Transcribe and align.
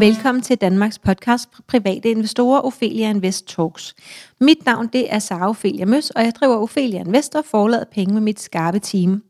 Velkommen 0.00 0.42
til 0.42 0.56
Danmarks 0.56 0.98
podcast 0.98 1.48
private 1.66 2.10
investorer, 2.10 2.60
Ophelia 2.60 3.10
Invest 3.10 3.48
Talks. 3.48 3.94
Mit 4.40 4.66
navn 4.66 4.86
det 4.86 5.14
er 5.14 5.18
Sara 5.18 5.48
Ophelia 5.48 5.84
Møs, 5.84 6.10
og 6.10 6.24
jeg 6.24 6.32
driver 6.40 6.56
Ophelia 6.56 7.00
Invest 7.00 7.34
og 7.34 7.44
forlader 7.44 7.84
penge 7.92 8.14
med 8.14 8.20
mit 8.20 8.40
skarpe 8.40 8.78
team. 8.78 9.22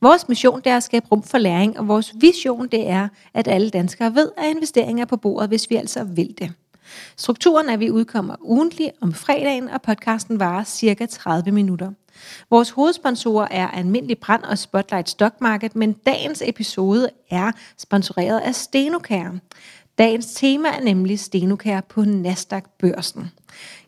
Vores 0.00 0.28
mission 0.28 0.60
det 0.60 0.66
er 0.72 0.76
at 0.76 0.82
skabe 0.82 1.06
rum 1.12 1.22
for 1.22 1.38
læring, 1.38 1.78
og 1.78 1.88
vores 1.88 2.14
vision 2.20 2.68
det 2.68 2.88
er, 2.90 3.08
at 3.34 3.48
alle 3.48 3.70
danskere 3.70 4.14
ved, 4.14 4.30
at 4.38 4.50
investeringer 4.50 5.04
er 5.04 5.08
på 5.08 5.16
bordet, 5.16 5.48
hvis 5.48 5.70
vi 5.70 5.76
altså 5.76 6.04
vil 6.04 6.34
det. 6.38 6.52
Strukturen 7.16 7.68
er, 7.68 7.72
at 7.72 7.80
vi 7.80 7.90
udkommer 7.90 8.34
ugentlig 8.40 8.92
om 9.00 9.12
fredagen, 9.14 9.68
og 9.68 9.82
podcasten 9.82 10.40
varer 10.40 10.64
cirka 10.64 11.06
30 11.06 11.50
minutter. 11.52 11.90
Vores 12.50 12.70
hovedsponsorer 12.70 13.48
er 13.50 13.68
Almindelig 13.68 14.18
Brand 14.18 14.42
og 14.42 14.58
Spotlight 14.58 15.08
Stock 15.08 15.40
Market, 15.40 15.76
men 15.76 15.92
dagens 15.92 16.42
episode 16.46 17.10
er 17.30 17.52
sponsoreret 17.78 18.40
af 18.40 18.54
Stenokær. 18.54 19.30
Dagens 20.02 20.34
tema 20.34 20.68
er 20.68 20.80
nemlig 20.80 21.20
Stenokær 21.20 21.80
på 21.80 22.04
Nasdaq-børsen. 22.04 23.30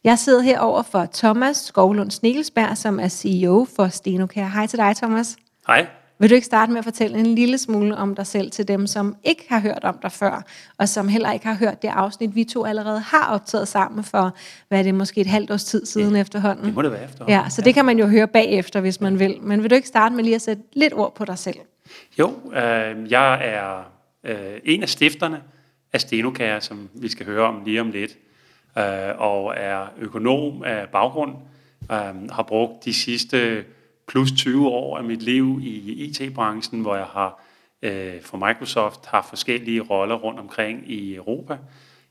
Jeg 0.04 0.18
sidder 0.18 0.42
herover 0.42 0.82
for 0.82 1.08
Thomas 1.14 1.56
Skovlund 1.56 2.10
Snegelsberg, 2.10 2.76
som 2.76 3.00
er 3.00 3.08
CEO 3.08 3.66
for 3.76 3.88
Stenokær. 3.88 4.46
Hej 4.46 4.66
til 4.66 4.78
dig, 4.78 4.96
Thomas. 4.96 5.36
Hej. 5.66 5.86
Vil 6.18 6.30
du 6.30 6.34
ikke 6.34 6.44
starte 6.44 6.72
med 6.72 6.78
at 6.78 6.84
fortælle 6.84 7.18
en 7.18 7.26
lille 7.26 7.58
smule 7.58 7.96
om 7.96 8.14
dig 8.14 8.26
selv 8.26 8.50
til 8.50 8.68
dem, 8.68 8.86
som 8.86 9.16
ikke 9.24 9.46
har 9.48 9.60
hørt 9.60 9.84
om 9.84 9.98
dig 10.02 10.12
før, 10.12 10.44
og 10.78 10.88
som 10.88 11.08
heller 11.08 11.32
ikke 11.32 11.46
har 11.46 11.54
hørt 11.54 11.82
det 11.82 11.88
afsnit, 11.88 12.34
vi 12.34 12.44
to 12.44 12.64
allerede 12.64 13.00
har 13.00 13.34
optaget 13.34 13.68
sammen 13.68 14.04
for, 14.04 14.36
hvad 14.68 14.78
er 14.78 14.82
det, 14.82 14.94
måske 14.94 15.20
et 15.20 15.26
halvt 15.26 15.50
års 15.50 15.64
tid 15.64 15.86
siden 15.86 16.14
ja, 16.14 16.20
efterhånden? 16.20 16.66
Det 16.66 16.74
må 16.74 16.82
det 16.82 16.90
være 16.90 17.04
efterhånden. 17.04 17.40
Ja, 17.40 17.48
så 17.48 17.62
det 17.62 17.74
kan 17.74 17.84
man 17.84 17.98
jo 17.98 18.06
høre 18.06 18.28
bagefter, 18.28 18.80
hvis 18.80 19.00
man 19.00 19.18
vil. 19.18 19.36
Men 19.42 19.62
vil 19.62 19.70
du 19.70 19.74
ikke 19.74 19.88
starte 19.88 20.14
med 20.14 20.24
lige 20.24 20.34
at 20.34 20.42
sætte 20.42 20.62
lidt 20.72 20.94
ord 20.94 21.14
på 21.14 21.24
dig 21.24 21.38
selv? 21.38 21.58
Jo, 22.18 22.32
øh, 22.46 23.10
jeg 23.10 23.40
er 23.42 23.90
øh, 24.24 24.60
en 24.64 24.82
af 24.82 24.88
stifterne 24.88 25.40
af 25.94 26.00
Stenokær, 26.00 26.60
som 26.60 26.88
vi 26.94 27.08
skal 27.08 27.26
høre 27.26 27.42
om 27.42 27.64
lige 27.64 27.80
om 27.80 27.90
lidt, 27.90 28.18
øh, 28.78 29.18
og 29.18 29.54
er 29.56 29.86
økonom 29.98 30.62
af 30.62 30.88
baggrund, 30.88 31.34
øh, 31.92 32.30
har 32.30 32.44
brugt 32.48 32.84
de 32.84 32.94
sidste 32.94 33.64
plus 34.08 34.32
20 34.32 34.68
år 34.68 34.98
af 34.98 35.04
mit 35.04 35.22
liv 35.22 35.60
i 35.62 36.04
IT-branchen, 36.04 36.80
hvor 36.80 36.96
jeg 36.96 37.04
har 37.04 37.42
øh, 37.82 38.22
for 38.22 38.46
Microsoft 38.46 39.06
har 39.06 39.26
forskellige 39.28 39.80
roller 39.80 40.14
rundt 40.14 40.40
omkring 40.40 40.90
i 40.90 41.14
Europa. 41.14 41.58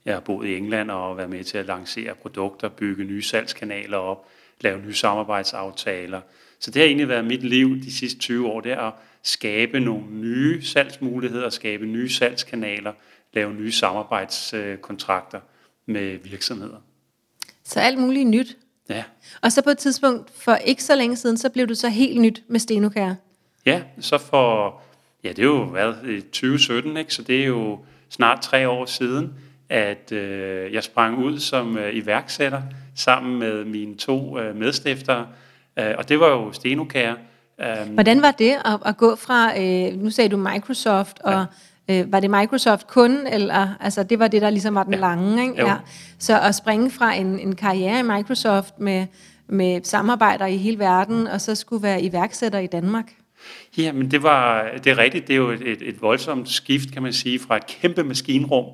Jeg 0.06 0.14
har 0.14 0.22
boet 0.22 0.48
i 0.48 0.58
England 0.58 0.92
og 0.92 1.18
været 1.18 1.30
med 1.30 1.44
til 1.44 1.58
at 1.58 1.66
lancere 1.66 2.16
produkter, 2.16 2.70
bygge 2.70 3.04
nye 3.04 3.22
salgskanaler 3.22 3.98
op, 3.98 4.28
lave 4.62 4.82
nye 4.82 4.94
samarbejdsaftaler. 4.94 6.22
Så 6.60 6.72
det 6.72 6.82
har 6.82 6.88
egentlig 6.88 7.08
været 7.08 7.26
mit 7.26 7.44
liv 7.44 7.76
de 7.76 7.94
sidste 7.94 8.20
20 8.20 8.48
år, 8.48 8.62
det 8.62 8.72
er 8.72 8.80
at 8.80 8.94
skabe 9.24 9.80
nogle 9.80 10.04
nye 10.12 10.62
salgsmuligheder, 10.62 11.50
skabe 11.50 11.86
nye 11.86 12.10
salgskanaler, 12.10 12.94
lave 13.34 13.54
nye 13.54 13.72
samarbejdskontrakter 13.72 15.40
med 15.86 16.18
virksomheder. 16.24 16.78
Så 17.64 17.80
alt 17.80 18.00
muligt 18.00 18.30
nyt. 18.30 18.58
Ja. 18.90 19.04
Og 19.42 19.52
så 19.52 19.62
på 19.62 19.70
et 19.70 19.78
tidspunkt, 19.78 20.32
for 20.36 20.56
ikke 20.56 20.84
så 20.84 20.96
længe 20.96 21.16
siden, 21.16 21.38
så 21.38 21.50
blev 21.50 21.68
du 21.68 21.76
så 21.76 21.90
helt 21.90 22.22
nyt 22.22 22.44
med 22.48 22.60
Stenokær. 22.60 23.14
Ja, 23.66 23.82
så 24.00 24.18
for, 24.18 24.82
ja 25.24 25.30
det 25.30 25.40
er 25.40 25.44
jo 25.44 25.64
været 25.64 26.24
2017, 26.24 26.98
ikke? 26.98 27.14
så 27.14 27.22
det 27.22 27.42
er 27.42 27.46
jo 27.46 27.80
snart 28.10 28.42
tre 28.42 28.70
år 28.70 28.86
siden, 28.86 29.34
at 29.70 30.12
øh, 30.12 30.74
jeg 30.74 30.84
sprang 30.84 31.18
ud 31.18 31.40
som 31.40 31.78
øh, 31.78 31.96
iværksætter 31.96 32.62
sammen 32.96 33.40
med 33.40 33.66
mine 33.66 33.98
to 33.98 34.40
øh, 34.40 34.56
medstiftere, 34.56 35.28
øh, 35.80 35.94
og 35.98 36.10
det 36.10 36.20
var 36.20 36.28
jo 36.28 36.52
Stenokær. 36.52 37.14
Øh, 37.62 37.94
Hvordan 37.94 38.22
var 38.22 38.32
det 38.32 38.52
at, 38.66 38.80
at 38.86 38.98
gå 38.98 39.16
fra, 39.16 39.62
øh, 39.62 40.02
nu 40.02 40.10
sagde 40.10 40.30
du 40.30 40.38
Microsoft, 40.38 41.20
og 41.20 41.34
ja 41.34 41.46
Øh, 41.90 42.12
var 42.12 42.20
det 42.20 42.32
Microsoft 42.32 42.88
kun, 42.88 43.28
eller 43.28 43.76
altså 43.80 44.04
det 44.04 44.20
var 44.20 44.28
det, 44.28 44.42
der 44.42 44.50
ligesom 44.50 44.76
var 44.76 44.84
den 44.84 44.94
ja. 44.94 45.00
lange, 45.00 45.44
ikke? 45.44 45.66
Ja. 45.66 45.76
Så 46.20 46.40
at 46.40 46.56
springe 46.56 46.92
fra 46.92 47.14
en, 47.14 47.40
en 47.40 47.56
karriere 47.56 48.00
i 48.00 48.04
Microsoft 48.04 48.80
med, 48.80 49.06
med 49.48 49.82
samarbejder 49.84 50.46
i 50.46 50.58
hele 50.58 50.80
verden, 50.80 51.28
og 51.28 51.42
så 51.42 51.56
skulle 51.56 51.84
være 51.84 52.02
iværksætter 52.02 52.60
i 52.60 52.68
Danmark? 52.68 53.14
Ja, 53.78 53.92
men 53.92 54.12
det 54.12 54.24
var 54.24 54.68
det 54.84 54.92
er 54.92 54.98
rigtigt. 54.98 55.28
Det 55.28 55.34
er 55.34 55.38
jo 55.38 55.50
et, 55.50 55.62
et, 55.62 55.82
et 55.82 56.02
voldsomt 56.02 56.50
skift, 56.50 56.92
kan 56.92 57.04
man 57.04 57.14
sige, 57.14 57.40
fra 57.40 57.58
et 57.58 57.68
kæmpe 57.68 58.04
maskinrum 58.04 58.66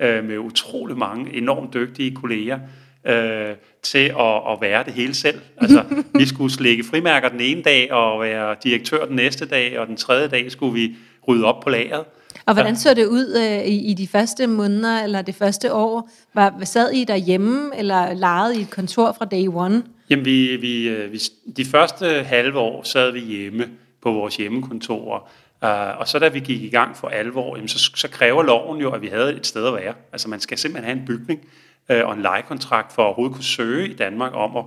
øh, 0.00 0.24
med 0.24 0.38
utrolig 0.38 0.96
mange 0.96 1.36
enormt 1.36 1.74
dygtige 1.74 2.14
kolleger, 2.14 2.58
øh, 3.06 3.54
til 3.82 4.12
at, 4.18 4.36
at 4.52 4.58
være 4.60 4.84
det 4.84 4.92
hele 4.92 5.14
selv. 5.14 5.40
Altså, 5.56 5.84
vi 6.18 6.26
skulle 6.26 6.52
slække 6.52 6.84
frimærker 6.84 7.28
den 7.28 7.40
ene 7.40 7.62
dag, 7.62 7.92
og 7.92 8.20
være 8.20 8.56
direktør 8.64 9.04
den 9.06 9.16
næste 9.16 9.46
dag, 9.46 9.78
og 9.78 9.86
den 9.86 9.96
tredje 9.96 10.28
dag 10.28 10.52
skulle 10.52 10.74
vi 10.74 10.96
rydde 11.28 11.44
op 11.44 11.60
på 11.60 11.70
lageret. 11.70 12.04
Og 12.48 12.54
hvordan 12.54 12.76
så 12.76 12.94
det 12.94 13.06
ud 13.06 13.36
øh, 13.36 13.66
i, 13.66 13.90
i 13.90 13.94
de 13.94 14.06
første 14.06 14.46
måneder 14.46 15.02
eller 15.02 15.22
det 15.22 15.34
første 15.34 15.72
år? 15.72 16.10
Var, 16.34 16.64
sad 16.64 16.90
I 16.90 17.04
derhjemme 17.04 17.78
eller 17.78 18.14
lejede 18.14 18.58
I 18.58 18.60
et 18.60 18.70
kontor 18.70 19.12
fra 19.18 19.24
day 19.24 19.46
one? 19.48 19.82
Jamen, 20.10 20.24
vi, 20.24 20.56
vi, 20.56 20.88
øh, 20.88 21.12
vi, 21.12 21.20
de 21.56 21.64
første 21.64 22.06
halve 22.06 22.58
år 22.58 22.82
sad 22.82 23.12
vi 23.12 23.20
hjemme 23.20 23.68
på 24.02 24.12
vores 24.12 24.36
hjemmekontor. 24.36 25.28
Uh, 25.62 25.98
og 25.98 26.08
så 26.08 26.18
da 26.18 26.28
vi 26.28 26.40
gik 26.40 26.62
i 26.62 26.68
gang 26.68 26.96
for 26.96 27.08
alvor, 27.08 27.56
jamen, 27.56 27.68
så, 27.68 27.90
så 27.94 28.08
kræver 28.08 28.42
loven 28.42 28.80
jo, 28.80 28.90
at 28.90 29.02
vi 29.02 29.06
havde 29.06 29.34
et 29.34 29.46
sted 29.46 29.66
at 29.66 29.74
være. 29.74 29.94
Altså 30.12 30.28
man 30.28 30.40
skal 30.40 30.58
simpelthen 30.58 30.90
have 30.90 31.00
en 31.00 31.06
bygning 31.06 31.40
uh, 31.88 32.08
og 32.08 32.14
en 32.14 32.22
lejekontrakt 32.22 32.92
for 32.92 33.02
at 33.02 33.06
overhovedet 33.06 33.34
kunne 33.34 33.44
søge 33.44 33.88
i 33.88 33.94
Danmark 33.94 34.32
om 34.34 34.56
at 34.56 34.64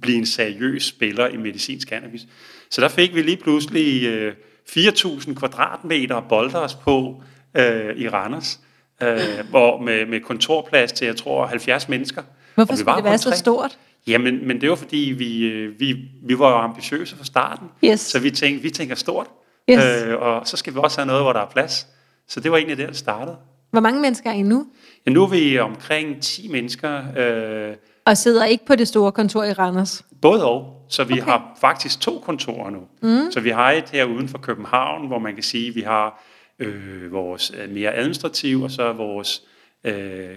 blive 0.00 0.18
en 0.18 0.26
seriøs 0.26 0.84
spiller 0.84 1.28
i 1.28 1.36
medicinsk 1.36 1.88
cannabis. 1.88 2.26
Så 2.70 2.80
der 2.80 2.88
fik 2.88 3.14
vi 3.14 3.22
lige 3.22 3.36
pludselig 3.36 4.08
uh, 4.26 4.32
4.000 4.70 5.34
kvadratmeter 5.34 6.20
bolder 6.20 6.58
os 6.58 6.74
på 6.74 7.22
øh, 7.56 7.96
i 7.96 8.08
Randers, 8.08 8.60
øh, 9.02 9.18
hvor 9.50 9.80
med, 9.80 10.06
med 10.06 10.20
kontorplads 10.20 10.92
til, 10.92 11.06
jeg 11.06 11.16
tror, 11.16 11.46
70 11.46 11.88
mennesker. 11.88 12.22
Hvorfor 12.54 12.76
skulle 12.76 12.96
det 12.96 13.04
være 13.04 13.18
så 13.18 13.30
stort? 13.36 13.78
Jamen, 14.06 14.46
men 14.46 14.60
det 14.60 14.70
var 14.70 14.76
fordi, 14.76 15.14
vi, 15.18 15.44
øh, 15.44 15.80
vi, 15.80 15.96
vi 16.22 16.38
var 16.38 16.52
ambitiøse 16.52 17.16
fra 17.16 17.24
starten. 17.24 17.68
Yes. 17.84 18.00
Så 18.00 18.18
vi 18.18 18.30
tænkte, 18.30 18.62
vi 18.62 18.70
tænker 18.70 18.94
stort. 18.94 19.26
Yes. 19.70 19.84
Øh, 19.84 20.20
og 20.20 20.48
så 20.48 20.56
skal 20.56 20.74
vi 20.74 20.78
også 20.82 21.00
have 21.00 21.06
noget, 21.06 21.22
hvor 21.22 21.32
der 21.32 21.40
er 21.40 21.50
plads. 21.50 21.86
Så 22.28 22.40
det 22.40 22.50
var 22.50 22.56
egentlig 22.56 22.78
der, 22.78 22.86
det 22.86 22.96
startede. 22.96 23.36
Hvor 23.70 23.80
mange 23.80 24.00
mennesker 24.00 24.30
er 24.30 24.34
I 24.34 24.42
nu? 24.42 24.66
Ja, 25.06 25.10
nu 25.10 25.22
er 25.22 25.28
vi 25.28 25.58
omkring 25.58 26.22
10 26.22 26.48
mennesker. 26.48 27.02
Øh, 27.16 27.74
og 28.04 28.16
sidder 28.16 28.44
ikke 28.44 28.66
på 28.66 28.76
det 28.76 28.88
store 28.88 29.12
kontor 29.12 29.44
i 29.44 29.52
Randers? 29.52 30.04
Både 30.20 30.44
og. 30.44 30.86
Så 30.88 31.04
vi 31.04 31.12
okay. 31.12 31.22
har 31.22 31.58
faktisk 31.60 32.00
to 32.00 32.18
kontorer 32.18 32.70
nu. 32.70 32.80
Mm. 33.02 33.32
Så 33.32 33.40
vi 33.40 33.50
har 33.50 33.72
et 33.72 33.90
her 33.90 34.04
uden 34.04 34.28
for 34.28 34.38
København, 34.38 35.06
hvor 35.06 35.18
man 35.18 35.34
kan 35.34 35.42
sige, 35.42 35.68
at 35.68 35.74
vi 35.74 35.80
har 35.80 36.22
øh, 36.58 37.12
vores 37.12 37.52
øh, 37.62 37.70
mere 37.70 37.94
administrativ, 37.94 38.62
og 38.62 38.70
så 38.70 38.92
vores 38.92 39.42
øh, 39.84 40.36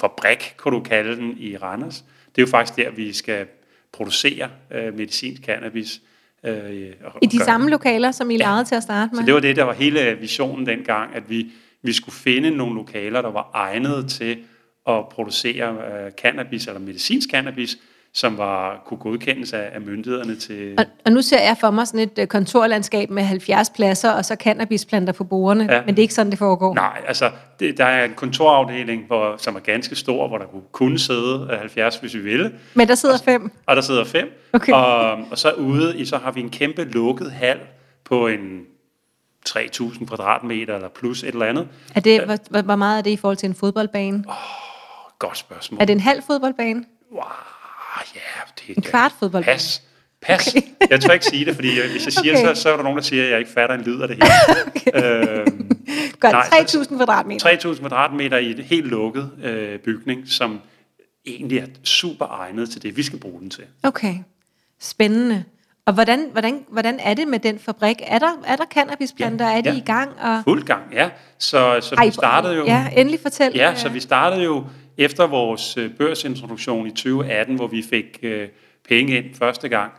fabrik, 0.00 0.54
kunne 0.56 0.76
du 0.76 0.82
kalde 0.82 1.16
den, 1.16 1.34
i 1.38 1.56
Randers. 1.56 2.04
Det 2.36 2.42
er 2.42 2.46
jo 2.46 2.50
faktisk 2.50 2.76
der, 2.76 2.90
vi 2.90 3.12
skal 3.12 3.46
producere 3.92 4.48
øh, 4.70 4.94
medicinsk 4.94 5.42
cannabis. 5.42 6.00
Øh, 6.44 6.92
og, 7.04 7.12
I 7.22 7.26
de 7.26 7.44
samme 7.44 7.64
det. 7.64 7.70
lokaler, 7.70 8.10
som 8.10 8.30
I 8.30 8.34
ja. 8.34 8.38
lejede 8.38 8.64
til 8.64 8.74
at 8.74 8.82
starte 8.82 9.10
med? 9.12 9.20
Så 9.22 9.26
det 9.26 9.34
var 9.34 9.40
det, 9.40 9.56
der 9.56 9.64
var 9.64 9.72
hele 9.72 10.16
visionen 10.20 10.66
dengang, 10.66 11.14
at 11.14 11.30
vi, 11.30 11.46
vi 11.82 11.92
skulle 11.92 12.14
finde 12.14 12.50
nogle 12.50 12.74
lokaler, 12.74 13.22
der 13.22 13.30
var 13.30 13.50
egnet 13.54 14.10
til 14.10 14.38
at 14.88 15.08
producere 15.08 15.68
øh, 15.68 16.12
cannabis, 16.12 16.66
eller 16.66 16.80
medicinsk 16.80 17.30
cannabis, 17.30 17.78
som 18.12 18.38
var, 18.38 18.82
kunne 18.86 18.98
godkendes 18.98 19.52
af, 19.52 19.70
af 19.72 19.80
myndighederne 19.80 20.36
til... 20.36 20.74
Og, 20.78 20.84
og 21.04 21.12
nu 21.12 21.22
ser 21.22 21.42
jeg 21.42 21.56
for 21.60 21.70
mig 21.70 21.86
sådan 21.86 22.00
et 22.00 22.18
øh, 22.18 22.26
kontorlandskab 22.26 23.10
med 23.10 23.22
70 23.22 23.70
pladser, 23.70 24.10
og 24.10 24.24
så 24.24 24.36
cannabisplanter 24.40 25.12
på 25.12 25.24
bordene, 25.24 25.72
ja. 25.72 25.80
men 25.86 25.88
det 25.88 25.98
er 25.98 26.02
ikke 26.02 26.14
sådan, 26.14 26.30
det 26.30 26.38
foregår? 26.38 26.74
Nej, 26.74 27.02
altså 27.06 27.30
det, 27.60 27.78
der 27.78 27.84
er 27.84 28.04
en 28.04 28.14
kontorafdeling, 28.14 29.06
hvor, 29.06 29.36
som 29.36 29.56
er 29.56 29.60
ganske 29.60 29.96
stor, 29.96 30.28
hvor 30.28 30.38
der 30.38 30.46
kunne 30.46 30.62
kunne 30.72 30.98
sidde 30.98 31.56
70, 31.58 31.96
hvis 31.96 32.14
vi 32.14 32.20
ville. 32.20 32.52
Men 32.74 32.88
der 32.88 32.94
sidder 32.94 33.18
fem? 33.24 33.50
Og 33.66 33.76
der 33.76 33.82
sidder 33.82 34.04
fem. 34.04 34.48
Okay. 34.52 34.72
Og, 34.72 35.12
og 35.30 35.38
så 35.38 35.52
ude 35.52 35.98
i, 35.98 36.04
så 36.04 36.16
har 36.16 36.30
vi 36.30 36.40
en 36.40 36.50
kæmpe 36.50 36.84
lukket 36.84 37.32
hal 37.32 37.58
på 38.04 38.26
en 38.26 38.60
3.000 39.48 40.06
kvadratmeter 40.06 40.74
eller 40.74 40.88
plus 40.88 41.22
et 41.22 41.28
eller 41.28 41.46
andet. 41.46 41.68
Er 41.94 42.00
det, 42.00 42.24
hvor, 42.24 42.62
hvor 42.62 42.76
meget 42.76 42.98
er 42.98 43.02
det 43.02 43.10
i 43.10 43.16
forhold 43.16 43.36
til 43.36 43.48
en 43.48 43.54
fodboldbane? 43.54 44.24
Oh, 44.28 44.34
godt 45.20 45.38
spørgsmål. 45.38 45.80
Er 45.80 45.84
det 45.84 45.92
en 45.92 46.00
halv 46.00 46.22
fodboldbane? 46.22 46.84
Wow. 47.12 47.22
Ja, 48.14 48.20
det 48.58 48.76
En 48.76 48.82
kvart 48.82 49.12
fodbold. 49.18 49.44
Pas. 49.44 49.82
Pas. 50.22 50.48
Okay. 50.48 50.62
jeg 50.90 51.00
tør 51.00 51.12
ikke 51.12 51.24
sige 51.24 51.44
det, 51.44 51.54
fordi 51.54 51.80
hvis 51.90 52.04
jeg 52.04 52.12
siger 52.12 52.32
okay. 52.32 52.54
så, 52.54 52.62
så 52.62 52.72
er 52.72 52.76
der 52.76 52.82
nogen, 52.82 52.96
der 52.96 53.02
siger, 53.02 53.24
at 53.24 53.30
jeg 53.30 53.38
ikke 53.38 53.50
fatter 53.50 53.74
en 53.74 53.82
lyd 53.82 54.00
af 54.00 54.08
det 54.08 54.16
her. 54.16 54.30
okay. 54.66 55.46
øhm, 55.46 55.70
Godt, 56.20 56.34
3.000 56.34 56.96
kvadratmeter. 56.96 57.72
3.000 57.72 57.80
kvadratmeter 57.80 58.38
i 58.38 58.50
et 58.50 58.64
helt 58.64 58.86
lukket 58.86 59.30
øh, 59.42 59.78
bygning, 59.78 60.28
som 60.28 60.60
egentlig 61.26 61.58
er 61.58 61.66
super 61.84 62.26
egnet 62.26 62.70
til 62.70 62.82
det, 62.82 62.96
vi 62.96 63.02
skal 63.02 63.18
bruge 63.18 63.40
den 63.40 63.50
til. 63.50 63.64
Okay, 63.82 64.14
spændende. 64.80 65.44
Og 65.86 65.94
hvordan, 65.94 66.28
hvordan, 66.32 66.64
hvordan 66.68 66.98
er 67.00 67.14
det 67.14 67.28
med 67.28 67.38
den 67.38 67.58
fabrik? 67.58 67.96
Er 68.06 68.18
der, 68.18 68.32
er 68.46 68.56
der 68.56 68.64
cannabisplanter? 68.64 69.48
Ja, 69.48 69.58
er 69.58 69.60
de 69.60 69.70
ja. 69.70 69.76
i 69.76 69.80
gang? 69.80 70.10
Og... 70.20 70.42
Fuld 70.44 70.62
gang, 70.62 70.82
ja. 70.92 71.10
Så, 71.38 71.78
så 71.80 72.02
vi 72.04 72.10
startede 72.10 72.54
jo... 72.54 72.64
Ja, 72.64 72.88
endelig 72.96 73.20
fortæl. 73.20 73.52
Ja, 73.54 73.74
så 73.74 73.88
vi 73.88 74.00
startede 74.00 74.42
jo 74.42 74.64
efter 74.98 75.26
vores 75.26 75.76
øh, 75.76 75.90
børsintroduktion 75.90 76.86
i 76.86 76.90
2018, 76.90 77.56
hvor 77.56 77.66
vi 77.66 77.82
fik 77.82 78.18
øh, 78.22 78.48
penge 78.88 79.16
ind 79.16 79.34
første 79.34 79.68
gang, 79.68 79.92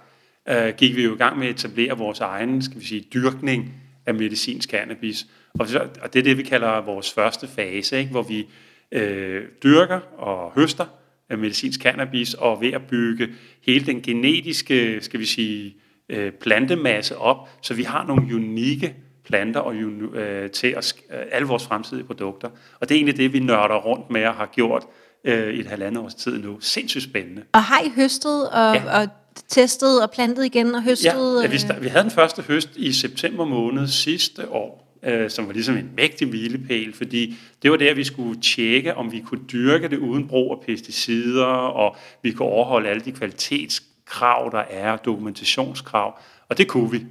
øh, 0.49 0.73
gik 0.77 0.95
vi 0.95 1.03
jo 1.03 1.15
i 1.15 1.17
gang 1.17 1.39
med 1.39 1.47
at 1.47 1.55
etablere 1.55 1.97
vores 1.97 2.19
egen, 2.19 2.61
skal 2.61 2.79
vi 2.79 2.85
sige, 2.85 3.05
dyrkning 3.13 3.73
af 4.05 4.13
medicinsk 4.13 4.69
cannabis. 4.69 5.27
Og, 5.59 5.67
så, 5.67 5.79
og 6.01 6.13
det 6.13 6.19
er 6.19 6.23
det, 6.23 6.37
vi 6.37 6.43
kalder 6.43 6.81
vores 6.81 7.13
første 7.13 7.47
fase, 7.47 7.99
ikke? 7.99 8.11
hvor 8.11 8.23
vi 8.23 8.47
øh, 8.91 9.43
dyrker 9.63 9.99
og 10.17 10.51
høster 10.55 10.85
af 11.29 11.37
medicinsk 11.37 11.81
cannabis, 11.81 12.33
og 12.33 12.61
ved 12.61 12.73
at 12.73 12.81
bygge 12.81 13.27
hele 13.65 13.85
den 13.85 14.01
genetiske, 14.01 15.01
skal 15.01 15.19
vi 15.19 15.25
sige, 15.25 15.75
øh, 16.09 16.31
plantemasse 16.31 17.17
op, 17.17 17.49
så 17.61 17.73
vi 17.73 17.83
har 17.83 18.07
nogle 18.07 18.35
unikke 18.35 18.95
planter 19.31 19.59
og 19.59 19.75
øh, 19.75 20.49
til 20.49 20.67
at, 20.67 20.93
øh, 21.11 21.19
alle 21.31 21.47
vores 21.47 21.65
fremtidige 21.65 22.05
produkter. 22.05 22.49
Og 22.79 22.89
det 22.89 22.95
er 22.95 22.99
egentlig 22.99 23.17
det, 23.17 23.33
vi 23.33 23.39
nørder 23.39 23.75
rundt 23.75 24.09
med 24.09 24.25
og 24.25 24.33
har 24.33 24.45
gjort 24.45 24.83
øh, 25.23 25.53
i 25.53 25.59
et 25.59 25.65
halvandet 25.65 26.03
års 26.03 26.15
tid 26.15 26.37
nu. 26.43 26.57
Sindssygt 26.59 27.03
spændende. 27.03 27.41
Og 27.51 27.63
har 27.63 27.81
I 27.81 27.91
høstet 27.95 28.49
og, 28.49 28.75
ja. 28.75 29.01
og 29.01 29.07
testet 29.47 30.03
og 30.03 30.11
plantet 30.11 30.45
igen 30.45 30.75
og 30.75 30.83
høstet? 30.83 31.05
Ja, 31.05 31.41
ja 31.41 31.47
vi, 31.47 31.81
vi 31.81 31.87
havde 31.87 32.03
den 32.03 32.11
første 32.11 32.41
høst 32.41 32.69
i 32.75 32.93
september 32.93 33.45
måned 33.45 33.87
sidste 33.87 34.49
år, 34.49 34.97
øh, 35.03 35.29
som 35.29 35.47
var 35.47 35.53
ligesom 35.53 35.77
en 35.77 35.89
mægtig 35.97 36.27
milepæl, 36.27 36.93
fordi 36.93 37.35
det 37.61 37.71
var 37.71 37.77
der, 37.77 37.93
vi 37.93 38.03
skulle 38.03 38.41
tjekke, 38.41 38.95
om 38.95 39.11
vi 39.11 39.19
kunne 39.19 39.41
dyrke 39.51 39.87
det 39.87 39.97
uden 39.97 40.27
brug 40.27 40.51
af 40.51 40.65
pesticider, 40.65 41.45
og 41.45 41.95
vi 42.23 42.31
kunne 42.31 42.47
overholde 42.47 42.89
alle 42.89 43.01
de 43.01 43.11
kvalitetskrav, 43.11 44.49
der 44.51 44.63
er, 44.69 44.97
dokumentationskrav, 44.97 46.19
og 46.49 46.57
det 46.57 46.67
kunne 46.67 46.91
vi. 46.91 47.05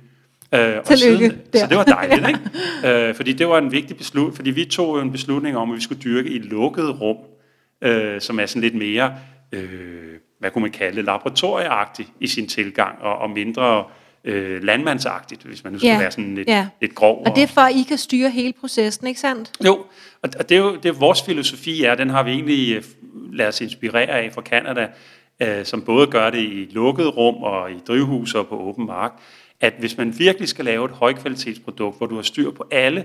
Øh, 0.54 0.76
og 0.78 0.98
siden, 0.98 1.40
så 1.54 1.66
det 1.66 1.76
var 1.76 1.84
dejligt, 1.84 2.28
ikke? 2.84 3.08
Øh, 3.08 3.14
fordi 3.14 3.32
det 3.32 3.48
var 3.48 3.58
en 3.58 3.72
vigtig 3.72 3.96
beslutning, 3.96 4.36
fordi 4.36 4.50
vi 4.50 4.64
tog 4.64 4.96
jo 4.96 5.02
en 5.02 5.12
beslutning 5.12 5.56
om, 5.56 5.70
at 5.70 5.76
vi 5.76 5.82
skulle 5.82 6.02
dyrke 6.02 6.30
i 6.30 6.36
et 6.36 6.44
lukket 6.44 7.00
rum, 7.00 7.16
øh, 7.82 8.20
som 8.20 8.40
er 8.40 8.46
sådan 8.46 8.62
lidt 8.62 8.74
mere, 8.74 9.14
øh, 9.52 10.14
hvad 10.38 10.50
kunne 10.50 10.62
man 10.62 10.70
kalde 10.70 11.02
laboratorieagtigt 11.02 12.08
i 12.20 12.26
sin 12.26 12.48
tilgang, 12.48 13.02
og, 13.02 13.18
og 13.18 13.30
mindre 13.30 13.84
øh, 14.24 14.62
landmandsagtigt, 14.62 15.42
hvis 15.42 15.64
man 15.64 15.72
nu 15.72 15.78
skal 15.78 15.88
ja. 15.88 15.98
være 15.98 16.10
sådan 16.10 16.34
lidt, 16.34 16.48
ja. 16.48 16.68
lidt 16.80 16.94
grov. 16.94 17.22
Og 17.26 17.36
det 17.36 17.42
er 17.42 17.46
for, 17.46 17.60
at 17.60 17.76
I 17.76 17.82
kan 17.82 17.98
styre 17.98 18.30
hele 18.30 18.52
processen, 18.60 19.06
ikke 19.06 19.20
sandt? 19.20 19.52
Jo, 19.64 19.84
og 20.22 20.48
det 20.48 20.56
er 20.56 20.60
jo 20.60 20.76
det 20.76 20.88
er 20.88 20.92
vores 20.92 21.22
filosofi 21.22 21.84
er, 21.84 21.94
den 21.94 22.10
har 22.10 22.22
vi 22.22 22.30
egentlig 22.30 22.76
øh, 22.76 22.82
ladet 23.32 23.48
os 23.48 23.60
inspirere 23.60 24.08
af 24.08 24.32
fra 24.32 24.42
Canada, 24.42 24.88
øh, 25.42 25.64
som 25.64 25.82
både 25.82 26.06
gør 26.06 26.30
det 26.30 26.38
i 26.38 26.68
lukket 26.70 27.16
rum 27.16 27.34
og 27.34 27.70
i 27.70 27.78
drivhus 27.88 28.34
og 28.34 28.46
på 28.46 28.58
åben 28.58 28.86
mark, 28.86 29.12
at 29.60 29.74
hvis 29.78 29.96
man 29.96 30.18
virkelig 30.18 30.48
skal 30.48 30.64
lave 30.64 30.84
et 30.84 30.90
højkvalitetsprodukt, 30.90 31.98
hvor 31.98 32.06
du 32.06 32.14
har 32.14 32.22
styr 32.22 32.50
på 32.50 32.66
alle 32.70 33.04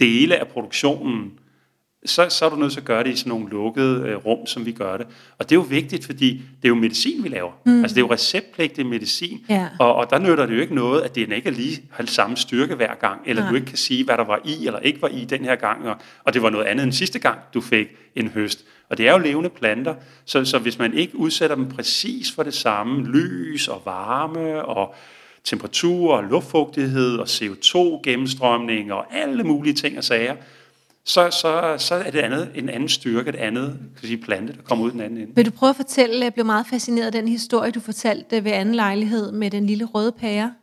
dele 0.00 0.36
af 0.36 0.48
produktionen, 0.48 1.32
så, 2.04 2.28
så 2.28 2.44
er 2.44 2.50
du 2.50 2.56
nødt 2.56 2.72
til 2.72 2.80
at 2.80 2.86
gøre 2.86 3.04
det 3.04 3.10
i 3.10 3.16
sådan 3.16 3.30
nogle 3.30 3.50
lukkede 3.50 4.08
øh, 4.08 4.16
rum, 4.16 4.46
som 4.46 4.66
vi 4.66 4.72
gør 4.72 4.96
det. 4.96 5.06
Og 5.38 5.44
det 5.44 5.52
er 5.52 5.56
jo 5.56 5.66
vigtigt, 5.68 6.04
fordi 6.04 6.30
det 6.32 6.64
er 6.64 6.68
jo 6.68 6.74
medicin, 6.74 7.24
vi 7.24 7.28
laver. 7.28 7.52
Mm. 7.66 7.80
Altså 7.82 7.94
det 7.94 8.00
er 8.00 8.06
jo 8.06 8.12
receptpligtig 8.12 8.86
medicin, 8.86 9.44
ja. 9.48 9.68
og, 9.78 9.94
og 9.94 10.10
der 10.10 10.18
nytter 10.18 10.46
det 10.46 10.54
jo 10.54 10.60
ikke 10.60 10.74
noget, 10.74 11.02
at 11.02 11.14
den 11.14 11.32
ikke 11.32 11.48
er 11.48 11.52
lige 11.52 11.82
har 11.90 12.06
samme 12.06 12.36
styrke 12.36 12.74
hver 12.74 12.94
gang, 12.94 13.20
eller 13.26 13.44
ja. 13.44 13.50
du 13.50 13.54
ikke 13.54 13.66
kan 13.66 13.76
sige, 13.76 14.04
hvad 14.04 14.16
der 14.16 14.24
var 14.24 14.40
i 14.44 14.66
eller 14.66 14.78
ikke 14.78 15.02
var 15.02 15.08
i 15.08 15.24
den 15.24 15.44
her 15.44 15.56
gang, 15.56 15.88
og, 15.88 15.96
og 16.24 16.34
det 16.34 16.42
var 16.42 16.50
noget 16.50 16.64
andet 16.64 16.84
end 16.84 16.92
sidste 16.92 17.18
gang, 17.18 17.38
du 17.54 17.60
fik 17.60 17.86
en 18.16 18.28
høst. 18.28 18.64
Og 18.90 18.98
det 18.98 19.08
er 19.08 19.12
jo 19.12 19.18
levende 19.18 19.50
planter, 19.50 19.94
så, 20.24 20.44
så 20.44 20.58
hvis 20.58 20.78
man 20.78 20.94
ikke 20.94 21.16
udsætter 21.16 21.56
dem 21.56 21.68
præcis 21.68 22.32
for 22.32 22.42
det 22.42 22.54
samme, 22.54 23.06
lys 23.06 23.68
og 23.68 23.82
varme 23.84 24.64
og 24.64 24.94
temperatur 25.48 26.14
og 26.14 26.24
luftfugtighed 26.24 27.16
og 27.16 27.26
CO2-gennemstrømning 27.26 28.92
og 28.92 29.16
alle 29.16 29.44
mulige 29.44 29.74
ting 29.74 29.98
og 29.98 30.04
sager, 30.04 30.36
så, 31.04 31.30
så, 31.30 31.74
så 31.78 31.94
er 31.94 32.10
det 32.10 32.18
andet, 32.18 32.50
en 32.54 32.68
anden 32.68 32.88
styrke, 32.88 33.28
et 33.28 33.36
andet 33.36 33.78
kan 33.98 34.08
sige, 34.08 34.18
plante, 34.18 34.52
der 34.52 34.62
kommer 34.62 34.84
ud 34.84 34.90
den 34.90 35.00
anden 35.00 35.18
ende. 35.18 35.32
Vil 35.34 35.46
du 35.46 35.50
prøve 35.50 35.70
at 35.70 35.76
fortælle, 35.76 36.24
jeg 36.24 36.34
blev 36.34 36.46
meget 36.46 36.66
fascineret 36.70 37.06
af 37.06 37.12
den 37.12 37.28
historie, 37.28 37.70
du 37.70 37.80
fortalte 37.80 38.44
ved 38.44 38.52
anden 38.52 38.74
lejlighed 38.74 39.32
med 39.32 39.50
den 39.50 39.66
lille 39.66 39.84
røde 39.84 40.12
pære? 40.12 40.54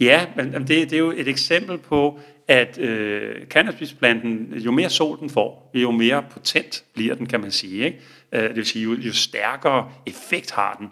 Ja, 0.00 0.26
men 0.36 0.52
det, 0.52 0.68
det 0.68 0.92
er 0.92 0.98
jo 0.98 1.10
et 1.10 1.28
eksempel 1.28 1.78
på, 1.78 2.18
at 2.48 2.78
øh, 2.78 3.46
cannabisplanten, 3.46 4.54
jo 4.54 4.70
mere 4.70 4.90
sol 4.90 5.20
den 5.20 5.30
får, 5.30 5.70
jo 5.74 5.90
mere 5.90 6.24
potent 6.30 6.84
bliver 6.94 7.14
den, 7.14 7.26
kan 7.26 7.40
man 7.40 7.50
sige. 7.50 7.84
Ikke? 7.84 8.00
Øh, 8.32 8.42
det 8.42 8.56
vil 8.56 8.66
sige, 8.66 8.82
jo, 8.82 8.94
jo 8.94 9.12
stærkere 9.12 9.90
effekt 10.06 10.50
har 10.50 10.76
den. 10.80 10.88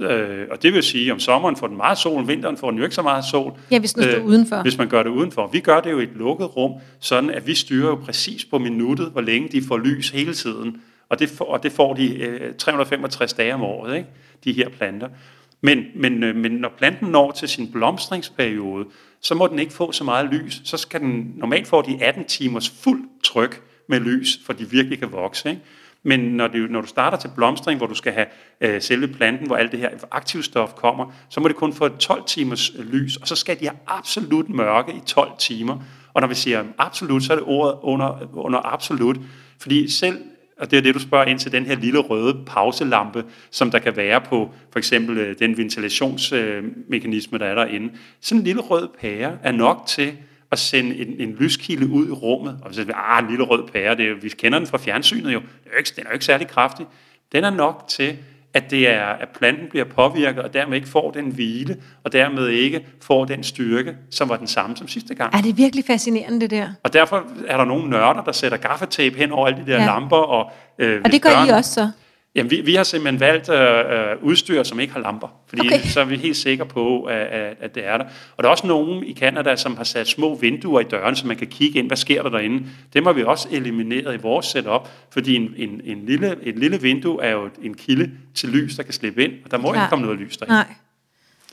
Øh, 0.00 0.46
og 0.50 0.62
det 0.62 0.72
vil 0.72 0.82
sige, 0.82 1.12
om 1.12 1.18
sommeren 1.18 1.56
får 1.56 1.66
den 1.66 1.76
meget 1.76 1.98
sol, 1.98 2.18
om 2.18 2.28
vinteren 2.28 2.56
får 2.56 2.70
den 2.70 2.78
jo 2.78 2.84
ikke 2.84 2.94
så 2.94 3.02
meget 3.02 3.24
sol. 3.24 3.52
Ja, 3.70 3.78
hvis 3.78 3.92
den 3.92 4.02
står 4.02 4.18
øh, 4.18 4.24
udenfor. 4.24 4.62
Hvis 4.62 4.78
man 4.78 4.88
gør 4.88 5.02
det 5.02 5.10
udenfor. 5.10 5.46
Vi 5.46 5.60
gør 5.60 5.80
det 5.80 5.90
jo 5.90 6.00
i 6.00 6.02
et 6.02 6.12
lukket 6.14 6.56
rum, 6.56 6.72
sådan 7.00 7.30
at 7.30 7.46
vi 7.46 7.54
styrer 7.54 7.88
jo 7.88 7.94
præcis 7.94 8.44
på 8.44 8.58
minuttet, 8.58 9.06
hvor 9.06 9.20
længe 9.20 9.48
de 9.48 9.62
får 9.62 9.78
lys 9.78 10.10
hele 10.10 10.34
tiden. 10.34 10.82
Og 11.08 11.18
det 11.18 11.28
får, 11.28 11.44
og 11.44 11.62
det 11.62 11.72
får 11.72 11.94
de 11.94 12.16
øh, 12.16 12.54
365 12.54 13.32
dage 13.32 13.54
om 13.54 13.62
året, 13.62 13.96
ikke? 13.96 14.08
de 14.44 14.52
her 14.52 14.68
planter. 14.68 15.08
Men, 15.60 15.84
men, 15.94 16.22
øh, 16.22 16.36
men 16.36 16.52
når 16.52 16.72
planten 16.78 17.08
når 17.08 17.30
til 17.30 17.48
sin 17.48 17.72
blomstringsperiode, 17.72 18.84
så 19.20 19.34
må 19.34 19.46
den 19.46 19.58
ikke 19.58 19.72
få 19.72 19.92
så 19.92 20.04
meget 20.04 20.28
lys. 20.32 20.60
Så 20.64 20.76
skal 20.76 21.00
den, 21.00 21.32
normalt 21.36 21.66
få 21.66 21.82
de 21.82 22.04
18 22.04 22.24
timers 22.24 22.70
fuld 22.70 23.02
tryk 23.24 23.62
med 23.88 24.00
lys, 24.00 24.40
for 24.46 24.52
de 24.52 24.70
virkelig 24.70 24.98
kan 24.98 25.12
vokse. 25.12 25.50
Ikke? 25.50 25.62
Men 26.02 26.20
når, 26.20 26.48
du, 26.48 26.58
når 26.58 26.80
du 26.80 26.86
starter 26.86 27.18
til 27.18 27.30
blomstring, 27.36 27.78
hvor 27.78 27.86
du 27.86 27.94
skal 27.94 28.12
have 28.12 28.26
øh, 28.60 28.82
selve 28.82 29.08
planten, 29.08 29.46
hvor 29.46 29.56
alt 29.56 29.72
det 29.72 29.80
her 29.80 29.90
aktivstof 30.10 30.74
kommer, 30.74 31.12
så 31.28 31.40
må 31.40 31.48
det 31.48 31.56
kun 31.56 31.72
få 31.72 31.88
12 31.88 32.22
timers 32.26 32.72
øh, 32.78 32.92
lys, 32.92 33.16
og 33.16 33.28
så 33.28 33.36
skal 33.36 33.60
de 33.60 33.64
have 33.64 33.78
absolut 33.86 34.48
mørke 34.48 34.92
i 34.92 35.00
12 35.06 35.30
timer. 35.38 35.78
Og 36.14 36.20
når 36.20 36.28
vi 36.28 36.34
siger 36.34 36.64
absolut, 36.78 37.22
så 37.22 37.32
er 37.32 37.36
det 37.36 37.46
ordet 37.46 37.78
under, 37.82 38.36
under 38.36 38.72
absolut, 38.72 39.16
fordi 39.58 39.90
selv 39.90 40.18
og 40.58 40.70
det 40.70 40.76
er 40.76 40.82
det, 40.82 40.94
du 40.94 41.00
spørger 41.00 41.24
ind 41.24 41.38
til 41.38 41.52
den 41.52 41.66
her 41.66 41.76
lille 41.76 41.98
røde 41.98 42.44
pauselampe, 42.46 43.24
som 43.50 43.70
der 43.70 43.78
kan 43.78 43.96
være 43.96 44.20
på 44.20 44.50
for 44.70 44.78
eksempel 44.78 45.18
øh, 45.18 45.38
den 45.38 45.56
ventilationsmekanisme, 45.56 47.38
der 47.38 47.46
er 47.46 47.54
derinde. 47.54 47.92
Sådan 48.20 48.40
en 48.40 48.44
lille 48.44 48.60
rød 48.60 48.88
pære 49.00 49.38
er 49.42 49.52
nok 49.52 49.84
til 49.86 50.12
at 50.52 50.58
sende 50.58 50.96
en, 50.96 51.14
en 51.18 51.36
lyskilde 51.40 51.88
ud 51.88 52.08
i 52.08 52.10
rummet. 52.10 52.58
Og 52.62 52.74
så 52.74 52.86
ah, 52.94 53.22
en 53.22 53.30
lille 53.30 53.44
rød 53.44 53.68
pære, 53.72 53.96
det 53.96 54.08
er, 54.10 54.14
vi 54.22 54.28
kender 54.28 54.58
den 54.58 54.68
fra 54.68 54.78
fjernsynet 54.78 55.32
jo. 55.32 55.38
Den 55.38 55.48
er 55.66 55.70
jo 55.72 55.78
ikke, 55.78 55.92
den 55.96 56.04
er 56.04 56.10
jo 56.10 56.12
ikke 56.12 56.24
særlig 56.24 56.48
kraftig. 56.48 56.86
Den 57.32 57.44
er 57.44 57.50
nok 57.50 57.84
til, 57.88 58.16
at, 58.54 58.70
det 58.70 58.88
er, 58.88 59.04
at 59.04 59.28
planten 59.28 59.66
bliver 59.70 59.84
påvirket, 59.84 60.42
og 60.42 60.54
dermed 60.54 60.76
ikke 60.76 60.88
får 60.88 61.10
den 61.10 61.30
hvile, 61.30 61.76
og 62.04 62.12
dermed 62.12 62.48
ikke 62.48 62.86
får 63.00 63.24
den 63.24 63.42
styrke, 63.42 63.96
som 64.10 64.28
var 64.28 64.36
den 64.36 64.46
samme 64.46 64.76
som 64.76 64.88
sidste 64.88 65.14
gang. 65.14 65.34
Er 65.34 65.42
det 65.42 65.56
virkelig 65.56 65.84
fascinerende, 65.84 66.40
det 66.40 66.50
der? 66.50 66.68
Og 66.82 66.92
derfor 66.92 67.26
er 67.46 67.56
der 67.56 67.64
nogle 67.64 67.90
nørder, 67.90 68.22
der 68.22 68.32
sætter 68.32 68.58
gaffatape 68.58 69.16
hen 69.16 69.32
over 69.32 69.46
alle 69.46 69.64
de 69.66 69.72
der 69.72 69.78
ja. 69.78 69.86
lamper. 69.86 70.16
Og, 70.16 70.52
øh, 70.78 71.00
og 71.04 71.12
det 71.12 71.22
gør 71.22 71.30
børn, 71.30 71.48
I 71.48 71.50
også 71.50 71.72
så? 71.72 71.90
Jamen, 72.34 72.50
vi, 72.50 72.60
vi 72.60 72.74
har 72.74 72.82
simpelthen 72.82 73.20
valgt 73.20 73.48
øh, 73.48 73.60
øh, 73.60 74.22
udstyr, 74.22 74.62
som 74.62 74.80
ikke 74.80 74.92
har 74.92 75.00
lamper, 75.00 75.28
fordi 75.48 75.66
okay. 75.66 75.80
så 75.84 76.00
er 76.00 76.04
vi 76.04 76.16
helt 76.16 76.36
sikre 76.36 76.66
på, 76.66 77.02
at, 77.02 77.56
at 77.60 77.74
det 77.74 77.86
er 77.86 77.98
der. 77.98 78.04
Og 78.36 78.42
der 78.42 78.48
er 78.48 78.50
også 78.50 78.66
nogen 78.66 79.04
i 79.04 79.14
Canada, 79.14 79.56
som 79.56 79.76
har 79.76 79.84
sat 79.84 80.08
små 80.08 80.34
vinduer 80.34 80.80
i 80.80 80.84
døren, 80.84 81.16
så 81.16 81.26
man 81.26 81.36
kan 81.36 81.46
kigge 81.46 81.78
ind, 81.78 81.86
hvad 81.86 81.96
sker 81.96 82.22
der 82.22 82.30
derinde. 82.30 82.66
Dem 82.94 83.06
har 83.06 83.12
vi 83.12 83.22
også 83.22 83.48
elimineret 83.50 84.14
i 84.14 84.18
vores 84.22 84.46
setup, 84.46 84.88
fordi 85.10 85.34
en, 85.34 85.54
en, 85.56 85.80
en 85.84 86.06
lille, 86.06 86.36
et 86.42 86.58
lille 86.58 86.80
vindue 86.80 87.22
er 87.22 87.30
jo 87.30 87.48
en 87.62 87.74
kilde 87.74 88.10
til 88.34 88.48
lys, 88.48 88.76
der 88.76 88.82
kan 88.82 88.92
slippe 88.92 89.24
ind, 89.24 89.32
og 89.44 89.50
der 89.50 89.58
må 89.58 89.74
ja. 89.74 89.80
ikke 89.80 89.90
komme 89.90 90.04
noget 90.04 90.20
lys 90.20 90.36
derinde. 90.36 90.54
Nej. 90.54 90.74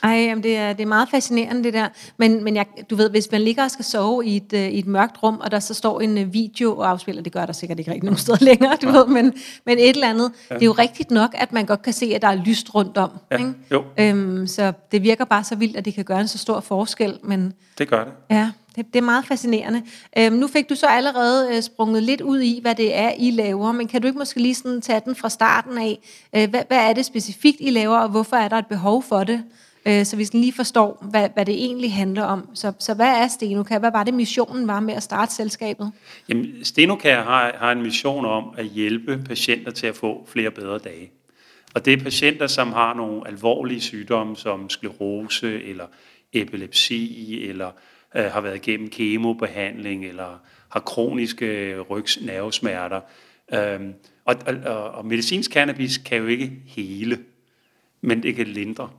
Ej, 0.03 0.11
jamen 0.11 0.43
det, 0.43 0.57
er, 0.57 0.73
det 0.73 0.83
er 0.83 0.87
meget 0.87 1.09
fascinerende 1.09 1.63
det 1.63 1.73
der. 1.73 1.87
Men, 2.17 2.43
men 2.43 2.55
jeg, 2.55 2.65
du 2.89 2.95
ved, 2.95 3.09
hvis 3.09 3.31
man 3.31 3.41
ligger 3.41 3.63
og 3.63 3.71
skal 3.71 3.85
sove 3.85 4.25
i 4.25 4.35
et, 4.35 4.53
uh, 4.53 4.59
i 4.59 4.79
et 4.79 4.87
mørkt 4.87 5.23
rum, 5.23 5.39
og 5.43 5.51
der 5.51 5.59
så 5.59 5.73
står 5.73 6.01
en 6.01 6.17
uh, 6.17 6.33
video 6.33 6.77
og 6.77 6.89
afspiller, 6.89 7.21
det 7.21 7.31
gør 7.31 7.45
der 7.45 7.53
sikkert 7.53 7.79
ikke 7.79 7.91
rigtig 7.91 8.05
nogen 8.05 8.17
steder 8.25 8.45
længere, 8.45 8.77
du 8.81 8.87
ja. 8.87 8.97
ved, 8.97 9.07
men, 9.07 9.33
men 9.65 9.77
et 9.77 9.89
eller 9.89 10.09
andet. 10.09 10.31
Ja. 10.49 10.55
Det 10.55 10.61
er 10.61 10.65
jo 10.65 10.71
rigtigt 10.71 11.11
nok, 11.11 11.29
at 11.33 11.53
man 11.53 11.65
godt 11.65 11.81
kan 11.81 11.93
se, 11.93 12.11
at 12.15 12.21
der 12.21 12.27
er 12.27 12.35
lyst 12.35 12.75
rundt 12.75 12.97
om. 12.97 13.11
Ja. 13.31 13.37
Ikke? 13.37 13.53
Jo. 13.71 13.83
Øhm, 13.99 14.47
så 14.47 14.73
det 14.91 15.03
virker 15.03 15.25
bare 15.25 15.43
så 15.43 15.55
vildt, 15.55 15.77
at 15.77 15.85
det 15.85 15.93
kan 15.93 16.05
gøre 16.05 16.21
en 16.21 16.27
så 16.27 16.37
stor 16.37 16.59
forskel. 16.59 17.19
Men, 17.23 17.53
det 17.77 17.87
gør 17.87 18.03
det. 18.03 18.13
Ja, 18.29 18.51
det, 18.75 18.93
det 18.93 18.99
er 18.99 19.03
meget 19.03 19.25
fascinerende. 19.25 19.81
Øhm, 20.17 20.35
nu 20.35 20.47
fik 20.47 20.69
du 20.69 20.75
så 20.75 20.87
allerede 20.87 21.49
uh, 21.57 21.61
sprunget 21.61 22.03
lidt 22.03 22.21
ud 22.21 22.39
i, 22.39 22.59
hvad 22.61 22.75
det 22.75 22.97
er, 22.97 23.11
I 23.17 23.31
laver, 23.31 23.71
men 23.71 23.87
kan 23.87 24.01
du 24.01 24.07
ikke 24.07 24.19
måske 24.19 24.39
lige 24.39 24.55
sådan 24.55 24.81
tage 24.81 25.01
den 25.05 25.15
fra 25.15 25.29
starten 25.29 25.77
af? 25.77 25.99
Uh, 26.37 26.49
hvad, 26.49 26.61
hvad 26.67 26.77
er 26.77 26.93
det 26.93 27.05
specifikt, 27.05 27.57
I 27.59 27.69
laver, 27.69 27.97
og 27.97 28.09
hvorfor 28.09 28.35
er 28.35 28.47
der 28.47 28.57
et 28.57 28.67
behov 28.67 29.03
for 29.03 29.23
det? 29.23 29.43
Øh, 29.89 30.05
så 30.05 30.15
vi 30.15 30.25
sådan 30.25 30.39
lige 30.39 30.53
forstår, 30.53 31.07
hvad, 31.11 31.29
hvad 31.33 31.45
det 31.45 31.55
egentlig 31.55 31.93
handler 31.93 32.23
om. 32.23 32.49
Så, 32.53 32.73
så 32.79 32.93
hvad 32.93 33.07
er 33.07 33.27
Stenoka? 33.27 33.77
Hvad 33.77 33.91
var 33.91 34.03
det, 34.03 34.13
missionen 34.13 34.67
var 34.67 34.79
med 34.79 34.93
at 34.93 35.03
starte 35.03 35.33
selskabet? 35.33 35.91
Jamen, 36.29 36.65
Stenoka 36.65 37.15
har, 37.15 37.55
har 37.57 37.71
en 37.71 37.81
mission 37.81 38.25
om 38.25 38.53
at 38.57 38.65
hjælpe 38.65 39.23
patienter 39.25 39.71
til 39.71 39.87
at 39.87 39.95
få 39.95 40.25
flere 40.27 40.51
bedre 40.51 40.77
dage. 40.77 41.11
Og 41.75 41.85
det 41.85 41.93
er 41.93 42.03
patienter, 42.03 42.47
som 42.47 42.73
har 42.73 42.93
nogle 42.93 43.27
alvorlige 43.27 43.81
sygdomme, 43.81 44.37
som 44.37 44.69
sklerose 44.69 45.63
eller 45.63 45.85
epilepsi, 46.33 47.39
eller 47.49 47.71
øh, 48.15 48.23
har 48.23 48.41
været 48.41 48.55
igennem 48.55 48.89
kemobehandling, 48.89 50.05
eller 50.05 50.39
har 50.69 50.79
kroniske 50.79 51.79
rygsnervesmerter. 51.79 53.01
Øhm, 53.53 53.93
og, 54.25 54.35
og, 54.65 54.83
og 54.91 55.05
medicinsk 55.05 55.51
cannabis 55.51 55.97
kan 55.97 56.17
jo 56.17 56.27
ikke 56.27 56.51
hele, 56.65 57.19
men 58.01 58.23
det 58.23 58.35
kan 58.35 58.47
lindre. 58.47 58.89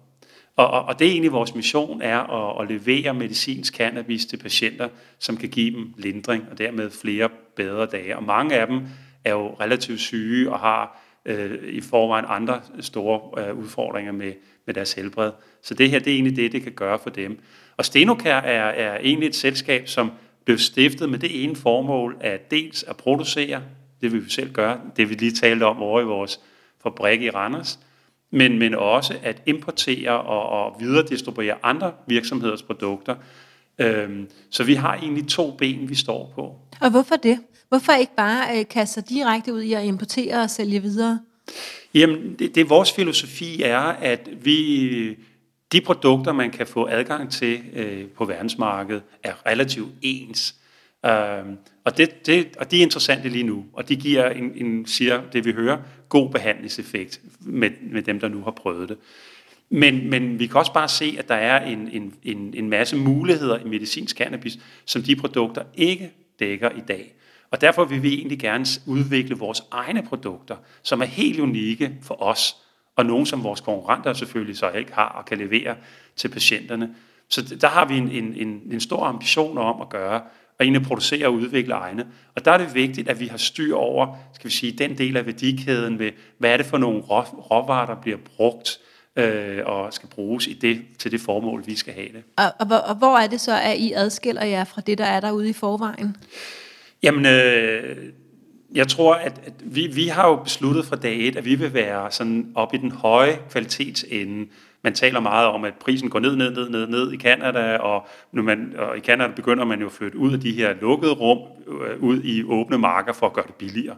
Og, 0.56 0.70
og, 0.70 0.84
og 0.84 0.98
det 0.98 1.06
er 1.06 1.10
egentlig 1.10 1.32
vores 1.32 1.54
mission, 1.54 2.02
er 2.02 2.18
at, 2.18 2.62
at 2.62 2.68
levere 2.70 3.14
medicinsk 3.14 3.76
cannabis 3.76 4.26
til 4.26 4.36
patienter, 4.36 4.88
som 5.18 5.36
kan 5.36 5.48
give 5.48 5.76
dem 5.76 5.94
lindring, 5.96 6.44
og 6.50 6.58
dermed 6.58 6.90
flere 6.90 7.28
bedre 7.56 7.86
dage. 7.86 8.16
Og 8.16 8.22
mange 8.22 8.54
af 8.54 8.66
dem 8.66 8.80
er 9.24 9.30
jo 9.30 9.48
relativt 9.60 10.00
syge 10.00 10.52
og 10.52 10.58
har 10.58 11.00
øh, 11.24 11.68
i 11.68 11.80
forvejen 11.80 12.24
andre 12.28 12.60
store 12.80 13.48
øh, 13.48 13.58
udfordringer 13.58 14.12
med, 14.12 14.32
med 14.66 14.74
deres 14.74 14.92
helbred. 14.92 15.32
Så 15.62 15.74
det 15.74 15.90
her, 15.90 15.98
det 15.98 16.10
er 16.10 16.14
egentlig 16.14 16.36
det, 16.36 16.52
det 16.52 16.62
kan 16.62 16.72
gøre 16.72 16.98
for 16.98 17.10
dem. 17.10 17.40
Og 17.76 17.84
Stenokær 17.84 18.36
er, 18.36 18.64
er 18.64 18.98
egentlig 18.98 19.28
et 19.28 19.34
selskab, 19.34 19.88
som 19.88 20.10
blev 20.44 20.58
stiftet 20.58 21.08
med 21.08 21.18
det 21.18 21.44
ene 21.44 21.56
formål, 21.56 22.16
at 22.20 22.50
dels 22.50 22.82
at 22.82 22.96
producere 22.96 23.62
det 24.00 24.12
vil 24.12 24.24
vi 24.24 24.30
selv 24.30 24.52
gøre, 24.52 24.80
det 24.96 25.08
vi 25.08 25.14
lige 25.14 25.32
talte 25.32 25.64
om 25.64 25.82
over 25.82 26.00
i 26.00 26.04
vores 26.04 26.40
fabrik 26.82 27.22
i 27.22 27.30
Randers, 27.30 27.78
men, 28.30 28.58
men 28.58 28.74
også 28.74 29.14
at 29.22 29.42
importere 29.46 30.10
og, 30.10 30.46
og 30.46 30.80
videre 30.80 31.06
distribuere 31.06 31.54
andre 31.62 31.92
virksomheders 32.06 32.62
produkter. 32.62 33.16
Øhm, 33.78 34.28
så 34.50 34.64
vi 34.64 34.74
har 34.74 34.94
egentlig 34.94 35.28
to 35.28 35.50
ben, 35.50 35.88
vi 35.88 35.94
står 35.94 36.32
på. 36.34 36.54
Og 36.80 36.90
hvorfor 36.90 37.16
det? 37.16 37.38
Hvorfor 37.68 37.92
ikke 37.92 38.16
bare 38.16 38.58
øh, 38.58 38.68
kaste 38.68 38.94
sig 38.94 39.08
direkte 39.08 39.54
ud 39.54 39.62
i 39.62 39.72
at 39.72 39.84
importere 39.84 40.42
og 40.42 40.50
sælge 40.50 40.82
videre? 40.82 41.20
Jamen, 41.94 42.34
det, 42.38 42.54
det 42.54 42.70
vores 42.70 42.92
filosofi 42.92 43.62
er, 43.62 43.80
at 43.80 44.28
vi 44.44 45.16
de 45.72 45.80
produkter, 45.80 46.32
man 46.32 46.50
kan 46.50 46.66
få 46.66 46.86
adgang 46.86 47.32
til 47.32 47.60
øh, 47.72 48.08
på 48.08 48.24
verdensmarkedet, 48.24 49.02
er 49.22 49.46
relativt 49.46 49.90
ens. 50.02 50.54
Øh, 51.06 51.12
og, 51.84 51.96
det, 51.96 52.26
det, 52.26 52.56
og 52.56 52.70
de 52.70 52.78
er 52.78 52.82
interessante 52.82 53.28
lige 53.28 53.44
nu, 53.44 53.64
og 53.72 53.88
de 53.88 53.96
giver, 53.96 54.30
en, 54.30 54.52
en, 54.54 54.86
siger 54.86 55.22
det 55.32 55.44
vi 55.44 55.52
hører, 55.52 55.78
god 56.08 56.30
behandlingseffekt 56.30 57.20
med, 57.40 57.70
med 57.82 58.02
dem, 58.02 58.20
der 58.20 58.28
nu 58.28 58.42
har 58.42 58.50
prøvet 58.50 58.88
det. 58.88 58.98
Men, 59.70 60.10
men 60.10 60.38
vi 60.38 60.46
kan 60.46 60.56
også 60.56 60.72
bare 60.72 60.88
se, 60.88 61.16
at 61.18 61.28
der 61.28 61.34
er 61.34 61.64
en, 61.64 61.88
en, 61.92 62.14
en, 62.22 62.54
en 62.56 62.70
masse 62.70 62.96
muligheder 62.96 63.58
i 63.58 63.64
medicinsk 63.64 64.16
cannabis, 64.16 64.58
som 64.84 65.02
de 65.02 65.16
produkter 65.16 65.62
ikke 65.74 66.12
dækker 66.40 66.70
i 66.70 66.80
dag. 66.88 67.14
Og 67.50 67.60
derfor 67.60 67.84
vil 67.84 68.02
vi 68.02 68.14
egentlig 68.14 68.38
gerne 68.38 68.66
udvikle 68.86 69.36
vores 69.36 69.62
egne 69.70 70.02
produkter, 70.02 70.56
som 70.82 71.00
er 71.00 71.04
helt 71.04 71.40
unikke 71.40 71.96
for 72.02 72.22
os, 72.22 72.56
og 72.96 73.06
nogen, 73.06 73.26
som 73.26 73.44
vores 73.44 73.60
konkurrenter 73.60 74.12
selvfølgelig 74.12 74.56
så 74.56 74.70
ikke 74.70 74.92
har 74.92 75.08
og 75.08 75.24
kan 75.24 75.38
levere 75.38 75.76
til 76.16 76.28
patienterne. 76.28 76.94
Så 77.28 77.56
der 77.60 77.68
har 77.68 77.84
vi 77.84 77.96
en, 77.96 78.10
en, 78.10 78.34
en, 78.34 78.62
en 78.72 78.80
stor 78.80 79.04
ambition 79.04 79.58
om 79.58 79.80
at 79.80 79.88
gøre, 79.88 80.20
og 80.60 80.64
egentlig 80.64 80.82
producere 80.82 81.26
og 81.26 81.34
udvikle 81.34 81.74
egne. 81.74 82.06
Og 82.36 82.44
der 82.44 82.50
er 82.50 82.58
det 82.58 82.74
vigtigt, 82.74 83.08
at 83.08 83.20
vi 83.20 83.26
har 83.26 83.36
styr 83.36 83.74
over, 83.74 84.16
skal 84.34 84.50
vi 84.50 84.54
sige, 84.54 84.72
den 84.72 84.98
del 84.98 85.16
af 85.16 85.26
værdikæden 85.26 85.98
med, 85.98 86.10
hvad 86.38 86.50
er 86.50 86.56
det 86.56 86.66
for 86.66 86.78
nogle 86.78 87.00
råvarer, 87.00 87.86
der 87.86 88.00
bliver 88.02 88.18
brugt, 88.36 88.80
øh, 89.16 89.58
og 89.64 89.92
skal 89.92 90.08
bruges 90.08 90.46
i 90.46 90.52
det, 90.52 90.82
til 90.98 91.12
det 91.12 91.20
formål, 91.20 91.66
vi 91.66 91.76
skal 91.76 91.94
have 91.94 92.06
det. 92.06 92.22
Og, 92.36 92.44
og, 92.58 92.80
og 92.88 92.94
hvor 92.94 93.18
er 93.18 93.26
det 93.26 93.40
så, 93.40 93.60
at 93.60 93.76
I 93.76 93.92
adskiller 93.92 94.44
jer 94.44 94.64
fra 94.64 94.82
det, 94.86 94.98
der 94.98 95.04
er 95.04 95.20
derude 95.20 95.50
i 95.50 95.52
forvejen? 95.52 96.16
Jamen, 97.02 97.26
øh, 97.26 97.96
jeg 98.74 98.88
tror, 98.88 99.14
at, 99.14 99.40
at 99.46 99.52
vi, 99.64 99.86
vi 99.86 100.06
har 100.06 100.28
jo 100.28 100.36
besluttet 100.36 100.86
fra 100.86 100.96
dag 100.96 101.28
et, 101.28 101.36
at 101.36 101.44
vi 101.44 101.54
vil 101.54 101.74
være 101.74 102.10
sådan 102.10 102.52
op 102.54 102.74
i 102.74 102.76
den 102.76 102.90
høje 102.90 103.38
kvalitetsende. 103.50 104.46
Man 104.82 104.94
taler 104.94 105.20
meget 105.20 105.46
om, 105.46 105.64
at 105.64 105.74
prisen 105.74 106.10
går 106.10 106.18
ned, 106.18 106.36
ned, 106.36 106.50
ned, 106.50 106.68
ned, 106.68 106.86
ned 106.86 107.12
i 107.12 107.16
Kanada, 107.16 107.76
og, 107.76 108.08
når 108.32 108.42
man, 108.42 108.74
og 108.78 108.96
i 108.96 109.00
Kanada 109.00 109.32
begynder 109.36 109.64
man 109.64 109.80
jo 109.80 109.86
at 109.86 109.92
flytte 109.92 110.18
ud 110.18 110.32
af 110.32 110.40
de 110.40 110.52
her 110.52 110.74
lukkede 110.80 111.12
rum, 111.12 111.38
øh, 111.68 112.02
ud 112.02 112.22
i 112.22 112.44
åbne 112.44 112.78
marker 112.78 113.12
for 113.12 113.26
at 113.26 113.32
gøre 113.32 113.46
det 113.46 113.54
billigere. 113.54 113.96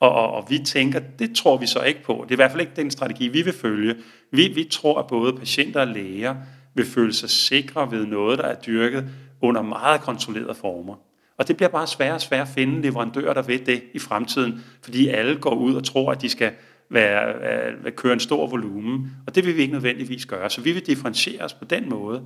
Og, 0.00 0.12
og, 0.12 0.32
og 0.32 0.46
vi 0.50 0.58
tænker, 0.58 1.00
det 1.18 1.36
tror 1.36 1.56
vi 1.56 1.66
så 1.66 1.82
ikke 1.82 2.02
på. 2.02 2.12
Det 2.22 2.30
er 2.30 2.34
i 2.34 2.36
hvert 2.36 2.50
fald 2.50 2.60
ikke 2.60 2.72
den 2.76 2.90
strategi, 2.90 3.28
vi 3.28 3.42
vil 3.42 3.52
følge. 3.52 3.94
Vi, 4.30 4.48
vi 4.54 4.64
tror, 4.70 4.98
at 4.98 5.06
både 5.06 5.32
patienter 5.32 5.80
og 5.80 5.86
læger 5.86 6.34
vil 6.74 6.86
føle 6.86 7.12
sig 7.12 7.30
sikre 7.30 7.90
ved 7.90 8.06
noget, 8.06 8.38
der 8.38 8.44
er 8.44 8.54
dyrket 8.54 9.04
under 9.40 9.62
meget 9.62 10.00
kontrollerede 10.00 10.54
former. 10.54 10.94
Og 11.38 11.48
det 11.48 11.56
bliver 11.56 11.68
bare 11.68 11.86
sværere 11.86 12.14
og 12.14 12.20
sværere 12.20 12.42
at 12.42 12.48
finde 12.54 12.82
leverandører, 12.82 13.34
der 13.34 13.42
ved 13.42 13.58
det 13.58 13.82
i 13.94 13.98
fremtiden, 13.98 14.64
fordi 14.82 15.08
alle 15.08 15.36
går 15.36 15.54
ud 15.54 15.74
og 15.74 15.84
tror, 15.84 16.12
at 16.12 16.22
de 16.22 16.28
skal 16.28 16.52
være, 16.90 17.40
være, 17.82 17.92
køre 17.92 18.12
en 18.12 18.20
stor 18.20 18.46
volumen, 18.46 19.10
og 19.26 19.34
det 19.34 19.46
vil 19.46 19.56
vi 19.56 19.60
ikke 19.60 19.72
nødvendigvis 19.72 20.26
gøre. 20.26 20.50
Så 20.50 20.60
vi 20.60 20.72
vil 20.72 20.86
differentiere 20.86 21.42
os 21.42 21.54
på 21.54 21.64
den 21.64 21.88
måde. 21.88 22.22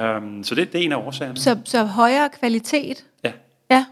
Um, 0.00 0.44
så 0.44 0.54
det, 0.54 0.72
det 0.72 0.80
er 0.80 0.84
en 0.84 0.92
af 0.92 0.96
årsagerne. 0.96 1.36
Så, 1.36 1.58
så 1.64 1.84
højere 1.84 2.28
kvalitet? 2.40 3.04
Ja. 3.24 3.32
Ja, 3.70 3.84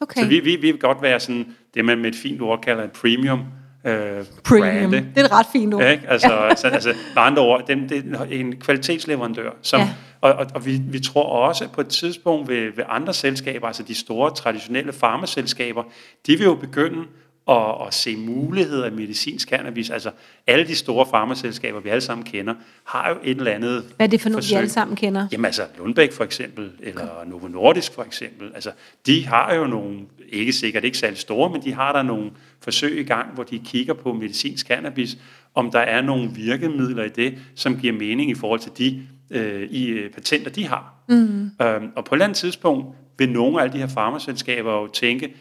okay. 0.00 0.20
Så 0.20 0.28
vi, 0.28 0.40
vi, 0.40 0.56
vi 0.56 0.70
vil 0.70 0.80
godt 0.80 1.02
være 1.02 1.20
sådan, 1.20 1.46
det 1.74 1.84
man 1.84 1.98
med 1.98 2.08
et 2.08 2.16
fint 2.16 2.42
ord 2.42 2.60
kalder 2.60 2.84
en 2.84 2.90
premium 2.90 3.44
øh, 3.86 4.24
Premium. 4.44 4.90
Brande. 4.90 4.96
Det 5.14 5.20
er 5.20 5.24
et 5.24 5.32
ret 5.32 5.46
fint 5.52 5.74
ord. 5.74 5.90
Ikke? 5.90 6.08
Altså, 6.08 6.32
ja. 6.32 6.48
altså, 6.48 6.68
altså, 6.68 6.88
med 6.88 7.22
andre 7.22 7.42
ord, 7.42 7.66
det, 7.66 7.90
det 7.90 8.04
er 8.14 8.24
en 8.30 8.56
kvalitetsleverandør, 8.56 9.50
som, 9.62 9.80
ja. 9.80 9.88
og, 10.20 10.32
og, 10.32 10.46
og 10.54 10.66
vi, 10.66 10.80
vi 10.88 11.00
tror 11.00 11.22
også 11.22 11.68
på 11.68 11.80
et 11.80 11.88
tidspunkt 11.88 12.48
ved, 12.48 12.72
ved 12.76 12.84
andre 12.88 13.14
selskaber, 13.14 13.66
altså 13.66 13.82
de 13.82 13.94
store 13.94 14.34
traditionelle 14.34 14.92
farmaselskaber, 14.92 15.82
de 16.26 16.36
vil 16.36 16.44
jo 16.44 16.54
begynde 16.54 17.04
at, 17.50 17.86
at 17.86 17.94
se 17.94 18.16
muligheder 18.16 18.86
i 18.86 18.90
medicinsk 18.90 19.48
cannabis. 19.48 19.90
Altså 19.90 20.10
alle 20.46 20.66
de 20.66 20.74
store 20.74 21.06
farmaselskaber, 21.10 21.80
vi 21.80 21.88
alle 21.88 22.00
sammen 22.00 22.24
kender, 22.24 22.54
har 22.84 23.08
jo 23.08 23.16
et 23.24 23.38
eller 23.38 23.52
andet 23.52 23.84
Hvad 23.96 24.06
er 24.06 24.10
det 24.10 24.20
for 24.20 24.28
nogle, 24.28 24.44
vi 24.48 24.54
alle 24.54 24.68
sammen 24.68 24.96
kender? 24.96 25.28
Jamen 25.32 25.44
altså 25.44 25.62
Lundbæk 25.78 26.12
for 26.12 26.24
eksempel, 26.24 26.70
eller 26.80 27.10
okay. 27.10 27.30
Novo 27.30 27.48
Nordisk 27.48 27.94
for 27.94 28.02
eksempel. 28.02 28.50
Altså 28.54 28.70
de 29.06 29.26
har 29.26 29.54
jo 29.54 29.66
nogle, 29.66 30.00
ikke 30.28 30.52
sikkert 30.52 30.84
ikke 30.84 30.98
særlig 30.98 31.18
store, 31.18 31.50
men 31.50 31.62
de 31.62 31.72
har 31.72 31.92
der 31.92 32.02
nogle 32.02 32.30
forsøg 32.60 33.00
i 33.00 33.04
gang, 33.04 33.34
hvor 33.34 33.42
de 33.42 33.58
kigger 33.58 33.94
på 33.94 34.12
medicinsk 34.12 34.66
cannabis, 34.66 35.18
om 35.54 35.70
der 35.70 35.80
er 35.80 36.02
nogle 36.02 36.30
virkemidler 36.34 37.04
i 37.04 37.08
det, 37.08 37.38
som 37.54 37.80
giver 37.80 37.92
mening 37.92 38.30
i 38.30 38.34
forhold 38.34 38.60
til 38.60 38.72
de 38.78 39.02
øh, 39.30 39.62
i 39.70 39.86
øh, 39.86 40.10
patenter, 40.10 40.50
de 40.50 40.66
har. 40.66 40.94
Mm. 41.08 41.50
Øhm, 41.62 41.90
og 41.96 42.04
på 42.04 42.14
et 42.14 42.16
eller 42.16 42.24
andet 42.24 42.36
tidspunkt 42.36 42.86
vil 43.18 43.28
nogle 43.28 43.58
af 43.58 43.62
alle 43.62 43.72
de 43.72 43.78
her 43.78 43.86
farmaselskaber 43.86 44.72
jo 44.72 44.86
tænke, 44.86 45.34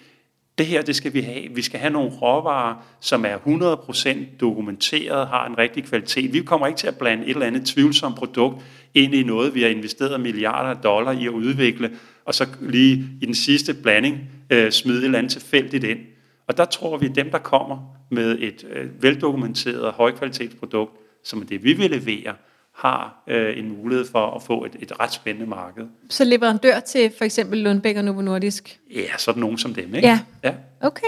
det 0.57 0.65
her, 0.65 0.81
det 0.81 0.95
skal 0.95 1.13
vi 1.13 1.21
have. 1.21 1.43
Vi 1.55 1.61
skal 1.61 1.79
have 1.79 1.93
nogle 1.93 2.11
råvarer, 2.11 2.75
som 2.99 3.25
er 3.25 3.37
100% 3.37 4.37
dokumenteret, 4.39 5.27
har 5.27 5.47
en 5.47 5.57
rigtig 5.57 5.83
kvalitet. 5.83 6.33
Vi 6.33 6.41
kommer 6.41 6.67
ikke 6.67 6.77
til 6.77 6.87
at 6.87 6.97
blande 6.97 7.23
et 7.23 7.29
eller 7.29 7.45
andet 7.45 7.65
tvivlsomt 7.65 8.15
produkt 8.15 8.63
ind 8.93 9.13
i 9.13 9.23
noget, 9.23 9.55
vi 9.55 9.61
har 9.61 9.69
investeret 9.69 10.21
milliarder 10.21 10.69
af 10.69 10.77
dollar 10.77 11.11
i 11.11 11.25
at 11.25 11.31
udvikle, 11.31 11.91
og 12.25 12.35
så 12.35 12.47
lige 12.61 13.05
i 13.21 13.25
den 13.25 13.35
sidste 13.35 13.73
blanding 13.73 14.17
øh, 14.49 14.71
smide 14.71 14.97
et 14.97 15.05
eller 15.05 15.17
andet 15.17 15.31
tilfældigt 15.31 15.83
ind. 15.83 15.99
Og 16.47 16.57
der 16.57 16.65
tror 16.65 16.97
vi, 16.97 17.05
at 17.05 17.15
dem, 17.15 17.31
der 17.31 17.37
kommer 17.37 17.97
med 18.11 18.37
et 18.39 18.65
øh, 18.71 19.03
veldokumenteret 19.03 19.91
højkvalitetsprodukt, 19.91 20.91
som 21.23 21.41
er 21.41 21.45
det, 21.45 21.63
vi 21.63 21.73
vil 21.73 21.91
levere, 21.91 22.33
har 22.75 23.23
øh, 23.27 23.59
en 23.59 23.77
mulighed 23.77 24.05
for 24.11 24.35
at 24.35 24.41
få 24.41 24.65
et, 24.65 24.75
et 24.79 24.99
ret 24.99 25.13
spændende 25.13 25.49
marked. 25.49 25.83
Så 26.09 26.23
leverandør 26.23 26.79
til 26.79 27.11
for 27.17 27.25
eksempel 27.25 27.59
Lundbæk 27.59 27.97
og 27.97 28.03
Novo 28.03 28.21
Nordisk? 28.21 28.79
Ja, 28.95 29.17
sådan 29.17 29.39
nogen 29.39 29.57
som 29.57 29.73
dem, 29.73 29.95
ikke? 29.95 30.07
Ja, 30.07 30.19
ja. 30.43 30.53
okay. 30.81 31.07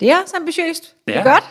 Det 0.00 0.10
er 0.10 0.16
også 0.22 0.36
ambitiøst. 0.36 0.94
Ja. 1.08 1.12
Det 1.12 1.20
er 1.20 1.24
godt. 1.24 1.44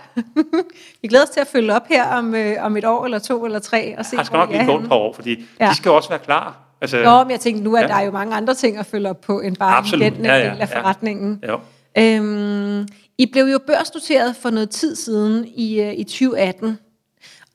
vi 1.01 1.07
glæder 1.07 1.23
os 1.23 1.29
til 1.29 1.39
at 1.39 1.47
følge 1.47 1.73
op 1.73 1.87
her 1.87 2.05
om, 2.05 2.35
øh, 2.35 2.55
om 2.59 2.77
et 2.77 2.85
år 2.85 3.05
eller 3.05 3.19
to 3.19 3.45
eller 3.45 3.59
tre. 3.59 3.97
Og 3.97 4.05
se, 4.05 4.17
jeg 4.17 4.25
skal 4.25 4.37
nok 4.37 4.51
lige 4.51 4.65
gå 4.65 4.79
et 4.79 4.87
par 4.87 4.95
år, 4.95 5.13
fordi 5.13 5.45
ja. 5.59 5.69
de 5.69 5.75
skal 5.75 5.91
også 5.91 6.09
være 6.09 6.19
klar. 6.19 6.59
Altså, 6.81 7.03
Nå, 7.03 7.23
men 7.23 7.31
jeg 7.31 7.39
tænkte 7.39 7.63
nu, 7.63 7.75
at 7.75 7.81
ja. 7.81 7.87
der 7.87 7.95
er 7.95 8.01
jo 8.01 8.11
mange 8.11 8.35
andre 8.35 8.53
ting 8.53 8.77
at 8.77 8.85
følge 8.85 9.09
op 9.09 9.21
på, 9.21 9.39
end 9.39 9.55
bare 9.57 9.77
Absolut. 9.77 10.13
den 10.15 10.25
ja, 10.25 10.35
ja, 10.35 10.51
del 10.51 10.61
af 10.61 10.69
forretningen. 10.69 11.39
Ja. 11.43 11.55
Ja. 11.95 12.17
Øhm, 12.17 12.87
I 13.17 13.25
blev 13.31 13.45
jo 13.45 13.59
børsnoteret 13.67 14.35
for 14.35 14.49
noget 14.49 14.69
tid 14.69 14.95
siden 14.95 15.45
i, 15.55 15.81
øh, 15.81 15.93
i 15.93 16.03
2018. 16.03 16.77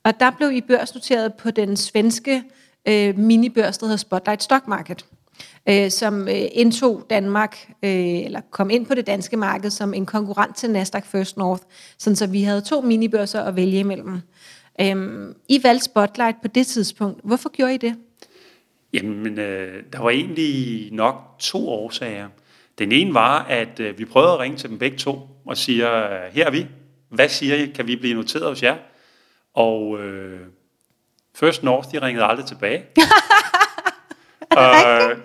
Og 0.08 0.20
der 0.20 0.30
blev 0.30 0.52
I 0.52 0.60
børsnoteret 0.60 1.34
på 1.34 1.50
den 1.50 1.76
svenske 1.76 2.42
øh, 2.88 3.18
minibørs, 3.18 3.78
der 3.78 3.86
hedder 3.86 3.96
Spotlight 3.96 4.42
Stock 4.42 4.68
Market, 4.68 5.04
øh, 5.68 5.90
som 5.90 6.28
øh, 6.28 6.44
indtog 6.52 7.06
Danmark, 7.10 7.56
øh, 7.82 7.90
eller 8.24 8.40
kom 8.50 8.70
ind 8.70 8.86
på 8.86 8.94
det 8.94 9.06
danske 9.06 9.36
marked 9.36 9.70
som 9.70 9.94
en 9.94 10.06
konkurrent 10.06 10.56
til 10.56 10.70
Nasdaq 10.70 11.06
First 11.06 11.36
North, 11.36 11.62
sådan 11.98 12.16
så 12.16 12.26
vi 12.26 12.42
havde 12.42 12.60
to 12.60 12.80
minibørser 12.80 13.42
at 13.42 13.56
vælge 13.56 13.78
imellem. 13.78 14.20
Øh, 14.80 15.34
I 15.48 15.60
valgte 15.62 15.84
Spotlight 15.84 16.36
på 16.42 16.48
det 16.48 16.66
tidspunkt. 16.66 17.20
Hvorfor 17.24 17.48
gjorde 17.48 17.74
I 17.74 17.78
det? 17.78 17.94
Jamen, 18.92 19.38
øh, 19.38 19.82
der 19.92 19.98
var 19.98 20.10
egentlig 20.10 20.88
nok 20.92 21.14
to 21.38 21.68
årsager. 21.68 22.28
Den 22.78 22.92
ene 22.92 23.14
var, 23.14 23.42
at 23.42 23.80
øh, 23.80 23.98
vi 23.98 24.04
prøvede 24.04 24.32
at 24.32 24.38
ringe 24.38 24.56
til 24.56 24.70
dem 24.70 24.78
begge 24.78 24.96
to 24.96 25.18
og 25.46 25.56
siger, 25.56 25.88
her 26.30 26.46
er 26.46 26.50
vi. 26.50 26.66
Hvad 27.08 27.28
siger 27.28 27.54
I? 27.54 27.66
Kan 27.66 27.86
vi 27.86 27.96
blive 27.96 28.14
noteret 28.14 28.48
hos 28.48 28.62
jer? 28.62 28.76
Og 29.58 29.98
øh, 29.98 30.40
First 31.36 31.62
North, 31.62 31.88
de 31.92 32.02
ringede 32.02 32.24
aldrig 32.24 32.46
tilbage. 32.46 32.78
og 34.50 34.74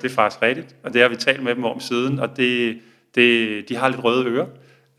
det 0.02 0.12
er 0.12 0.16
faktisk 0.16 0.42
rigtigt, 0.42 0.76
og 0.84 0.94
det 0.94 1.02
har 1.02 1.10
vi 1.10 1.16
talt 1.16 1.44
med 1.44 1.56
dem 1.56 1.64
om 1.64 1.80
siden, 1.80 2.20
og 2.20 2.38
det, 2.38 2.80
det, 3.16 3.70
de 3.70 3.76
har 3.76 3.88
lidt 3.88 4.04
røde 4.04 4.26
ører, 4.26 4.46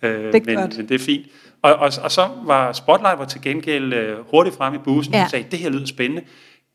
øh, 0.02 0.32
det 0.32 0.46
men, 0.46 0.56
men 0.56 0.88
det 0.88 0.90
er 0.90 0.98
fint. 0.98 1.26
Og, 1.62 1.74
og, 1.74 1.92
og 2.02 2.10
så 2.10 2.28
var 2.44 2.72
Spotlight 2.72 3.18
var 3.18 3.24
til 3.24 3.42
gengæld 3.42 3.92
øh, 3.92 4.18
hurtigt 4.30 4.56
frem 4.56 4.74
i 4.74 4.78
bussen 4.78 5.14
ja. 5.14 5.24
og 5.24 5.30
sagde, 5.30 5.46
det 5.50 5.58
her 5.58 5.70
lyder 5.70 5.86
spændende, 5.86 6.22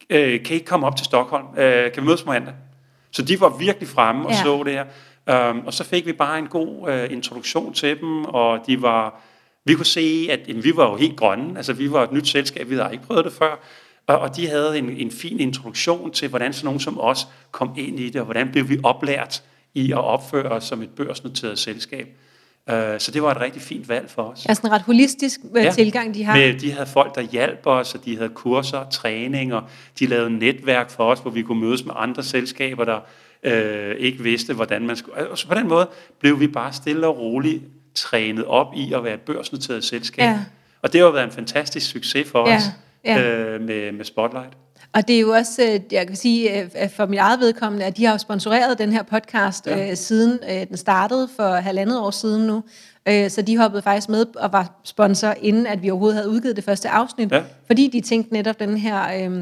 øh, 0.09 0.43
kan 0.43 0.51
I 0.51 0.53
ikke 0.53 0.65
komme 0.65 0.87
op 0.87 0.95
til 0.95 1.05
Stockholm, 1.05 1.45
øh, 1.57 1.91
kan 1.91 2.03
vi 2.03 2.07
mødes 2.07 2.23
på 2.23 2.31
mandag? 2.31 2.53
Så 3.11 3.21
de 3.21 3.41
var 3.41 3.57
virkelig 3.57 3.89
fremme 3.89 4.25
og 4.25 4.31
ja. 4.31 4.43
så 4.43 4.63
det 4.63 4.73
her. 4.73 4.85
Um, 5.49 5.65
og 5.65 5.73
så 5.73 5.83
fik 5.83 6.05
vi 6.05 6.13
bare 6.13 6.39
en 6.39 6.47
god 6.47 6.89
uh, 6.89 7.11
introduktion 7.13 7.73
til 7.73 7.99
dem, 7.99 8.25
og 8.25 8.59
de 8.67 8.81
var 8.81 9.21
vi 9.69 9.75
kunne 9.75 9.85
se, 9.85 10.27
at 10.31 10.39
jamen, 10.47 10.63
vi 10.63 10.75
var 10.75 10.89
jo 10.89 10.95
helt 10.95 11.15
grønne, 11.17 11.57
altså 11.57 11.73
vi 11.73 11.91
var 11.91 12.03
et 12.03 12.11
nyt 12.11 12.27
selskab, 12.27 12.69
vi 12.69 12.75
havde 12.75 12.89
ikke 12.91 13.03
prøvet 13.03 13.25
det 13.25 13.33
før, 13.33 13.59
og, 14.07 14.19
og 14.19 14.35
de 14.35 14.47
havde 14.47 14.77
en, 14.77 14.89
en 14.89 15.11
fin 15.11 15.39
introduktion 15.39 16.11
til, 16.11 16.27
hvordan 16.27 16.53
sådan 16.53 16.65
nogen 16.65 16.79
som 16.79 16.99
os 16.99 17.27
kom 17.51 17.73
ind 17.77 17.99
i 17.99 18.09
det, 18.09 18.21
og 18.21 18.25
hvordan 18.25 18.51
blev 18.51 18.69
vi 18.69 18.79
oplært 18.83 19.43
i 19.73 19.91
at 19.91 19.97
opføre 19.97 20.51
os 20.51 20.63
som 20.63 20.81
et 20.81 20.89
børsnoteret 20.89 21.59
selskab. 21.59 22.07
Uh, 22.67 22.75
så 22.97 23.11
det 23.13 23.23
var 23.23 23.31
et 23.31 23.41
rigtig 23.41 23.61
fint 23.61 23.89
valg 23.89 24.09
for 24.09 24.23
os. 24.23 24.45
Altså 24.45 24.67
en 24.67 24.71
ret 24.71 24.81
holistisk 24.81 25.39
uh, 25.43 25.63
ja, 25.63 25.71
tilgang, 25.71 26.15
de 26.15 26.23
har. 26.23 26.37
Med, 26.37 26.59
de 26.59 26.71
havde 26.71 26.85
folk, 26.85 27.15
der 27.15 27.21
hjalp 27.21 27.59
os, 27.65 27.95
og 27.95 28.05
de 28.05 28.17
havde 28.17 28.29
kurser, 28.29 28.89
træninger, 28.89 29.61
de 29.99 30.05
lavede 30.05 30.29
netværk 30.29 30.91
for 30.91 31.11
os, 31.11 31.19
hvor 31.19 31.31
vi 31.31 31.41
kunne 31.41 31.61
mødes 31.61 31.85
med 31.85 31.93
andre 31.97 32.23
selskaber, 32.23 32.85
der 32.85 32.99
uh, 33.43 33.99
ikke 33.99 34.23
vidste, 34.23 34.53
hvordan 34.53 34.87
man 34.87 34.95
skulle... 34.95 35.29
Altså 35.29 35.47
på 35.47 35.53
den 35.53 35.67
måde 35.67 35.89
blev 36.19 36.39
vi 36.39 36.47
bare 36.47 36.73
stille 36.73 37.07
og 37.07 37.19
roligt 37.19 37.63
trænet 37.99 38.45
op 38.45 38.67
i 38.75 38.93
at 38.93 39.03
være 39.03 39.13
et 39.13 39.21
børsnoteret 39.21 39.83
selskab. 39.83 40.23
Ja. 40.23 40.39
Og 40.81 40.93
det 40.93 41.01
har 41.01 41.07
jo 41.07 41.13
været 41.13 41.25
en 41.25 41.31
fantastisk 41.31 41.91
succes 41.91 42.27
for 42.31 42.49
Ja, 42.49 42.55
os 42.55 42.63
ja. 43.05 43.21
Øh, 43.21 43.61
med, 43.61 43.91
med 43.91 44.05
Spotlight. 44.05 44.53
Og 44.93 45.07
det 45.07 45.15
er 45.15 45.19
jo 45.19 45.29
også, 45.29 45.63
øh, 45.63 45.79
jeg 45.91 46.07
kan 46.07 46.15
sige 46.15 46.61
øh, 46.61 46.89
for 46.89 47.05
mit 47.05 47.19
eget 47.19 47.39
vedkommende, 47.39 47.85
at 47.85 47.97
de 47.97 48.05
har 48.05 48.11
jo 48.11 48.17
sponsoreret 48.17 48.77
den 48.77 48.91
her 48.91 49.03
podcast 49.03 49.67
ja. 49.67 49.89
øh, 49.89 49.97
siden 49.97 50.39
øh, 50.49 50.67
den 50.67 50.77
startede 50.77 51.29
for 51.35 51.55
halvandet 51.55 51.99
år 51.99 52.11
siden 52.11 52.47
nu. 52.47 52.63
Øh, 53.07 53.29
så 53.29 53.41
de 53.41 53.57
hoppede 53.57 53.81
faktisk 53.81 54.09
med 54.09 54.25
og 54.35 54.53
var 54.53 54.79
sponsor, 54.83 55.33
inden 55.41 55.67
at 55.67 55.81
vi 55.81 55.89
overhovedet 55.89 56.17
havde 56.17 56.29
udgivet 56.29 56.55
det 56.55 56.63
første 56.63 56.89
afsnit. 56.89 57.31
Ja. 57.31 57.41
Fordi 57.67 57.89
de 57.93 58.01
tænkte 58.01 58.33
netop 58.33 58.59
den 58.59 58.77
her... 58.77 59.39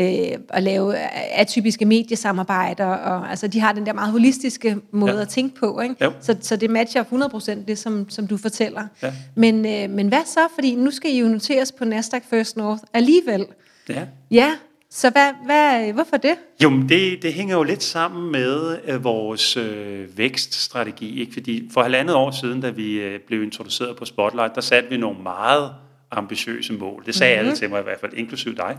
Øh, 0.00 0.38
at 0.48 0.62
lave 0.62 0.96
atypiske 1.38 1.84
mediesamarbejder, 1.84 2.86
og 2.86 3.30
altså, 3.30 3.46
de 3.48 3.60
har 3.60 3.72
den 3.72 3.86
der 3.86 3.92
meget 3.92 4.12
holistiske 4.12 4.76
måde 4.92 5.12
Ja. 5.12 5.16
ja. 5.16 5.22
at 5.22 5.28
tænke 5.28 5.60
på, 5.60 5.80
ikke? 5.80 5.94
Jo. 6.04 6.12
Så, 6.20 6.36
så 6.40 6.56
det 6.56 6.70
matcher 6.70 7.04
100% 7.04 7.64
det, 7.68 7.78
som, 7.78 8.10
som 8.10 8.26
du 8.26 8.36
fortæller. 8.36 8.82
Ja. 9.02 9.12
Men, 9.34 9.66
øh, 9.66 9.90
men 9.90 10.08
hvad 10.08 10.22
så? 10.26 10.40
Fordi 10.54 10.74
nu 10.74 10.90
skal 10.90 11.10
I 11.10 11.18
jo 11.20 11.26
noteres 11.28 11.72
på 11.72 11.84
Nasdaq 11.84 12.22
First 12.30 12.56
North 12.56 12.82
alligevel. 12.92 13.46
Ja. 13.88 14.02
Ja, 14.30 14.50
så 14.90 15.10
hvad, 15.10 15.30
hvad, 15.44 15.92
hvorfor 15.92 16.16
det? 16.16 16.34
Jo, 16.62 16.70
men 16.70 16.88
det, 16.88 17.22
det 17.22 17.32
hænger 17.32 17.56
jo 17.56 17.62
lidt 17.62 17.82
sammen 17.82 18.32
med 18.32 18.78
øh, 18.86 19.04
vores 19.04 19.56
øh, 19.56 20.18
vækststrategi. 20.18 21.20
Ikke? 21.20 21.32
Fordi 21.32 21.70
for 21.72 21.82
halvandet 21.82 22.16
år 22.16 22.30
siden, 22.30 22.60
da 22.60 22.70
vi 22.70 23.00
øh, 23.00 23.20
blev 23.26 23.42
introduceret 23.42 23.96
på 23.96 24.04
Spotlight, 24.04 24.54
der 24.54 24.60
satte 24.60 24.88
vi 24.88 24.96
nogle 24.96 25.22
meget 25.22 25.70
ambitiøse 26.10 26.72
mål. 26.72 27.02
Det 27.06 27.14
sagde 27.14 27.34
mm-hmm. 27.34 27.48
alle 27.48 27.56
til 27.58 27.70
mig 27.70 27.80
i 27.80 27.82
hvert 27.82 28.00
fald, 28.00 28.12
inklusiv 28.14 28.56
dig, 28.56 28.78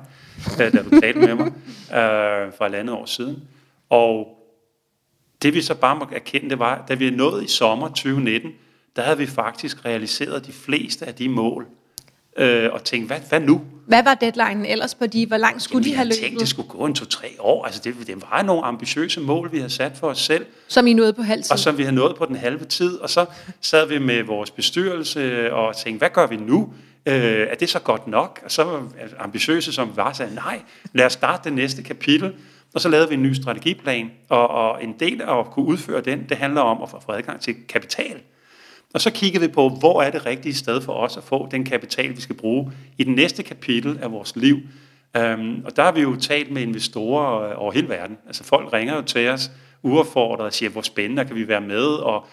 da 0.58 0.70
du 0.70 1.00
talte 1.00 1.20
med 1.20 1.36
mig 1.36 1.48
øh, 1.48 2.54
for 2.58 2.64
halvandet 2.64 2.96
år 2.96 3.06
siden. 3.06 3.44
Og 3.90 4.28
det 5.42 5.54
vi 5.54 5.62
så 5.62 5.76
bare 5.76 5.96
må 5.96 6.08
erkende, 6.12 6.50
det 6.50 6.60
var, 6.60 6.86
da 6.88 6.94
vi 6.94 7.10
nåede 7.10 7.44
i 7.44 7.48
sommer 7.48 7.88
2019, 7.88 8.52
der 8.96 9.02
havde 9.02 9.18
vi 9.18 9.26
faktisk 9.28 9.86
realiseret 9.86 10.46
de 10.46 10.52
fleste 10.52 11.06
af 11.06 11.16
de 11.16 11.30
mål. 11.30 11.68
Øh, 12.38 12.70
og 12.74 12.84
tænkte, 12.84 13.08
hvad, 13.08 13.20
hvad 13.30 13.40
nu? 13.40 13.62
Hvad 13.88 14.04
var 14.04 14.14
deadline 14.14 14.68
ellers 14.68 14.96
på 14.96 15.06
de? 15.06 15.26
Hvor 15.28 15.38
langt 15.38 15.62
skulle 15.62 15.84
Jamen, 15.84 15.92
de 15.92 15.96
have 15.96 16.08
jeg 16.08 16.14
tænkte, 16.16 16.30
det 16.30 16.34
løbet? 16.34 16.48
skulle 16.48 16.70
gå 16.70 16.86
en 16.86 16.94
to-tre 16.94 17.28
år. 17.40 17.66
Altså, 17.66 17.82
det, 17.84 17.96
det 18.08 18.24
var 18.32 18.42
nogle 18.42 18.64
ambitiøse 18.64 19.22
mål, 19.22 19.52
vi 19.52 19.58
havde 19.58 19.70
sat 19.70 19.92
for 20.00 20.08
os 20.08 20.20
selv, 20.20 20.46
Som 20.68 20.88
I 20.88 20.94
nåede 20.94 21.14
på 21.14 21.22
halv 21.22 21.44
tid? 21.44 21.52
og 21.52 21.60
som 21.60 21.78
vi 21.78 21.84
havde 21.84 21.96
nået 21.96 22.16
på 22.16 22.26
den 22.26 22.36
halve 22.36 22.66
tid. 22.66 22.98
Og 22.98 23.10
så 23.10 23.26
sad 23.62 23.88
vi 23.88 24.00
med 24.00 24.24
vores 24.24 24.52
bestyrelse 24.52 25.54
og 25.54 25.78
tænkte, 25.78 25.98
hvad 25.98 26.10
gør 26.10 26.28
vi 26.28 26.36
nu? 26.36 26.74
Øh, 27.08 27.48
er 27.50 27.56
det 27.56 27.70
så 27.70 27.80
godt 27.80 28.08
nok? 28.08 28.40
Og 28.46 28.52
så 28.52 28.82
ambitiøse, 29.20 29.74
som 29.74 29.90
vi 29.90 29.96
var, 29.96 30.14
sagde, 30.14 30.36
nej, 30.36 30.62
lad 30.94 31.06
os 31.06 31.14
starte 31.14 31.44
det 31.44 31.54
næste 31.54 31.84
kapitel. 31.84 32.34
Og 32.74 32.82
så 32.82 32.90
lavede 32.90 33.10
vi 33.10 33.14
en 33.14 33.24
ny 33.24 33.34
strategiplan, 33.34 34.12
og, 34.30 34.48
og 34.48 34.84
en 34.84 34.96
del 35.00 35.22
af 35.22 35.40
at 35.40 35.46
kunne 35.46 35.66
udføre 35.66 36.02
den, 36.02 36.26
det 36.30 36.38
handler 36.38 36.62
om 36.62 36.82
at 36.84 36.90
få 36.90 37.12
adgang 37.12 37.42
til 37.42 37.56
kapital. 37.70 38.22
Og 38.94 39.02
så 39.02 39.12
kiggede 39.12 39.46
vi 39.46 39.54
på, 39.54 39.70
hvor 39.70 40.02
er 40.02 40.12
det 40.12 40.26
rigtige 40.26 40.54
sted 40.54 40.82
for 40.82 40.94
os 40.94 41.18
at 41.18 41.24
få 41.24 41.48
den 41.52 41.66
kapital, 41.66 42.16
vi 42.16 42.22
skal 42.22 42.36
bruge 42.36 42.72
i 42.98 43.04
den 43.04 43.16
næste 43.16 43.44
kapitel 43.44 44.00
af 44.02 44.12
vores 44.12 44.36
liv. 44.36 44.58
Um, 45.20 45.62
og 45.66 45.76
der 45.76 45.84
har 45.84 45.92
vi 45.92 46.02
jo 46.02 46.16
talt 46.16 46.52
med 46.52 46.62
investorer 46.62 47.50
øh, 47.50 47.62
over 47.62 47.72
hele 47.72 47.90
verden. 47.90 48.18
Altså 48.28 48.44
folk 48.44 48.74
ringer 48.74 48.96
jo 48.96 49.02
til 49.02 49.30
os 49.30 49.52
uaffordret 49.84 50.46
og 50.46 50.54
siger, 50.54 50.70
hvor 50.70 50.82
spændende 50.82 51.26
kan 51.26 51.36
vi 51.36 51.48
være 51.48 51.62
med? 51.62 51.86
Og, 51.86 52.28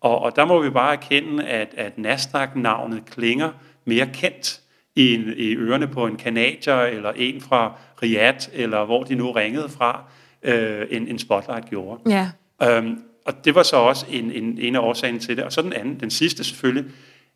og, 0.00 0.18
og 0.18 0.36
der 0.36 0.44
må 0.44 0.62
vi 0.62 0.70
bare 0.70 0.92
erkende, 0.92 1.44
at, 1.44 1.74
at 1.76 1.98
Nasdaq-navnet 1.98 3.02
klinger 3.10 3.50
mere 3.88 4.06
kendt 4.06 4.60
i, 4.96 5.14
en, 5.14 5.32
i 5.36 5.54
ørerne 5.54 5.88
på 5.88 6.06
en 6.06 6.16
kanadier, 6.16 6.80
eller 6.80 7.12
en 7.16 7.40
fra 7.40 7.72
Riyadh, 8.02 8.48
eller 8.52 8.84
hvor 8.84 9.04
de 9.04 9.14
nu 9.14 9.30
ringede 9.32 9.68
fra, 9.68 10.04
øh, 10.42 10.86
end, 10.90 11.08
end 11.08 11.18
Spotlight 11.18 11.70
gjorde. 11.70 12.00
Ja. 12.10 12.30
Øhm, 12.62 13.02
og 13.26 13.44
det 13.44 13.54
var 13.54 13.62
så 13.62 13.76
også 13.76 14.06
en, 14.10 14.32
en, 14.32 14.58
en 14.58 14.76
af 14.76 14.80
årsagerne 14.80 15.18
til 15.18 15.36
det. 15.36 15.44
Og 15.44 15.52
så 15.52 15.62
den 15.62 15.72
anden, 15.72 16.00
den 16.00 16.10
sidste 16.10 16.44
selvfølgelig, 16.44 16.84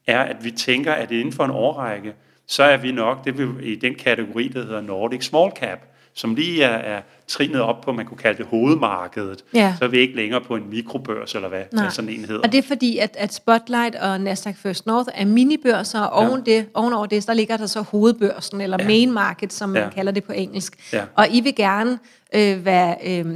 er, 0.07 0.21
at 0.21 0.45
vi 0.45 0.51
tænker, 0.51 0.93
at 0.93 1.11
inden 1.11 1.33
for 1.33 1.45
en 1.45 1.51
årrække, 1.51 2.15
så 2.47 2.63
er 2.63 2.77
vi 2.77 2.93
nok 2.93 3.25
det, 3.25 3.39
vi, 3.39 3.73
i 3.73 3.75
den 3.75 3.95
kategori, 3.95 4.49
der 4.49 4.63
hedder 4.63 4.81
Nordic 4.81 5.25
Small 5.25 5.53
Cap, 5.57 5.79
som 6.15 6.35
lige 6.35 6.63
er, 6.63 6.97
er 6.97 7.01
trinet 7.29 7.61
op 7.61 7.81
på, 7.81 7.93
man 7.93 8.07
kunne 8.07 8.19
kalde 8.19 8.39
det 8.39 8.47
hovedmarkedet. 8.47 9.45
Ja. 9.55 9.75
Så 9.79 9.85
er 9.85 9.89
vi 9.89 9.99
ikke 9.99 10.17
længere 10.17 10.41
på 10.41 10.57
en 10.57 10.71
mikrobørs, 10.71 11.35
eller 11.35 11.49
hvad, 11.49 11.63
Nej. 11.73 11.83
hvad 11.85 11.93
sådan 11.93 12.11
en 12.11 12.25
hedder. 12.25 12.41
Og 12.41 12.53
det 12.53 12.59
er 12.59 12.63
fordi, 12.69 12.99
at, 12.99 13.17
at 13.19 13.35
Spotlight 13.35 13.95
og 13.97 14.21
Nasdaq 14.21 14.57
First 14.57 14.87
North 14.87 15.09
er 15.15 15.25
minibørser, 15.25 16.01
og 16.01 16.27
oven 16.29 16.47
det, 16.47 16.67
ovenover 16.75 17.07
det, 17.07 17.27
der 17.27 17.35
ligger 17.35 17.57
der 17.57 17.67
så 17.67 17.81
hovedbørsen, 17.81 18.61
eller 18.61 18.77
Ja. 18.81 18.85
ja. 18.85 18.89
main 18.89 19.13
market, 19.13 19.53
som 19.53 19.69
man 19.71 19.83
Ja. 19.83 19.89
kalder 19.91 20.13
det 20.13 20.25
på 20.25 20.33
engelsk. 20.33 20.93
Ja. 20.93 21.05
Og 21.15 21.29
I 21.31 21.41
vil 21.41 21.55
gerne 21.55 21.99
øh, 22.35 22.65
være... 22.65 22.97
Øh, 23.07 23.27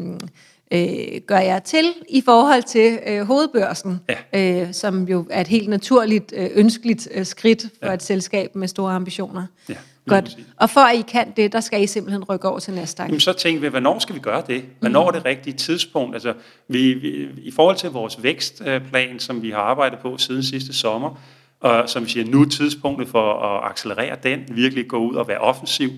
øh, 0.72 1.20
gør 1.26 1.38
jeg 1.38 1.62
til 1.64 1.84
i 2.08 2.20
forhold 2.24 2.62
til 2.62 2.98
øh, 3.06 3.22
hovedbørsen, 3.26 4.00
Ja. 4.32 4.60
øh, 4.62 4.72
som 4.72 5.04
jo 5.08 5.26
er 5.30 5.40
et 5.40 5.48
helt 5.48 5.68
naturligt, 5.68 6.32
øh, 6.36 6.50
ønskeligt 6.54 7.08
øh, 7.14 7.26
skridt 7.26 7.62
for 7.82 7.86
Ja. 7.88 7.94
et 7.94 8.02
selskab 8.02 8.54
med 8.54 8.68
store 8.68 8.92
ambitioner. 8.92 9.46
Ja, 9.68 9.74
Godt. 10.06 10.36
Og 10.56 10.70
for 10.70 10.80
at 10.80 10.98
I 10.98 11.02
kan 11.02 11.32
det, 11.36 11.52
der 11.52 11.60
skal 11.60 11.82
I 11.82 11.86
simpelthen 11.86 12.24
rykke 12.24 12.48
over 12.48 12.58
til 12.58 12.74
Nasdaq. 12.74 13.06
Jamen, 13.06 13.20
så 13.20 13.32
tænkte 13.32 13.62
vi, 13.62 13.68
hvornår 13.68 13.98
skal 13.98 14.14
vi 14.14 14.20
gøre 14.20 14.42
det? 14.46 14.64
Hvornår 14.80 15.06
er 15.06 15.10
det 15.10 15.24
rigtige 15.24 15.54
tidspunkt? 15.54 16.14
Altså, 16.14 16.34
vi, 16.68 16.94
vi, 16.94 17.28
I 17.42 17.50
forhold 17.50 17.76
til 17.76 17.90
vores 17.90 18.22
vækstplan, 18.22 19.18
som 19.18 19.42
vi 19.42 19.50
har 19.50 19.58
arbejdet 19.58 19.98
på 19.98 20.18
siden 20.18 20.42
sidste 20.42 20.72
sommer, 20.72 21.20
og 21.60 21.88
som 21.88 22.04
vi 22.04 22.10
siger, 22.10 22.26
nu 22.26 22.42
er 22.42 22.48
tidspunktet 22.48 23.08
for 23.08 23.32
at 23.32 23.70
accelerere 23.70 24.16
den, 24.22 24.40
virkelig 24.50 24.88
gå 24.88 24.96
ud 24.96 25.14
og 25.14 25.28
være 25.28 25.38
offensiv, 25.38 25.90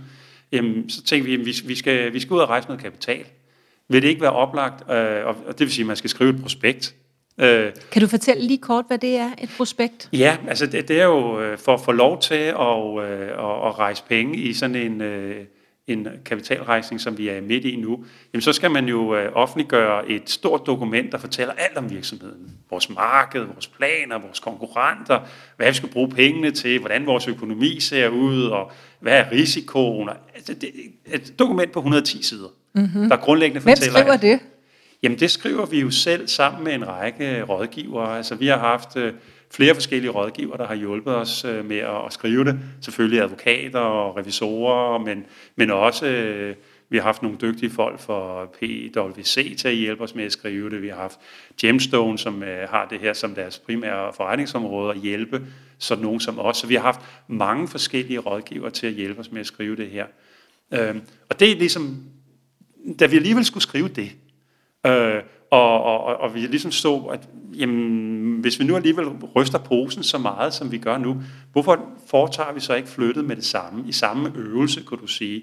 jamen, 0.53 0.91
så 0.91 1.03
tænkte 1.03 1.31
vi, 1.31 1.35
at 1.35 1.47
vi, 1.47 1.55
vi, 1.65 1.75
skal, 1.75 2.13
vi 2.13 2.21
skal 2.21 2.35
ud 2.35 2.41
og 2.41 2.49
rejse 2.49 2.69
noget 2.69 2.83
kapital. 2.83 3.25
Vil 3.89 4.03
det 4.03 4.09
ikke 4.09 4.21
være 4.21 4.33
oplagt, 4.33 4.91
øh, 4.91 5.27
og 5.27 5.37
og 5.47 5.59
det 5.59 5.61
vil 5.61 5.71
sige, 5.71 5.83
at 5.83 5.87
man 5.87 5.97
skal 5.97 6.11
skrive 6.11 6.31
et 6.31 6.43
prospekt, 6.43 6.95
øh, 7.39 7.73
Kan 7.93 8.03
du 8.03 8.09
fortælle 8.09 8.43
lige 8.43 8.59
kort, 8.59 8.85
hvad 8.89 8.99
det 8.99 9.17
er, 9.17 9.31
et 9.43 9.51
prospekt? 9.57 10.09
Ja, 10.13 10.37
altså 10.49 10.67
det, 10.67 10.89
det 10.89 11.01
er 11.01 11.05
jo 11.05 11.41
øh, 11.41 11.59
for 11.59 11.75
at 11.75 11.81
få 11.81 11.93
lov 11.93 12.21
til 12.21 12.35
at, 12.35 12.99
øh, 13.05 13.29
at, 13.29 13.67
at 13.69 13.79
rejse 13.79 14.03
penge 14.09 14.37
i 14.37 14.53
sådan 14.53 14.77
en, 14.77 15.01
øh, 15.01 15.45
en 15.87 16.09
kapitalrejsning, 16.25 17.01
som 17.01 17.19
vi 17.19 17.29
er 17.29 17.41
midt 17.41 17.65
i 17.65 17.77
nu, 17.77 18.05
jamen 18.33 18.43
så 18.43 18.53
skal 18.53 18.71
man 18.71 18.89
jo 18.89 19.17
offentliggøre 19.35 20.11
et 20.11 20.31
stort 20.31 20.67
dokument, 20.67 21.13
der 21.13 21.19
fortæller 21.19 21.55
alt 21.55 21.77
om 21.77 21.91
virksomheden. 21.91 22.51
Vores 22.71 22.91
marked, 22.91 23.41
vores 23.41 23.67
planer, 23.67 24.19
vores 24.19 24.41
konkurrenter, 24.41 25.21
hvad 25.57 25.67
vi 25.67 25.75
skal 25.75 25.89
bruge 25.89 26.09
pengene 26.09 26.51
til, 26.51 26.79
hvordan 26.79 27.07
vores 27.07 27.29
økonomi 27.29 27.81
ser 27.81 28.09
ud, 28.09 28.45
og 28.45 28.71
hvad 29.01 29.13
er 29.13 29.33
risikoen. 29.33 30.09
Altså, 30.35 30.55
det 30.55 30.71
et 31.07 31.35
dokument 31.39 31.73
på 31.73 31.79
110 31.79 32.23
sider, 32.23 32.49
mm-hmm. 32.75 33.09
der 33.09 33.17
grundlæggende 33.17 33.63
Hvem 33.63 33.77
fortæller... 33.77 33.99
skriver 33.99 34.17
det? 34.17 34.41
Jamen 35.03 35.19
det 35.19 35.31
skriver 35.31 35.67
vi 35.67 35.81
jo 35.81 35.91
selv 35.91 36.29
sammen 36.29 36.65
med 36.65 36.75
en 36.75 36.89
række 36.89 37.43
rådgivere. 37.43 38.17
Altså 38.17 38.35
vi 38.35 38.47
har 38.47 38.59
haft 38.59 38.97
øh, 38.97 39.13
flere 39.51 39.75
forskellige 39.75 40.11
rådgivere, 40.11 40.59
der 40.59 40.67
har 40.67 40.75
hjulpet 40.75 41.15
os 41.15 41.45
øh, 41.45 41.65
med 41.65 41.77
at, 41.79 42.13
skrive 42.13 42.45
det. 42.45 42.61
Selvfølgelig 42.81 43.23
advokater 43.23 43.79
og 43.79 44.17
revisorer, 44.17 44.99
men, 44.99 45.27
men 45.57 45.71
også 45.71 46.07
øh, 46.07 46.57
vi 46.91 46.97
har 46.97 47.05
haft 47.05 47.23
nogle 47.23 47.39
dygtige 47.41 47.71
folk 47.71 48.01
for 48.01 48.55
PwC 48.61 49.57
til 49.59 49.69
at 49.69 49.75
hjælpe 49.75 50.03
os 50.03 50.15
med 50.15 50.25
at 50.25 50.33
skrive 50.33 50.71
det. 50.71 50.83
Vi 50.83 50.89
har 50.89 50.97
haft 50.97 51.19
Gemstone, 51.61 52.19
som 52.19 52.43
har 52.43 52.87
det 52.91 53.01
her 53.01 53.13
som 53.13 53.35
deres 53.35 53.59
primære 53.59 54.13
forretningsområde 54.13 54.91
at 54.91 55.01
hjælpe 55.01 55.47
sådan 55.79 56.05
nogen 56.05 56.21
som 56.21 56.39
os. 56.39 56.57
Så 56.57 56.67
vi 56.67 56.75
har 56.75 56.83
haft 56.83 57.01
mange 57.27 57.69
forskellige 57.69 58.19
rådgivere 58.19 58.71
til 58.71 58.87
at 58.87 58.93
hjælpe 58.93 59.21
os 59.21 59.33
med 59.33 59.41
at 59.41 59.47
skrive 59.47 59.77
det 59.77 59.91
her. 59.91 60.07
Øhm, 60.73 61.01
og 61.29 61.41
det 61.41 61.51
er 61.53 61.57
ligesom, 61.57 62.05
da 63.01 63.07
vi 63.07 63.17
alligevel 63.17 63.45
skulle 63.45 63.63
skrive 63.63 63.89
det, 63.89 64.11
Øh, 64.89 65.23
og, 65.51 65.83
og, 65.83 66.05
og- 66.05 66.17
og 66.17 66.35
vi 66.35 66.41
ligesom 66.41 66.71
så, 66.73 66.97
at 66.97 67.29
jamen, 67.55 68.41
hvis 68.41 68.61
vi 68.61 68.65
nu 68.65 68.77
alligevel 68.77 69.07
ryster 69.37 69.59
posen 69.59 70.03
så 70.03 70.19
meget, 70.19 70.55
som 70.55 70.73
vi 70.73 70.79
gør 70.79 70.99
nu, 70.99 71.23
hvorfor 71.53 71.81
foretager 72.11 72.53
vi 72.53 72.61
så 72.61 72.75
ikke 72.75 72.89
flyttet 72.89 73.25
med 73.25 73.37
det 73.37 73.45
samme, 73.45 73.85
i 73.89 73.93
samme 73.93 74.33
øvelse, 74.37 74.83
kunne 74.83 75.01
du 75.01 75.07
sige? 75.07 75.43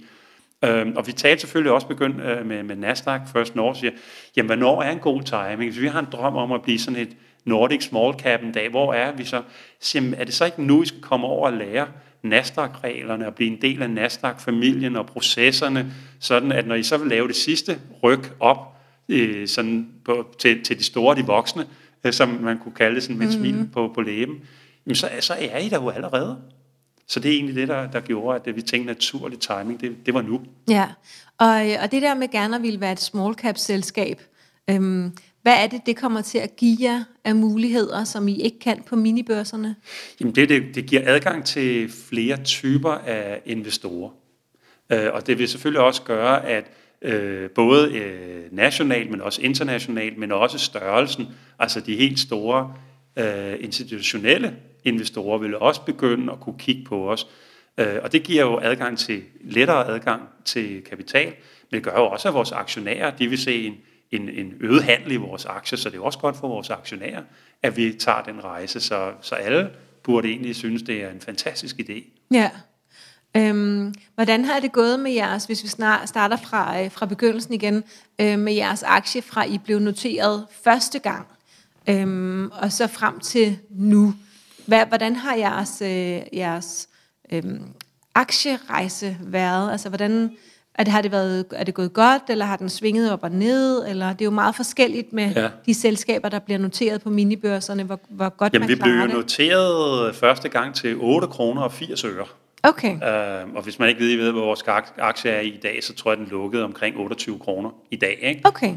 Øh, 0.63 0.87
og 0.95 1.07
vi 1.07 1.11
talte 1.11 1.41
selvfølgelig 1.41 1.71
også 1.71 1.87
begyndt 1.87 2.21
øh, 2.21 2.45
med, 2.45 2.63
med 2.63 2.75
Nasdaq 2.75 3.21
First 3.33 3.55
North, 3.55 3.79
siger, 3.79 3.91
jamen 4.37 4.47
hvornår 4.47 4.81
er 4.81 4.91
en 4.91 4.99
god 4.99 5.21
timing? 5.21 5.71
Hvis 5.71 5.81
vi 5.81 5.87
har 5.87 5.99
en 5.99 6.07
drøm 6.11 6.35
om 6.35 6.51
at 6.51 6.61
blive 6.61 6.79
sådan 6.79 7.01
et 7.01 7.09
Nordic 7.45 7.83
Small 7.83 8.13
Cap 8.13 8.41
en 8.43 8.51
dag, 8.51 8.69
hvor 8.69 8.93
er 8.93 9.11
vi 9.11 9.23
så? 9.23 9.41
Så, 9.79 9.97
Jamen, 9.97 10.13
er 10.13 10.23
det 10.23 10.33
så 10.33 10.45
ikke 10.45 10.63
nu, 10.63 10.79
vi 10.79 10.85
skal 10.87 11.01
komme 11.01 11.27
over 11.27 11.47
og 11.47 11.53
lære 11.53 11.87
Nasdaq-reglerne 12.23 13.27
og 13.27 13.35
blive 13.35 13.51
en 13.51 13.61
del 13.61 13.81
af 13.81 13.89
Nasdaq-familien 13.89 14.95
og 14.95 15.05
processerne, 15.05 15.93
sådan 16.19 16.51
at 16.51 16.67
når 16.67 16.75
I 16.75 16.83
så 16.83 16.97
vil 16.97 17.07
lave 17.09 17.27
det 17.27 17.35
sidste 17.35 17.79
ryg 18.03 18.19
op, 18.39 18.74
øh, 19.09 19.47
sådan 19.47 19.87
på, 20.05 20.35
til, 20.39 20.63
til 20.63 20.79
de 20.79 20.83
store, 20.83 21.15
de 21.15 21.25
voksne, 21.25 21.67
øh, 22.03 22.13
som 22.13 22.29
man 22.29 22.59
kunne 22.59 22.75
kalde 22.75 22.95
det 22.95 23.03
sådan 23.03 23.17
med 23.17 23.27
et 23.27 23.33
smil 23.33 23.69
på, 23.73 23.91
på 23.95 24.01
læben, 24.01 24.35
jamen 24.85 24.95
så, 24.95 25.09
så 25.19 25.33
er 25.39 25.57
I 25.57 25.69
der 25.69 25.81
jo 25.81 25.89
allerede. 25.89 26.37
Så 27.07 27.19
det 27.19 27.31
er 27.31 27.35
egentlig 27.35 27.55
det, 27.55 27.67
der, 27.67 27.91
der 27.91 27.99
gjorde, 27.99 28.41
at 28.45 28.55
vi 28.55 28.61
tænkte 28.61 28.93
naturlig 28.93 29.39
timing, 29.39 29.81
det, 29.81 30.05
det 30.05 30.13
var 30.13 30.21
nu. 30.21 30.41
Ja, 30.69 30.87
og, 31.37 31.71
øh, 31.71 31.77
og 31.83 31.91
det 31.91 32.01
der 32.01 32.15
med 32.15 32.31
gerne 32.31 32.55
at 32.55 32.61
ville 32.61 32.81
være 32.81 32.91
et 32.91 33.01
small 33.01 33.33
cap 33.33 33.57
selskab, 33.57 34.21
øhm, 34.69 35.11
hvad 35.41 35.63
er 35.63 35.67
det, 35.67 35.81
det 35.85 35.97
kommer 35.97 36.21
til 36.21 36.37
at 36.37 36.55
give 36.55 36.77
jer 36.81 37.03
af 37.23 37.35
muligheder, 37.35 38.03
som 38.03 38.27
I 38.27 38.41
ikke 38.41 38.59
kan 38.59 38.83
på 38.87 38.95
minibørserne? 38.95 39.75
Jamen 40.19 40.35
det, 40.35 40.49
det, 40.49 40.63
det 40.75 40.85
giver 40.85 41.01
adgang 41.05 41.45
til 41.45 41.91
flere 42.09 42.43
typer 42.43 42.91
af 42.91 43.41
investorer. 43.45 44.09
Øh, 44.89 45.13
og 45.13 45.27
det 45.27 45.39
vil 45.39 45.47
selvfølgelig 45.47 45.81
også 45.81 46.01
gøre, 46.01 46.45
at 46.45 46.65
øh, 47.05 47.49
både 47.49 47.97
øh, 47.97 48.43
nationalt, 48.51 49.11
men 49.11 49.21
også 49.21 49.41
internationalt, 49.41 50.17
men 50.17 50.31
også 50.31 50.57
størrelsen, 50.57 51.27
altså 51.59 51.79
de 51.79 51.95
helt 51.95 52.19
store 52.19 52.73
øh, 53.15 53.55
institutionelle 53.59 54.55
investorer 54.83 55.37
vil 55.37 55.57
også 55.57 55.81
begynde 55.81 56.33
at 56.33 56.39
kunne 56.39 56.57
kigge 56.59 56.83
på 56.83 57.11
os. 57.11 57.27
Øh, 57.77 57.97
og 58.03 58.11
det 58.11 58.23
giver 58.23 58.43
jo 58.43 58.59
adgang 58.59 58.97
til, 58.97 59.21
lettere 59.41 59.87
adgang 59.87 60.21
til 60.45 60.81
kapital, 60.81 61.33
men 61.71 61.77
det 61.77 61.83
gør 61.83 61.99
jo 61.99 62.05
også, 62.05 62.27
at 62.27 62.33
vores 62.33 62.51
aktionærer, 62.51 63.11
de 63.11 63.27
vil 63.27 63.37
se 63.37 63.65
en, 63.65 63.75
en, 64.11 64.29
en 64.29 64.53
øget 64.59 64.83
handel 64.83 65.11
i 65.11 65.15
vores 65.15 65.45
aktier, 65.45 65.77
så 65.77 65.89
det 65.89 65.97
er 65.97 66.01
også 66.01 66.19
godt 66.19 66.37
for 66.37 66.47
vores 66.47 66.69
aktionærer, 66.69 67.21
at 67.63 67.77
vi 67.77 67.93
tager 67.93 68.21
den 68.21 68.43
rejse. 68.43 68.79
Så, 68.79 69.11
så 69.21 69.35
alle 69.35 69.69
burde 70.03 70.27
egentlig 70.27 70.55
synes, 70.55 70.81
det 70.81 71.03
er 71.03 71.09
en 71.09 71.21
fantastisk 71.21 71.75
idé. 71.75 72.03
Ja. 72.31 72.51
Øhm, 73.37 73.93
hvordan 74.15 74.45
har 74.45 74.59
det 74.59 74.71
gået 74.71 74.99
med 74.99 75.11
jeres, 75.11 75.45
hvis 75.45 75.63
vi 75.63 75.67
snart 75.67 76.09
starter 76.09 76.37
fra, 76.37 76.83
øh, 76.83 76.91
fra 76.91 77.05
begyndelsen 77.05 77.53
igen, 77.53 77.83
øh, 78.21 78.39
med 78.39 78.53
jeres 78.53 78.83
aktie 78.83 79.21
fra 79.21 79.45
I 79.45 79.57
blev 79.57 79.79
noteret 79.79 80.45
første 80.63 80.99
gang, 80.99 81.27
øhm, 81.89 82.51
og 82.51 82.71
så 82.71 82.87
frem 82.87 83.19
til 83.19 83.57
nu? 83.69 84.13
Hvad, 84.65 84.85
hvordan 84.85 85.15
har 85.15 85.35
jeres, 85.35 85.81
øh, 85.81 86.37
jeres 86.37 86.87
øh, 87.31 87.43
aktierejse 88.15 89.17
været? 89.21 89.71
Altså, 89.71 89.89
hvordan 89.89 90.31
er 90.75 90.83
det, 90.83 90.93
har 90.93 91.01
det 91.01 91.11
været, 91.11 91.45
er 91.51 91.63
det 91.63 91.73
gået 91.73 91.93
godt, 91.93 92.23
eller 92.29 92.45
har 92.45 92.57
den 92.57 92.69
svinget 92.69 93.11
op 93.11 93.23
og 93.23 93.31
ned? 93.31 93.87
Eller 93.87 94.13
det 94.13 94.21
er 94.21 94.25
jo 94.25 94.31
meget 94.31 94.55
forskelligt 94.55 95.13
med 95.13 95.31
ja. 95.35 95.49
de 95.65 95.73
selskaber, 95.73 96.29
der 96.29 96.39
bliver 96.39 96.57
noteret 96.57 97.01
på 97.01 97.09
minibørserne, 97.09 97.83
hvor, 97.83 97.99
hvor 98.09 98.29
godt 98.29 98.53
Jamen, 98.53 98.67
man 98.67 98.77
klarer 98.77 98.91
det. 98.91 99.01
vi 99.01 99.05
blev 99.07 99.15
jo 99.15 99.21
noteret 99.21 100.15
første 100.15 100.49
gang 100.49 100.75
til 100.75 100.95
8 100.99 101.27
kroner 101.27 101.61
og 101.61 101.71
80 101.71 102.03
øre. 102.03 102.25
Okay. 102.67 102.93
Øh, 102.93 103.55
og 103.55 103.63
hvis 103.63 103.79
man 103.79 103.89
ikke 103.89 104.01
ved, 104.01 104.31
hvor 104.31 104.41
vores 104.41 104.63
aktie 104.97 105.31
er 105.31 105.39
i 105.39 105.59
dag, 105.63 105.79
så 105.83 105.93
tror 105.93 106.11
jeg, 106.11 106.17
den 106.17 106.27
lukkede 106.27 106.63
omkring 106.63 106.97
28 106.97 107.39
kroner 107.39 107.69
i 107.91 107.95
dag. 107.95 108.19
Ikke? 108.21 108.41
Okay. 108.43 108.73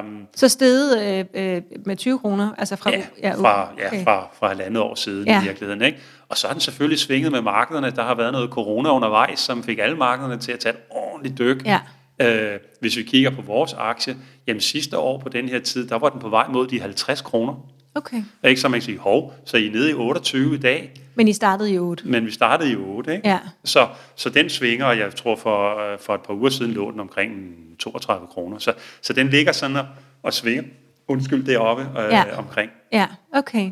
Um, 0.00 0.26
så 0.36 0.48
steget 0.48 1.18
øh, 1.34 1.56
øh, 1.56 1.62
med 1.86 1.96
20 1.96 2.18
kroner? 2.18 2.54
Altså 2.58 2.76
fra, 2.76 2.90
ja, 2.90 3.02
ja, 3.22 3.34
fra, 3.34 3.72
okay. 3.72 3.98
ja, 3.98 4.02
fra, 4.02 4.28
fra 4.38 4.48
halvandet 4.48 4.82
år 4.82 4.94
siden 4.94 5.26
ja. 5.26 5.42
i 5.42 5.44
virkeligheden. 5.44 5.82
Ikke? 5.82 5.98
Og 6.28 6.36
så 6.36 6.48
er 6.48 6.52
den 6.52 6.60
selvfølgelig 6.60 6.98
svinget 6.98 7.32
med 7.32 7.42
markederne. 7.42 7.90
Der 7.90 8.02
har 8.02 8.14
været 8.14 8.32
noget 8.32 8.50
corona 8.50 8.94
undervejs, 8.94 9.40
som 9.40 9.62
fik 9.62 9.78
alle 9.78 9.96
markederne 9.96 10.38
til 10.38 10.52
at 10.52 10.58
tage 10.58 10.72
et 10.72 10.80
ordentligt 10.90 11.38
dyk. 11.38 11.66
Ja. 11.66 11.80
Øh, 12.20 12.58
hvis 12.80 12.96
vi 12.96 13.02
kigger 13.02 13.30
på 13.30 13.42
vores 13.42 13.72
aktie, 13.72 14.16
jamen 14.46 14.60
sidste 14.60 14.98
år 14.98 15.18
på 15.18 15.28
den 15.28 15.48
her 15.48 15.58
tid, 15.58 15.88
der 15.88 15.98
var 15.98 16.08
den 16.08 16.20
på 16.20 16.28
vej 16.28 16.46
mod 16.48 16.66
de 16.66 16.80
50 16.80 17.20
kroner. 17.20 17.54
Okay. 17.94 18.22
Ikke 18.44 18.60
som 18.60 18.70
man 18.70 18.80
kan 18.80 18.84
sige, 18.84 18.98
hov, 18.98 19.34
så 19.44 19.56
I 19.56 19.66
er 19.66 19.72
nede 19.72 19.90
i 19.90 19.94
28 19.94 20.54
i 20.54 20.58
dag. 20.58 20.92
Men 21.14 21.28
I 21.28 21.32
startede 21.32 21.72
i 21.72 21.78
8. 21.78 22.08
Men 22.08 22.26
vi 22.26 22.30
startede 22.30 22.72
i 22.72 22.76
8, 22.76 23.14
ikke? 23.16 23.28
Ja. 23.28 23.38
Så, 23.64 23.88
så 24.16 24.30
den 24.30 24.50
svinger, 24.50 24.86
og 24.86 24.98
jeg 24.98 25.14
tror 25.14 25.36
for, 25.36 25.80
for 26.00 26.14
et 26.14 26.20
par 26.20 26.34
uger 26.34 26.50
siden 26.50 26.72
lå 26.72 26.90
den 26.90 27.00
omkring 27.00 27.56
32 27.78 28.26
kroner. 28.26 28.58
Så, 28.58 28.72
så 29.00 29.12
den 29.12 29.28
ligger 29.28 29.52
sådan 29.52 29.76
og, 29.76 29.86
og 30.22 30.32
svinger, 30.32 30.62
undskyld, 31.08 31.46
deroppe 31.46 31.82
øh, 31.82 32.10
ja. 32.10 32.38
omkring. 32.38 32.70
Ja, 32.92 33.06
okay. 33.32 33.70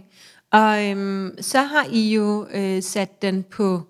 Og 0.51 0.91
øhm, 0.91 1.43
så 1.43 1.63
har 1.63 1.87
I 1.93 2.15
jo 2.15 2.47
øh, 2.55 2.83
sat 2.83 3.23
den 3.23 3.43
på 3.43 3.83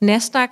Nasdaq 0.00 0.50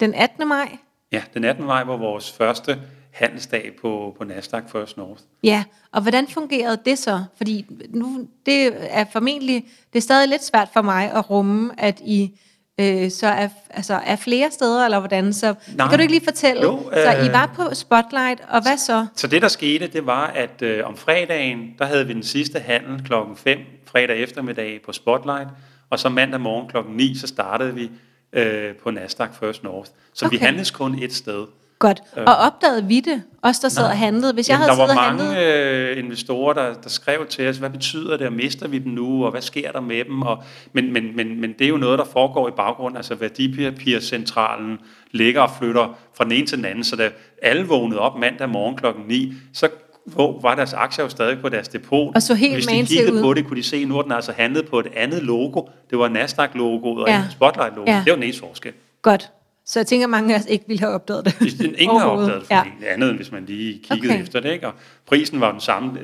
den 0.00 0.14
18. 0.14 0.48
maj. 0.48 0.76
Ja, 1.12 1.22
den 1.34 1.44
18. 1.44 1.64
maj 1.64 1.84
var 1.84 1.96
vores 1.96 2.32
første 2.32 2.78
handelsdag 3.14 3.72
på, 3.80 4.14
på 4.18 4.24
Nasdaq 4.24 4.62
First 4.72 4.96
North. 4.96 5.20
Ja, 5.42 5.64
og 5.92 6.02
hvordan 6.02 6.28
fungerede 6.28 6.78
det 6.84 6.98
så? 6.98 7.24
Fordi 7.36 7.66
nu, 7.88 8.28
det 8.46 8.72
er 8.80 9.04
formentlig, 9.12 9.64
det 9.92 9.98
er 9.98 10.02
stadig 10.02 10.28
lidt 10.28 10.44
svært 10.44 10.68
for 10.72 10.82
mig 10.82 11.12
at 11.12 11.30
rumme, 11.30 11.70
at 11.78 12.00
I 12.00 12.40
øh, 12.80 13.10
så 13.10 13.26
er, 13.26 13.48
altså, 13.70 13.94
er 13.94 14.16
flere 14.16 14.50
steder, 14.50 14.84
eller 14.84 14.98
hvordan? 14.98 15.32
Så 15.32 15.54
Nej. 15.76 15.88
kan 15.88 15.98
du 15.98 16.02
ikke 16.02 16.14
lige 16.14 16.24
fortælle? 16.24 16.62
Jo, 16.62 16.90
øh, 16.92 16.96
så 16.96 17.10
I 17.10 17.26
øh, 17.26 17.32
var 17.32 17.52
på 17.56 17.74
Spotlight, 17.74 18.42
og 18.48 18.62
hvad 18.62 18.76
så? 18.76 19.06
Så 19.14 19.26
det, 19.26 19.42
der 19.42 19.48
skete, 19.48 19.86
det 19.86 20.06
var, 20.06 20.26
at 20.26 20.62
øh, 20.62 20.86
om 20.86 20.96
fredagen, 20.96 21.74
der 21.78 21.84
havde 21.84 22.06
vi 22.06 22.12
den 22.12 22.22
sidste 22.22 22.58
handel 22.58 23.04
klokken 23.04 23.36
5, 23.36 23.58
fredag 23.86 24.16
eftermiddag 24.16 24.80
på 24.86 24.92
Spotlight, 24.92 25.48
og 25.90 25.98
så 25.98 26.08
mandag 26.08 26.40
morgen 26.40 26.68
klokken 26.68 26.96
9, 26.96 27.14
så 27.14 27.26
startede 27.26 27.74
vi 27.74 27.90
øh, 28.32 28.74
på 28.74 28.90
Nasdaq 28.90 29.28
First 29.40 29.62
North. 29.62 29.90
Så 30.14 30.26
okay. 30.26 30.38
vi 30.38 30.44
handles 30.44 30.70
kun 30.70 30.98
et 31.02 31.14
sted. 31.14 31.46
Godt. 31.86 32.02
Og 32.16 32.36
opdagede 32.36 32.84
vi 32.84 33.00
det, 33.00 33.22
os 33.42 33.58
der 33.58 33.68
sad 33.68 33.84
og 33.84 33.98
handlede? 33.98 34.32
Hvis 34.32 34.48
jeg 34.48 34.54
Jamen, 34.54 34.68
havde 34.68 34.80
der 34.80 34.86
var 34.86 34.94
mange 34.94 35.24
handlet... 35.24 35.98
øh, 35.98 36.04
investorer, 36.04 36.52
der, 36.52 36.74
der 36.74 36.88
skrev 36.88 37.26
til 37.26 37.48
os, 37.48 37.56
hvad 37.56 37.70
betyder 37.70 38.16
det, 38.16 38.26
og 38.26 38.32
mister 38.32 38.68
vi 38.68 38.78
dem 38.78 38.92
nu, 38.92 39.24
og 39.24 39.30
hvad 39.30 39.40
sker 39.40 39.72
der 39.72 39.80
med 39.80 40.04
dem? 40.04 40.22
Og, 40.22 40.42
men, 40.72 40.92
men, 40.92 41.16
men, 41.16 41.40
men 41.40 41.52
det 41.58 41.64
er 41.64 41.68
jo 41.68 41.76
noget, 41.76 41.98
der 41.98 42.04
foregår 42.04 42.48
i 42.48 42.52
baggrunden. 42.56 42.96
Altså 42.96 43.14
værdipapircentralen 43.14 44.78
ligger 45.10 45.40
og 45.40 45.50
flytter 45.58 45.98
fra 46.16 46.24
den 46.24 46.32
ene 46.32 46.46
til 46.46 46.58
den 46.58 46.64
anden, 46.64 46.84
så 46.84 46.96
da 46.96 47.10
alle 47.42 47.66
vågnede 47.66 48.00
op 48.00 48.18
mandag 48.18 48.48
morgen 48.48 48.76
klokken 48.76 49.04
9, 49.08 49.32
så 49.52 49.68
hvor 50.06 50.40
var 50.40 50.54
deres 50.54 50.72
aktier 50.72 51.04
jo 51.04 51.08
stadig 51.08 51.38
på 51.40 51.48
deres 51.48 51.68
depot. 51.68 52.14
Og 52.14 52.22
så 52.22 52.34
helt 52.34 52.54
Hvis 52.54 52.66
de 52.66 52.86
kiggede 52.86 53.22
på 53.22 53.34
det, 53.34 53.46
kunne 53.46 53.56
de 53.56 53.62
se, 53.62 53.76
at 53.76 53.88
nu 53.88 54.02
den 54.02 54.12
altså 54.12 54.32
handlet 54.36 54.66
på 54.70 54.78
et 54.78 54.86
andet 54.96 55.22
logo. 55.22 55.62
Det 55.90 55.98
var 55.98 56.08
Nasdaq-logoet 56.08 57.02
og 57.02 57.08
ja. 57.08 57.24
Spotlight-logoet. 57.30 57.88
Ja. 57.88 58.02
Det 58.04 58.10
var 58.10 58.14
den 58.14 58.22
eneste 58.22 58.40
forskel. 58.40 58.72
Godt. 59.02 59.30
Så 59.66 59.78
jeg 59.78 59.86
tænker, 59.86 60.06
mange 60.06 60.34
af 60.34 60.38
os 60.38 60.46
ikke 60.46 60.64
ville 60.66 60.80
have 60.80 60.92
opdaget 60.92 61.24
det. 61.24 61.62
Ingen 61.78 61.98
har 61.98 62.06
opdaget 62.06 62.40
det, 62.40 62.46
for 62.46 62.54
ja. 62.54 62.92
andet 62.92 63.08
end 63.10 63.16
hvis 63.16 63.32
man 63.32 63.44
lige 63.46 63.80
kiggede 63.82 64.12
okay. 64.12 64.22
efter 64.22 64.40
det. 64.40 64.52
Ikke? 64.52 64.66
Og 64.66 64.72
prisen 65.06 65.40
var 65.40 65.50
den 65.50 65.60
samme, 65.60 65.98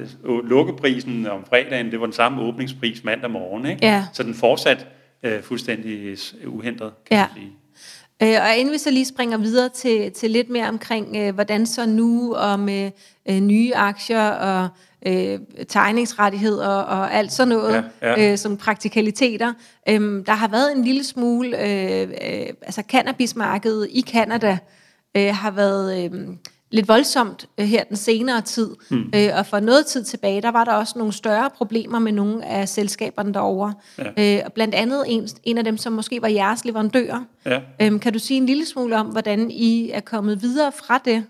lukkeprisen 0.44 1.27
om 1.27 1.44
fredagen, 1.49 1.90
det 1.90 2.01
var 2.01 2.07
den 2.07 2.12
samme 2.12 2.42
åbningspris 2.42 3.05
mandag 3.05 3.31
morgen. 3.31 3.66
Ikke? 3.66 3.87
Ja. 3.87 4.05
Så 4.12 4.23
den 4.23 4.35
fortsat 4.35 4.87
øh, 5.23 5.42
fuldstændig 5.42 6.18
uhindret, 6.46 6.92
kan 7.07 7.18
ja. 7.18 7.27
man 7.27 7.42
sige. 7.42 7.53
Øh, 8.23 8.42
og 8.42 8.57
inden 8.57 8.73
vi 8.73 8.79
så 8.79 8.90
lige 8.90 9.05
springer 9.05 9.38
videre 9.38 9.68
til, 9.68 10.12
til 10.12 10.31
lidt 10.31 10.51
mere 10.51 10.68
omkring, 10.68 11.16
øh, 11.16 11.35
hvordan 11.35 11.66
så 11.66 11.87
nu 11.87 12.35
og 12.35 12.61
med 12.61 12.90
øh, 13.29 13.40
nye 13.40 13.75
aktier 13.75 14.31
og 14.31 14.68
øh, 15.06 15.38
tegningsrettigheder 15.68 16.68
og 16.68 17.14
alt 17.14 17.32
sådan 17.32 17.48
noget, 17.48 17.84
ja, 18.02 18.08
ja. 18.08 18.32
Øh, 18.32 18.38
som 18.38 18.56
praktikaliteter. 18.56 19.52
Øh, 19.88 20.26
der 20.26 20.32
har 20.32 20.48
været 20.48 20.76
en 20.76 20.84
lille 20.84 21.04
smule, 21.04 21.66
øh, 21.68 22.02
øh, 22.02 22.46
altså 22.62 22.82
cannabismarkedet 22.88 23.88
i 23.90 24.00
Kanada 24.00 24.58
øh, 25.16 25.34
har 25.34 25.50
været... 25.50 26.04
Øh, 26.04 26.10
lidt 26.70 26.88
voldsomt 26.88 27.48
øh, 27.58 27.66
her 27.66 27.84
den 27.84 27.96
senere 27.96 28.40
tid. 28.40 28.76
Mm. 28.90 29.12
Øh, 29.14 29.28
og 29.38 29.46
for 29.46 29.60
noget 29.60 29.86
tid 29.86 30.04
tilbage, 30.04 30.42
der 30.42 30.50
var 30.50 30.64
der 30.64 30.72
også 30.72 30.98
nogle 30.98 31.12
større 31.12 31.50
problemer 31.56 31.98
med 31.98 32.12
nogle 32.12 32.46
af 32.46 32.68
selskaberne 32.68 33.34
derovre. 33.34 33.74
Ja. 34.18 34.38
Øh, 34.38 34.50
blandt 34.54 34.74
andet 34.74 35.04
en, 35.06 35.28
en 35.44 35.58
af 35.58 35.64
dem, 35.64 35.76
som 35.76 35.92
måske 35.92 36.22
var 36.22 36.28
jeres 36.28 36.64
leverandører. 36.64 37.24
Ja. 37.46 37.60
Øh, 37.82 38.00
kan 38.00 38.12
du 38.12 38.18
sige 38.18 38.36
en 38.36 38.46
lille 38.46 38.66
smule 38.66 38.96
om, 38.96 39.06
hvordan 39.06 39.50
I 39.50 39.90
er 39.90 40.00
kommet 40.00 40.42
videre 40.42 40.72
fra 40.72 41.00
det? 41.04 41.24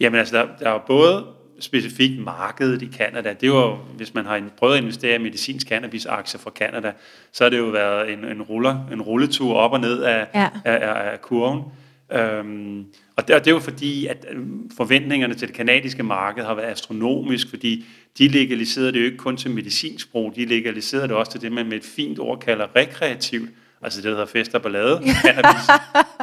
Jamen 0.00 0.20
altså, 0.20 0.36
der, 0.36 0.46
der 0.60 0.70
er 0.70 0.78
både 0.86 1.24
specifikt 1.64 2.20
markedet 2.20 2.82
i 2.82 2.86
Kanada. 2.86 3.34
Det 3.40 3.52
var, 3.52 3.74
hvis 3.96 4.14
man 4.14 4.26
har 4.26 4.42
prøvet 4.56 4.76
at 4.76 4.82
investere 4.82 5.14
i 5.14 5.18
medicinsk 5.18 5.66
cannabis-aktier 5.66 6.40
fra 6.40 6.50
Kanada, 6.50 6.92
så 7.32 7.44
har 7.44 7.48
det 7.50 7.58
jo 7.58 7.64
været 7.64 8.12
en, 8.12 8.24
en, 8.24 8.42
ruller, 8.42 8.86
en 8.92 9.02
rulletur 9.02 9.54
op 9.54 9.72
og 9.72 9.80
ned 9.80 10.02
af, 10.02 10.26
ja. 10.34 10.48
af, 10.64 10.88
af, 10.88 11.12
af 11.12 11.20
kurven. 11.20 11.62
Øhm, 12.12 12.84
og 13.16 13.28
det, 13.28 13.36
og 13.36 13.44
det 13.44 13.50
er 13.50 13.54
jo 13.54 13.60
fordi, 13.60 14.06
at 14.06 14.26
øhm, 14.30 14.70
forventningerne 14.76 15.34
til 15.34 15.48
det 15.48 15.56
kanadiske 15.56 16.02
marked 16.02 16.44
har 16.44 16.54
været 16.54 16.70
astronomisk, 16.70 17.50
fordi 17.50 17.84
de 18.18 18.28
legaliserede 18.28 18.92
det 18.92 19.00
jo 19.00 19.04
ikke 19.04 19.16
kun 19.16 19.36
til 19.36 19.50
medicinsk 19.50 20.12
brug, 20.12 20.36
de 20.36 20.44
legaliserede 20.44 21.08
det 21.08 21.16
også 21.16 21.32
til 21.32 21.40
det, 21.40 21.52
man 21.52 21.66
med 21.66 21.76
et 21.76 21.84
fint 21.84 22.18
ord 22.18 22.40
kalder 22.40 22.76
rekreativt, 22.76 23.50
altså 23.82 23.98
det, 23.98 24.04
der 24.04 24.10
hedder 24.10 24.26
fest 24.26 24.54
og 24.54 24.62
ballade, 24.62 25.02
cannabis, 25.22 25.68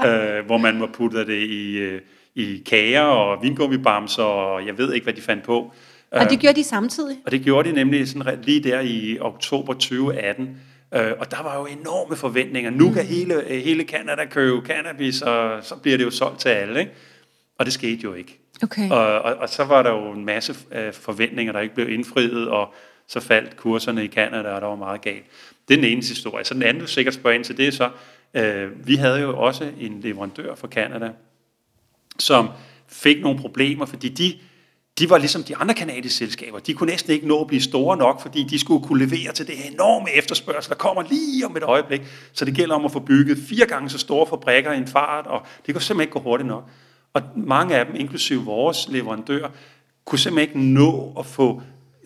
øh, 0.07 0.45
hvor 0.45 0.57
man 0.57 0.77
må 0.77 0.87
putte 0.93 1.25
det 1.25 1.43
i, 1.43 1.77
øh, 1.77 2.01
i 2.35 2.63
kager 2.65 3.01
og 3.01 3.43
vingummibamser, 3.43 4.23
og 4.23 4.65
jeg 4.65 4.77
ved 4.77 4.93
ikke, 4.93 5.03
hvad 5.03 5.13
de 5.13 5.21
fandt 5.21 5.43
på. 5.43 5.73
Og 6.11 6.29
det 6.29 6.39
gjorde 6.39 6.55
de 6.55 6.63
samtidig? 6.63 7.17
Og 7.25 7.31
det 7.31 7.41
gjorde 7.41 7.69
de 7.69 7.75
nemlig 7.75 8.07
sådan 8.07 8.39
lige 8.43 8.63
der 8.63 8.79
i 8.79 9.17
oktober 9.19 9.73
2018. 9.73 10.57
Øh, 10.93 11.11
og 11.19 11.31
der 11.31 11.43
var 11.43 11.59
jo 11.59 11.65
enorme 11.65 12.15
forventninger. 12.15 12.71
Nu 12.71 12.91
kan 12.91 13.05
hele, 13.05 13.43
hele 13.63 13.83
Canada 13.83 14.25
købe 14.25 14.65
cannabis, 14.65 15.21
og 15.21 15.63
så 15.63 15.75
bliver 15.75 15.97
det 15.97 16.05
jo 16.05 16.11
solgt 16.11 16.39
til 16.39 16.49
alle. 16.49 16.79
Ikke? 16.79 16.91
Og 17.57 17.65
det 17.65 17.73
skete 17.73 17.99
jo 18.03 18.13
ikke. 18.13 18.39
Okay. 18.63 18.89
Og, 18.89 19.21
og, 19.21 19.35
og 19.35 19.49
så 19.49 19.63
var 19.63 19.83
der 19.83 19.91
jo 19.91 20.11
en 20.11 20.25
masse 20.25 20.55
øh, 20.71 20.93
forventninger, 20.93 21.53
der 21.53 21.59
ikke 21.59 21.75
blev 21.75 21.89
indfriet, 21.89 22.47
og 22.47 22.73
så 23.07 23.19
faldt 23.19 23.57
kurserne 23.57 24.05
i 24.05 24.07
Canada, 24.07 24.49
og 24.49 24.61
der 24.61 24.67
var 24.67 24.75
meget 24.75 25.01
galt. 25.01 25.25
Det 25.67 25.73
er 25.73 25.77
den 25.77 25.85
ene 25.85 26.01
historie. 26.01 26.45
Så 26.45 26.53
den 26.53 26.63
anden, 26.63 26.81
du 26.81 26.87
sikkert 26.87 27.13
spørger 27.13 27.35
ind 27.35 27.43
til, 27.43 27.57
det 27.57 27.67
er 27.67 27.71
så, 27.71 27.89
øh, 28.33 28.87
vi 28.87 28.95
havde 28.95 29.19
jo 29.21 29.37
også 29.37 29.71
en 29.79 30.01
leverandør 30.01 30.55
for 30.55 30.67
Canada, 30.67 31.11
som 32.21 32.49
fik 32.87 33.21
nogle 33.21 33.39
problemer, 33.39 33.85
fordi 33.85 34.09
de 34.09 34.33
de 34.99 35.09
var 35.09 35.17
ligesom 35.17 35.43
de 35.43 35.55
andre 35.55 35.73
kanadiske 35.73 36.17
selskaber. 36.17 36.59
De 36.59 36.73
kunne 36.73 36.89
næsten 36.89 37.13
ikke 37.13 37.27
nå 37.27 37.41
at 37.41 37.47
blive 37.47 37.61
store 37.61 37.97
nok, 37.97 38.21
fordi 38.21 38.43
de 38.43 38.59
skulle 38.59 38.83
kunne 38.83 39.05
levere 39.05 39.33
til 39.33 39.47
det 39.47 39.55
enorme 39.71 40.11
efterspørgsel, 40.15 40.69
der 40.69 40.75
kommer 40.75 41.03
lige 41.09 41.45
om 41.45 41.57
et 41.57 41.63
øjeblik. 41.63 42.01
Så 42.33 42.45
det 42.45 42.55
gælder 42.55 42.75
om 42.75 42.85
at 42.85 42.91
få 42.91 42.99
bygget 42.99 43.37
fire 43.37 43.65
gange 43.65 43.89
så 43.89 43.97
store 43.97 44.27
fabrikker 44.27 44.71
i 44.71 44.77
en 44.77 44.87
fart, 44.87 45.27
og 45.27 45.41
det 45.65 45.75
kunne 45.75 45.81
simpelthen 45.81 46.01
ikke 46.01 46.13
gå 46.13 46.19
hurtigt 46.19 46.47
nok. 46.47 46.69
Og 47.13 47.21
mange 47.35 47.75
af 47.75 47.85
dem, 47.85 47.95
inklusive 47.95 48.43
vores 48.43 48.87
leverandør, 48.89 49.49
kunne 50.05 50.19
simpelthen 50.19 50.49
ikke 50.49 50.73
nå 50.73 51.13
at 51.19 51.25
få 51.25 51.61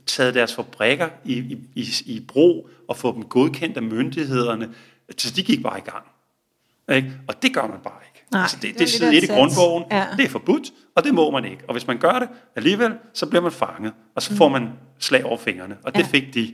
taget 0.06 0.36
deres 0.36 0.56
fabrikker 0.56 1.10
i, 1.26 1.34
i, 1.34 1.58
i, 1.76 1.88
i 2.06 2.20
brug 2.20 2.70
og 2.88 2.98
få 2.98 3.14
dem 3.14 3.24
godkendt 3.24 3.78
af 3.78 3.84
myndighederne. 3.84 4.70
Så 5.18 5.34
de 5.36 5.44
gik 5.44 5.64
bare 5.64 5.78
i 5.78 5.82
gang. 5.82 6.06
Ikke? 6.92 7.20
Og 7.28 7.42
det 7.42 7.54
gør 7.54 7.68
man 7.68 7.80
bare 7.84 8.00
ikke. 8.10 8.15
Nej, 8.32 8.42
altså 8.42 8.58
det, 8.62 8.70
det, 8.70 8.80
det 8.80 8.90
sidder 8.90 9.12
lidt 9.12 9.24
i 9.24 9.28
grundbogen. 9.28 9.84
Ja. 9.92 10.06
Det 10.18 10.26
er 10.26 10.30
forbudt, 10.30 10.72
og 10.96 11.04
det 11.04 11.14
må 11.14 11.32
man 11.32 11.46
ikke. 11.46 11.64
Og 11.68 11.74
hvis 11.74 11.88
man 11.88 11.98
gør 11.98 12.20
det 12.20 12.30
alligevel, 12.56 12.94
så 13.14 13.26
bliver 13.26 13.42
man 13.42 13.52
fanget, 13.52 13.94
og 14.16 14.22
så 14.22 14.36
får 14.36 14.48
mm. 14.48 14.52
man 14.52 14.70
slag 15.00 15.26
over 15.26 15.38
fingrene. 15.38 15.78
Og 15.84 15.96
det 15.96 16.02
ja. 16.02 16.08
fik 16.08 16.34
de. 16.34 16.54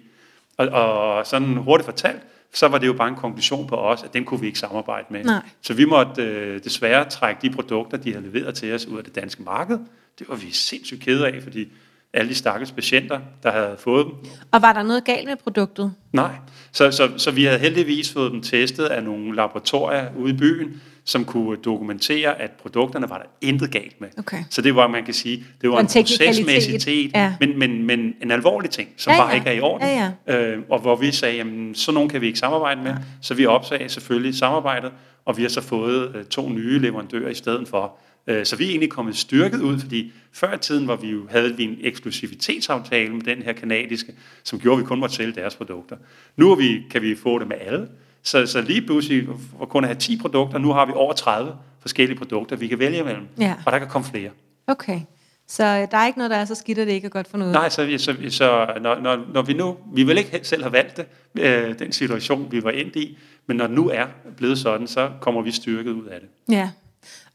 Og, 0.57 0.67
og 0.67 1.27
sådan 1.27 1.57
hurtigt 1.57 1.86
fortalt, 1.86 2.21
så 2.53 2.67
var 2.67 2.77
det 2.77 2.88
jo 2.88 2.93
bare 2.93 3.07
en 3.07 3.15
konklusion 3.15 3.67
på 3.67 3.75
os, 3.75 4.03
at 4.03 4.13
den 4.13 4.25
kunne 4.25 4.39
vi 4.39 4.47
ikke 4.47 4.60
samarbejde 4.60 5.07
med. 5.10 5.23
Nej. 5.23 5.41
Så 5.62 5.73
vi 5.73 5.86
måtte 5.86 6.21
øh, 6.21 6.63
desværre 6.63 7.10
trække 7.10 7.41
de 7.41 7.49
produkter, 7.49 7.97
de 7.97 8.13
havde 8.13 8.25
leveret 8.31 8.55
til 8.55 8.73
os 8.73 8.86
ud 8.86 8.97
af 8.97 9.03
det 9.03 9.15
danske 9.15 9.43
marked. 9.43 9.79
Det 10.19 10.29
var 10.29 10.36
vi 10.36 10.51
sindssygt 10.51 11.01
kede 11.01 11.27
af, 11.27 11.43
fordi 11.43 11.67
alle 12.13 12.29
de 12.29 12.36
stakkels 12.36 12.71
patienter, 12.71 13.19
der 13.43 13.51
havde 13.51 13.75
fået 13.79 14.05
dem. 14.05 14.13
Og 14.51 14.62
var 14.62 14.73
der 14.73 14.84
noget 14.84 15.05
galt 15.05 15.27
med 15.27 15.36
produktet? 15.36 15.93
Nej, 16.13 16.31
så, 16.71 16.91
så, 16.91 17.12
så 17.17 17.31
vi 17.31 17.43
havde 17.43 17.60
heldigvis 17.60 18.13
fået 18.13 18.31
dem 18.31 18.41
testet 18.41 18.86
af 18.86 19.03
nogle 19.03 19.36
laboratorier 19.36 20.15
ude 20.17 20.34
i 20.34 20.38
byen, 20.38 20.81
som 21.06 21.26
kunne 21.26 21.58
dokumentere, 21.58 22.42
at 22.42 22.52
produkterne 22.52 23.10
var 23.10 23.18
der 23.18 23.48
intet 23.48 23.72
galt 23.72 24.02
med. 24.02 24.10
Okay. 24.18 24.44
Så 24.50 24.62
det 24.62 24.76
var, 24.76 24.88
man 24.88 25.06
kan 25.06 25.14
sige, 25.14 25.44
det 25.62 25.70
var 25.70 25.80
En 25.80 25.86
en, 25.86 26.04
procesmæssitet, 26.04 27.12
ja. 27.16 27.36
men, 27.40 27.60
men, 27.60 27.86
men 27.86 28.14
en 28.22 28.32
alvorlig 28.32 28.70
ting, 28.70 28.90
som 28.98 29.12
Ja, 29.12 29.20
bare 29.20 29.30
ja. 29.30 29.36
ikke 29.36 29.50
er 29.50 29.54
i 29.54 29.62
orden. 29.62 29.88
Ja, 29.88 30.12
Øh, 30.28 30.60
og 30.70 30.80
hvor 30.80 30.96
vi 30.96 31.12
sagde, 31.12 31.36
jamen 31.36 31.76
sådan 31.76 31.94
nogen 31.94 32.10
kan 32.10 32.22
vi 32.22 32.28
ikke 32.28 32.40
samarbejde 32.40 32.82
med, 32.82 32.96
så 33.22 33.34
vi 33.34 33.46
opsagde 33.46 33.90
selvfølgelig 33.90 34.36
samarbejdet, 34.36 34.92
og 35.26 35.38
vi 35.38 35.42
har 35.42 35.50
så 35.50 35.62
fået 35.62 36.16
øh, 36.16 36.26
to 36.26 36.50
nye 36.50 36.80
leverandører 36.80 37.30
i 37.30 37.34
stedet 37.34 37.68
for. 37.68 37.98
Øh, 38.28 38.46
så 38.46 38.56
vi 38.56 38.66
er 38.66 38.70
egentlig 38.70 38.90
kommet 38.90 39.18
styrket 39.18 39.62
ud, 39.62 39.80
fordi 39.80 40.12
før 40.34 40.56
i 40.56 40.58
tiden 40.58 40.88
var 40.88 40.96
vi 40.96 41.08
jo, 41.08 41.28
havde 41.30 41.58
vi 41.58 41.64
en 41.64 41.78
eksklusivitetsaftale 41.82 43.14
med 43.14 43.22
den 43.22 43.42
her 43.42 43.54
kanadiske, 43.54 44.14
som 44.44 44.60
gjorde, 44.60 44.78
at 44.78 44.84
vi 44.84 44.88
kun 44.88 45.00
måtte 45.00 45.16
sælge 45.16 45.32
deres 45.32 45.56
produkter. 45.56 45.96
Nu 46.36 46.56
vi, 46.56 46.82
kan 46.92 47.02
vi 47.02 47.16
få 47.16 47.40
det 47.40 47.48
med 47.48 47.58
alle. 47.60 47.88
Så, 48.23 48.45
så 48.45 48.62
lige 48.62 48.81
pludselig, 48.81 49.27
for 49.57 49.65
kun 49.65 49.84
at 49.84 49.88
have 49.88 49.99
10 49.99 50.17
produkter, 50.17 50.57
nu 50.57 50.73
har 50.73 50.86
vi 50.86 50.91
over 50.95 51.13
30 51.13 51.55
forskellige 51.79 52.17
produkter, 52.17 52.55
vi 52.55 52.67
kan 52.67 52.79
vælge 52.79 52.99
imellem. 52.99 53.27
Ja. 53.39 53.55
Og 53.65 53.71
der 53.71 53.79
kan 53.79 53.88
komme 53.88 54.07
flere. 54.07 54.29
Okay. 54.67 55.01
Så 55.47 55.63
øh, 55.63 55.88
der 55.91 55.97
er 55.97 56.07
ikke 56.07 56.19
noget, 56.19 56.31
der 56.31 56.38
er 56.38 56.45
så 56.45 56.55
skidt, 56.55 56.77
at 56.77 56.88
det 56.88 56.93
ikke 56.93 57.05
er 57.05 57.10
godt 57.10 57.27
for 57.27 57.38
noget? 57.38 57.53
Nej, 57.53 57.69
så, 57.69 57.95
så, 57.97 58.15
så 58.29 58.73
når, 58.81 58.99
når, 58.99 59.25
når 59.34 59.41
vi 59.41 59.53
nu, 59.53 59.77
vi 59.93 60.03
vil 60.03 60.17
ikke 60.17 60.39
selv 60.43 60.63
have 60.63 60.73
valgt 60.73 60.97
det, 60.97 61.05
øh, 61.39 61.79
den 61.79 61.91
situation, 61.91 62.51
vi 62.51 62.63
var 62.63 62.71
endt 62.71 62.95
i, 62.95 63.17
men 63.47 63.57
når 63.57 63.67
det 63.67 63.75
nu 63.75 63.89
er 63.89 64.05
blevet 64.38 64.60
sådan, 64.60 64.88
så 64.88 65.10
kommer 65.21 65.41
vi 65.41 65.51
styrket 65.51 65.91
ud 65.91 66.05
af 66.05 66.19
det. 66.19 66.29
Ja, 66.55 66.69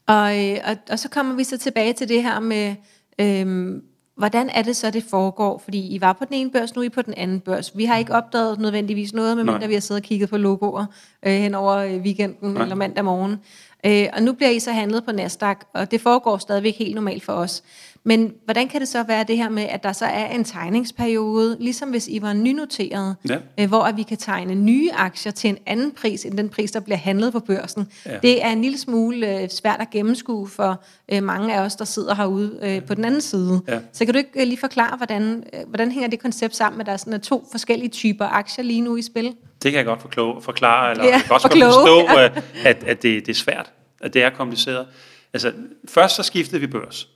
og, 0.07 0.45
øh, 0.45 0.57
og, 0.67 0.77
og 0.89 0.99
så 0.99 1.09
kommer 1.09 1.35
vi 1.35 1.43
så 1.43 1.57
tilbage 1.57 1.93
til 1.93 2.09
det 2.09 2.23
her 2.23 2.39
med, 2.39 2.75
øhm, 3.19 3.83
hvordan 4.17 4.49
er 4.49 4.61
det 4.61 4.75
så, 4.75 4.91
det 4.91 5.03
foregår? 5.03 5.57
Fordi 5.57 5.95
I 5.95 6.01
var 6.01 6.13
på 6.13 6.25
den 6.25 6.33
ene 6.33 6.51
børs, 6.51 6.75
nu 6.75 6.81
er 6.81 6.85
I 6.85 6.89
på 6.89 7.01
den 7.01 7.13
anden 7.17 7.39
børs. 7.39 7.77
Vi 7.77 7.85
har 7.85 7.97
ikke 7.97 8.13
opdaget 8.13 8.59
nødvendigvis 8.59 9.13
noget, 9.13 9.37
medmindre 9.37 9.67
vi 9.67 9.73
har 9.73 9.81
siddet 9.81 10.03
og 10.03 10.07
kigget 10.07 10.29
på 10.29 10.37
logoer 10.37 10.85
øh, 11.25 11.31
hen 11.33 11.55
over 11.55 11.75
øh, 11.75 11.97
weekenden 11.97 12.53
Nej. 12.53 12.61
eller 12.61 12.75
mandag 12.75 13.05
morgen. 13.05 13.39
Øh, 13.85 14.07
og 14.13 14.23
nu 14.23 14.33
bliver 14.33 14.49
I 14.49 14.59
så 14.59 14.71
handlet 14.71 15.05
på 15.05 15.11
Nasdaq, 15.11 15.57
og 15.73 15.91
det 15.91 16.01
foregår 16.01 16.37
stadigvæk 16.37 16.75
helt 16.75 16.95
normalt 16.95 17.23
for 17.23 17.33
os. 17.33 17.63
Men 18.03 18.33
hvordan 18.45 18.67
kan 18.67 18.79
det 18.79 18.87
så 18.87 19.03
være 19.03 19.23
det 19.23 19.37
her 19.37 19.49
med, 19.49 19.63
at 19.63 19.83
der 19.83 19.91
så 19.93 20.05
er 20.05 20.25
en 20.27 20.43
tegningsperiode, 20.43 21.57
ligesom 21.59 21.89
hvis 21.89 22.07
I 22.07 22.21
var 22.21 22.33
nynoteret, 22.33 23.15
Ja. 23.29 23.37
øh, 23.59 23.67
hvor 23.67 23.81
at 23.83 23.97
vi 23.97 24.03
kan 24.03 24.17
tegne 24.17 24.55
nye 24.55 24.91
aktier 24.93 25.31
til 25.31 25.49
en 25.49 25.57
anden 25.65 25.91
pris, 25.91 26.25
end 26.25 26.37
den 26.37 26.49
pris, 26.49 26.71
der 26.71 26.79
bliver 26.79 26.97
handlet 26.97 27.33
på 27.33 27.39
børsen. 27.39 27.87
Ja. 28.05 28.17
Det 28.21 28.43
er 28.45 28.49
en 28.49 28.61
lille 28.61 28.77
smule 28.77 29.41
øh, 29.41 29.49
svært 29.49 29.81
at 29.81 29.89
gennemskue 29.89 30.47
for 30.47 30.83
øh, 31.11 31.23
mange 31.23 31.53
af 31.55 31.59
os, 31.61 31.75
der 31.75 31.85
sidder 31.85 32.15
herude 32.15 32.59
øh, 32.63 32.85
på 32.85 32.93
den 32.93 33.05
anden 33.05 33.21
side. 33.21 33.61
Ja. 33.67 33.79
Så 33.93 34.05
kan 34.05 34.13
du 34.13 34.17
ikke 34.17 34.41
øh, 34.41 34.47
lige 34.47 34.57
forklare, 34.59 34.97
hvordan, 34.97 35.43
øh, 35.53 35.59
hvordan 35.67 35.91
hænger 35.91 36.09
det 36.09 36.19
koncept 36.19 36.55
sammen 36.55 36.77
med, 36.77 36.83
at 36.83 36.87
der 36.87 36.93
er 36.93 36.97
sådan, 36.97 37.21
to 37.21 37.47
forskellige 37.51 37.89
typer 37.89 38.25
aktier 38.25 38.63
lige 38.65 38.81
nu 38.81 38.95
i 38.95 39.01
spil? 39.01 39.25
Det 39.63 39.71
kan 39.71 39.73
jeg 39.73 39.85
godt 39.85 40.01
forklare, 40.01 40.41
forklare 40.41 40.91
eller 40.91 41.03
Ja, 41.05 41.11
jeg 41.11 41.21
kan 41.21 41.33
også 41.33 41.47
og 41.47 41.53
godt 41.59 41.63
forstå, 41.73 42.19
ja. 42.19 42.29
at, 42.69 42.83
at 42.83 43.03
det, 43.03 43.25
det 43.25 43.29
er 43.29 43.33
svært, 43.35 43.71
at 44.01 44.13
det 44.13 44.23
er 44.23 44.29
kompliceret. 44.29 44.85
Altså, 45.33 45.51
først 45.87 46.15
så 46.15 46.23
skiftede 46.23 46.61
vi 46.61 46.67
børs, 46.67 47.09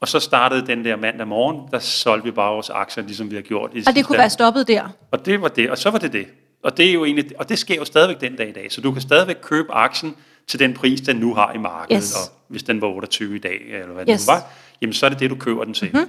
og 0.00 0.08
så 0.08 0.20
startede 0.20 0.66
den 0.66 0.84
der 0.84 0.96
mandag 0.96 1.26
morgen, 1.28 1.68
der 1.70 1.78
solgte 1.78 2.24
vi 2.24 2.30
bare 2.30 2.52
vores 2.52 2.70
aktier, 2.70 3.04
ligesom 3.04 3.30
vi 3.30 3.34
har 3.34 3.42
gjort. 3.42 3.70
I 3.74 3.82
Og 3.86 3.94
det 3.94 4.06
kunne 4.06 4.18
være 4.18 4.30
stoppet 4.30 4.68
der. 4.68 4.88
Og 5.10 5.26
det 5.26 5.42
var 5.42 5.48
det, 5.48 5.70
og 5.70 5.78
så 5.78 5.90
var 5.90 5.98
det 5.98 6.12
det. 6.12 6.26
Og 6.62 6.76
det 6.76 6.88
er 6.88 6.92
jo 6.92 7.04
egentlig, 7.04 7.38
og 7.38 7.48
det 7.48 7.58
sker 7.58 7.74
jo 7.74 7.84
stadigvæk 7.84 8.20
den 8.20 8.36
dag 8.36 8.48
i 8.48 8.52
dag, 8.52 8.72
så 8.72 8.80
du 8.80 8.92
kan 8.92 9.02
stadigvæk 9.02 9.36
købe 9.42 9.72
aktien 9.72 10.14
til 10.46 10.58
den 10.58 10.74
pris, 10.74 11.00
den 11.00 11.16
nu 11.16 11.34
har 11.34 11.52
i 11.52 11.58
markedet, 11.58 12.02
Yes. 12.02 12.12
og 12.14 12.20
hvis 12.48 12.62
den 12.62 12.80
var 12.80 12.86
28 12.88 13.36
i 13.36 13.38
dag, 13.38 13.60
eller 13.68 13.86
hvad 13.94 14.08
Yes. 14.10 14.26
den 14.26 14.32
var, 14.32 14.42
jamen 14.82 14.92
så 14.92 15.06
er 15.06 15.10
det 15.10 15.20
det, 15.20 15.30
du 15.30 15.34
køber 15.36 15.64
den 15.64 15.74
til. 15.74 15.90
Mm-hmm. 15.92 16.08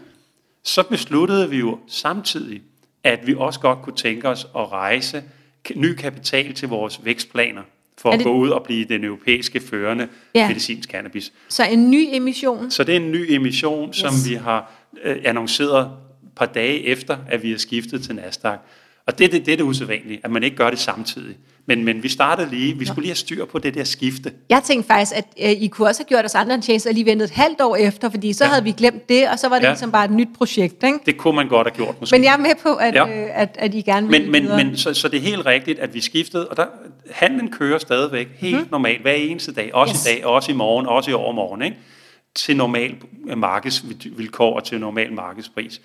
Så 0.64 0.84
besluttede 0.84 1.50
vi 1.50 1.58
jo 1.60 1.80
samtidig, 1.88 2.62
at 3.04 3.28
vi 3.28 3.36
også 3.38 3.60
godt 3.60 3.82
kunne 3.82 3.96
tænke 3.96 4.30
os 4.30 4.48
at 4.58 4.72
rejse 4.72 5.24
ny 5.76 5.96
kapital 5.96 6.54
til 6.54 6.68
vores 6.68 7.06
vækstplaner, 7.06 7.62
for 8.02 8.10
Er 8.10 8.14
at 8.14 8.20
det- 8.20 8.26
gå 8.26 8.34
ud 8.34 8.50
og 8.50 8.64
blive 8.64 8.86
den 8.86 9.04
europæiske 9.04 9.60
førende 9.60 10.08
Ja. 10.36 10.48
medicinsk 10.48 10.90
cannabis. 10.90 11.34
Så 11.50 11.64
en 11.72 11.92
ny 11.92 12.08
emission. 12.14 12.72
Så 12.72 12.84
det 12.84 12.96
er 12.96 13.00
en 13.00 13.12
ny 13.12 13.26
emission, 13.32 13.90
yes. 13.90 13.96
som 13.96 14.12
vi 14.30 14.34
har 14.36 14.72
øh, 15.04 15.18
annonceret 15.26 15.82
et 15.86 15.90
par 16.36 16.46
dage 16.46 16.86
efter, 16.86 17.18
at 17.30 17.44
vi 17.44 17.52
har 17.52 17.58
skiftet 17.58 18.04
til 18.04 18.16
Nasdaq. 18.16 18.58
Og 19.08 19.20
det, 19.20 19.32
det, 19.32 19.46
det 19.46 19.52
er 19.52 19.58
det 19.58 19.64
usædvanlige, 19.64 20.20
at 20.24 20.32
man 20.32 20.44
ikke 20.44 20.56
gør 20.56 20.70
det 20.70 20.80
samtidig. 20.80 21.36
Men, 21.66 21.86
men 21.86 22.04
vi 22.04 22.10
startede 22.10 22.50
lige, 22.50 22.78
vi 22.78 22.86
skulle 22.86 23.02
lige 23.02 23.10
have 23.10 23.16
styr 23.16 23.46
på 23.46 23.60
det 23.60 23.74
der 23.74 23.84
skifte. 23.84 24.32
Jeg 24.50 24.64
tænkte 24.64 24.88
faktisk, 24.88 25.12
at 25.18 25.26
øh, 25.42 25.50
I 25.50 25.68
kunne 25.68 25.88
også 25.88 26.02
have 26.04 26.08
gjort 26.08 26.26
os 26.26 26.36
andre 26.36 26.56
en 26.56 26.62
tjeneste 26.62 26.88
og 26.88 26.94
lige 26.94 27.06
ventet 27.06 27.26
et 27.26 27.32
halvt 27.32 27.62
år 27.62 27.76
efter, 27.76 28.10
fordi 28.10 28.34
så 28.34 28.44
ja. 28.44 28.50
Havde 28.50 28.64
vi 28.64 28.72
glemt 28.72 29.10
det, 29.10 29.30
og 29.30 29.40
så 29.40 29.50
var 29.50 29.56
det 29.56 29.64
ja. 29.64 29.70
Ligesom 29.70 29.92
bare 29.92 30.06
et 30.06 30.12
nyt 30.12 30.28
projekt. 30.38 30.84
Ikke? 30.84 31.00
Det 31.06 31.18
kunne 31.18 31.36
man 31.36 31.48
godt 31.48 31.68
have 31.68 31.76
gjort 31.76 31.96
måske. 32.00 32.16
Men 32.16 32.24
jeg 32.24 32.34
er 32.34 32.38
med 32.38 32.52
på, 32.64 32.76
at, 32.76 32.96
ja. 32.96 33.08
Øh, 33.08 33.30
at, 33.34 33.56
at 33.60 33.74
I 33.74 33.82
gerne 33.82 34.08
vil 34.08 34.22
Men, 34.22 34.32
men, 34.32 34.44
videre. 34.44 34.64
men 34.64 34.78
så, 34.78 34.94
så 34.94 35.08
det 35.08 35.18
er 35.18 35.22
helt 35.22 35.46
rigtigt, 35.46 35.80
at 35.80 35.94
vi 35.94 36.02
skiftede, 36.02 36.48
og 36.48 36.58
der, 36.58 36.66
handlen 37.12 37.52
kører 37.52 37.78
stadigvæk 37.80 38.28
helt 38.38 38.58
mm. 38.60 38.68
normalt 38.72 39.02
hver 39.02 39.14
eneste 39.14 39.54
dag, 39.54 39.76
også 39.76 39.94
Yes. 39.94 40.06
i 40.06 40.10
dag, 40.10 40.26
også 40.26 40.52
i 40.52 40.56
morgen, 40.56 40.86
også 40.88 41.12
i 41.12 41.14
overmorgen, 41.14 41.62
ikke? 41.62 41.78
til 42.36 42.58
normal 42.58 42.96
markedsvilkår 43.38 44.56
og 44.56 44.64
til 44.64 44.80
normal 44.80 45.14
markedspris. 45.14 45.82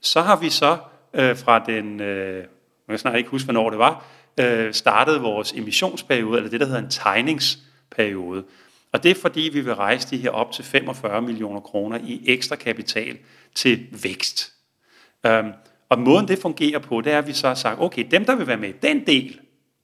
Så 0.00 0.20
har 0.20 0.36
vi 0.36 0.50
så 0.50 0.76
øh, 1.14 1.36
fra 1.36 1.58
den, 1.66 2.00
øh, 2.00 2.44
jeg 2.88 2.92
kan 2.92 2.98
snart 2.98 3.16
ikke 3.16 3.30
huske, 3.30 3.46
hvornår 3.46 3.70
det 3.70 3.78
var, 3.78 4.04
øh, 4.40 4.74
startet 4.74 5.22
vores 5.22 5.52
emissionsperiode, 5.52 6.36
eller 6.36 6.50
det, 6.50 6.60
der 6.60 6.66
hedder 6.66 6.80
en 6.80 6.90
tegningsperiode. 6.90 8.44
Og 8.92 9.02
det 9.02 9.10
er 9.10 9.14
fordi, 9.14 9.50
vi 9.52 9.60
vil 9.60 9.74
rejse 9.74 10.10
de 10.10 10.16
her 10.16 10.30
op 10.30 10.52
til 10.52 10.64
45 10.64 11.22
millioner 11.22 11.60
kroner 11.60 11.98
i 11.98 12.22
ekstra 12.26 12.56
kapital 12.56 13.16
til 13.54 13.86
vækst. 14.02 14.52
Øhm, 15.26 15.52
og 15.88 15.98
måden 15.98 16.28
det 16.28 16.38
fungerer 16.38 16.78
på, 16.78 17.00
det 17.00 17.12
er, 17.12 17.18
at 17.18 17.26
vi 17.26 17.32
så 17.32 17.48
har 17.48 17.54
sagt, 17.54 17.80
okay, 17.80 18.04
dem 18.10 18.24
der 18.24 18.34
vil 18.36 18.46
være 18.46 18.56
med 18.56 18.68
i 18.68 18.74
den 18.82 19.06
del, 19.06 19.40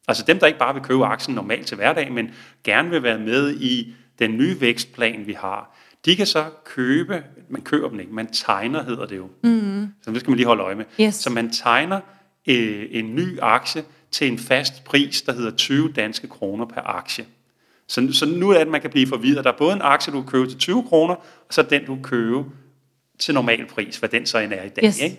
altså 0.08 0.24
dem 0.26 0.38
der 0.38 0.46
ikke 0.46 0.58
bare 0.58 0.74
vil 0.74 0.82
købe 0.82 1.04
aktien 1.04 1.34
normalt 1.34 1.66
til 1.66 1.76
hverdag, 1.76 2.12
men 2.12 2.30
gerne 2.64 2.90
vil 2.90 3.02
være 3.02 3.18
med 3.18 3.54
i 3.54 3.94
den 4.18 4.36
nye 4.36 4.60
vækstplan, 4.60 5.26
vi 5.26 5.32
har, 5.32 5.76
de 6.04 6.16
kan 6.16 6.26
så 6.26 6.44
købe, 6.64 7.22
man 7.48 7.62
køber 7.62 7.88
dem 7.88 8.00
ikke, 8.00 8.14
man 8.14 8.26
tegner 8.26 8.84
hedder 8.84 9.06
det 9.06 9.16
jo. 9.16 9.28
Mm. 9.42 9.88
Så 10.02 10.10
det 10.10 10.20
skal 10.20 10.30
man 10.30 10.36
lige 10.36 10.46
holde 10.46 10.62
øje 10.62 10.74
med. 10.74 10.84
Yes. 11.00 11.14
Så 11.14 11.30
man 11.30 11.50
tegner 11.50 12.00
øh, 12.46 12.86
en 12.90 13.14
ny 13.14 13.40
aktie 13.40 13.84
til 14.10 14.32
en 14.32 14.38
fast 14.38 14.84
pris, 14.84 15.22
der 15.22 15.32
hedder 15.32 15.50
20 15.50 15.92
danske 15.92 16.28
kroner 16.28 16.64
per 16.64 16.80
aktie. 16.80 17.24
Så, 17.88 18.08
så 18.12 18.26
nu 18.26 18.48
er 18.48 18.54
det, 18.54 18.60
at 18.60 18.68
man 18.68 18.80
kan 18.80 18.90
blive 18.90 19.06
forvirret. 19.06 19.44
Der 19.44 19.52
er 19.52 19.56
både 19.56 19.72
en 19.72 19.82
aktie, 19.82 20.12
du 20.12 20.22
kan 20.22 20.30
købe 20.30 20.48
til 20.48 20.58
20 20.58 20.82
kroner, 20.82 21.14
og 21.14 21.46
så 21.50 21.62
den, 21.62 21.84
du 21.84 21.94
kan 21.94 22.02
købe 22.02 22.44
til 23.18 23.34
normal 23.34 23.66
pris, 23.66 23.96
hvad 23.96 24.08
den 24.08 24.26
så 24.26 24.38
end 24.38 24.52
er 24.52 24.62
i 24.62 24.68
dag. 24.68 24.84
Yes. 24.84 25.00
Ikke? 25.00 25.18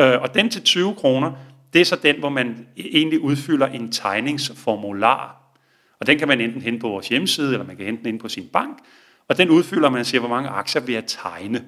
Øh, 0.00 0.22
og 0.22 0.34
den 0.34 0.50
til 0.50 0.62
20 0.62 0.94
kroner, 0.94 1.32
det 1.72 1.80
er 1.80 1.84
så 1.84 1.96
den, 1.96 2.18
hvor 2.18 2.28
man 2.28 2.66
egentlig 2.76 3.20
udfylder 3.20 3.66
en 3.66 3.92
tegningsformular. 3.92 5.36
Og 6.00 6.06
den 6.06 6.18
kan 6.18 6.28
man 6.28 6.40
enten 6.40 6.62
hente 6.62 6.80
på 6.80 6.88
vores 6.88 7.08
hjemmeside, 7.08 7.52
eller 7.52 7.66
man 7.66 7.76
kan 7.76 7.86
hente 7.86 8.02
den 8.02 8.08
inde 8.08 8.18
på 8.18 8.28
sin 8.28 8.48
bank. 8.52 8.78
Og 9.28 9.38
den 9.38 9.50
udfylder 9.50 9.90
man 9.90 10.00
og 10.00 10.06
siger, 10.06 10.20
hvor 10.20 10.28
mange 10.28 10.48
aktier 10.48 10.82
vil 10.82 10.92
jeg 10.92 11.04
tegne. 11.06 11.64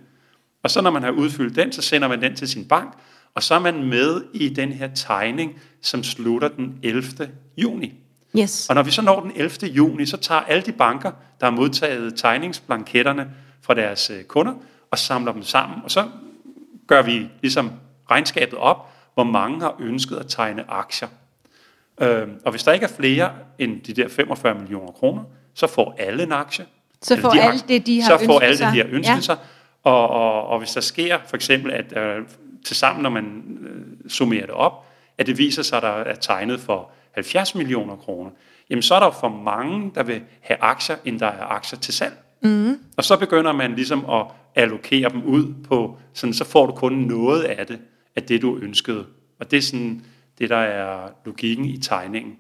Og 0.63 0.71
så 0.71 0.83
når 0.83 0.91
man 0.91 1.03
har 1.03 1.11
udfyldt 1.11 1.57
den, 1.57 1.73
så 1.73 1.83
sender 1.83 2.09
man 2.09 2.23
den 2.23 2.37
til 2.37 2.49
sin 2.49 2.69
bank, 2.69 2.93
og 3.35 3.43
så 3.43 3.55
er 3.55 3.59
man 3.59 3.83
med 3.85 4.23
i 4.35 4.49
den 4.49 4.73
her 4.73 4.89
tegning, 4.95 5.61
som 5.83 6.03
slutter 6.03 6.49
den 6.49 6.79
11. 6.83 7.03
juni. 7.57 7.93
Yes. 8.39 8.69
Og 8.69 8.75
når 8.75 8.83
vi 8.83 8.91
så 8.91 9.03
når 9.03 9.21
den 9.21 9.33
11. 9.35 9.51
juni, 9.69 10.07
så 10.07 10.17
tager 10.17 10.41
alle 10.41 10.63
de 10.63 10.73
banker, 10.73 11.11
der 11.41 11.47
har 11.47 11.51
modtaget 11.51 12.15
tegningsblanketterne 12.17 13.31
fra 13.63 13.75
deres 13.75 14.11
øh, 14.11 14.25
kunder, 14.25 14.53
og 14.91 14.99
samler 14.99 15.33
dem 15.33 15.43
sammen. 15.43 15.79
Og 15.85 15.91
så 15.91 16.09
gør 16.87 17.03
vi 17.03 17.29
ligesom 17.41 17.71
regnskabet 18.11 18.59
op, 18.59 18.89
hvor 19.15 19.25
mange 19.25 19.61
har 19.61 19.77
ønsket 19.81 20.17
at 20.17 20.27
tegne 20.29 20.71
aktier. 20.71 21.09
Øh, 22.01 22.29
og 22.45 22.51
hvis 22.51 22.63
der 22.65 22.73
ikke 22.73 22.85
er 22.85 22.91
flere 23.01 23.31
end 23.59 23.81
de 23.81 23.93
der 23.93 24.09
45 24.09 24.55
millioner 24.55 24.93
kroner, 24.93 25.23
så 25.55 25.67
får 25.67 25.95
alle 25.99 26.23
en 26.23 26.33
aktie. 26.33 26.65
Så 27.03 27.21
får 27.21 27.31
de 27.31 27.41
alle 27.43 27.61
det, 27.69 27.87
de 27.87 28.03
har 28.03 28.19
Så 28.19 28.25
får 28.25 28.33
ønsket 28.35 28.47
alle 28.47 28.57
sig. 28.57 28.67
det, 28.67 28.75
de 28.75 28.79
har 28.91 28.97
ønsket 28.97 29.15
Ja. 29.15 29.21
sig. 29.21 29.37
Og, 29.83 30.09
og, 30.09 30.47
og 30.47 30.59
hvis 30.59 30.71
der 30.71 30.81
sker 30.81 31.19
for 31.27 31.37
eksempel, 31.37 31.73
at 31.73 31.97
øh, 31.97 32.25
til 32.65 32.77
sammen, 32.77 33.03
når 33.03 33.11
man 33.11 33.43
øh, 33.61 34.11
summerer 34.11 34.47
det 34.47 34.55
op, 34.55 34.87
at 35.19 35.27
det 35.27 35.39
viser 35.39 35.63
sig, 35.63 35.77
at 35.77 35.83
der 35.83 35.89
er 35.89 36.15
tegnet 36.15 36.61
for 36.61 36.91
70 37.15 37.55
millioner 37.55 37.97
kroner, 37.97 38.31
jamen 38.71 38.83
så 38.83 38.95
er 38.95 39.01
der 39.01 39.11
for 39.11 39.29
mange, 39.29 39.93
der 39.95 40.03
vil 40.03 40.21
have 40.41 40.57
aktier, 40.61 40.97
end 41.05 41.21
der 41.21 41.27
er 41.27 41.45
aktier 41.45 41.79
til 41.79 41.95
salg. 41.95 42.15
Mm. 42.43 42.79
Og 42.97 43.05
så 43.05 43.17
begynder 43.17 43.53
man 43.53 43.75
ligesom 43.75 44.11
at 44.11 44.27
allokere 44.55 45.09
dem 45.09 45.23
ud 45.25 45.55
på, 45.69 45.97
sådan, 46.15 46.35
så 46.35 46.45
får 46.45 46.67
du 46.67 46.73
kun 46.73 46.93
noget 46.93 47.43
af 47.43 47.67
det, 47.67 47.79
af 48.17 48.23
det 48.23 48.43
du 48.43 48.57
ønskede. 48.57 49.07
Og 49.41 49.51
det 49.51 49.57
er 49.57 49.63
sådan 49.63 50.05
det, 50.39 50.51
der 50.51 50.57
er 50.57 51.09
logikken 51.25 51.65
i 51.65 51.79
tegningen. 51.79 52.37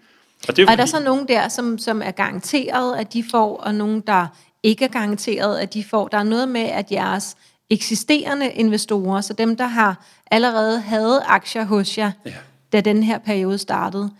Og 0.48 0.56
det 0.56 0.62
er, 0.62 0.66
er 0.72 0.76
der 0.76 0.82
fordi- 0.82 0.90
så 0.90 1.02
nogen 1.04 1.28
der, 1.28 1.48
som, 1.48 1.78
som 1.78 2.02
er 2.04 2.10
garanteret, 2.10 2.96
at 2.96 3.12
de 3.12 3.24
får, 3.30 3.56
og 3.56 3.74
nogen, 3.74 4.00
der 4.00 4.26
ikke 4.62 4.84
er 4.84 4.88
garanteret, 4.88 5.58
at 5.58 5.74
de 5.74 5.84
får? 5.84 6.08
Der 6.08 6.18
er 6.18 6.22
noget 6.22 6.48
med, 6.48 6.60
at 6.60 6.92
jeres 6.92 7.36
eksisterende 7.72 8.52
investorer, 8.52 9.20
så 9.20 9.32
dem, 9.32 9.56
der 9.56 9.66
har 9.66 10.04
allerede 10.30 10.80
havde 10.80 11.22
aktier 11.26 11.64
hos 11.64 11.98
jer, 11.98 12.10
Ja. 12.26 12.32
da 12.72 12.80
den 12.80 13.02
her 13.02 13.18
periode 13.18 13.58
startede. 13.58 14.10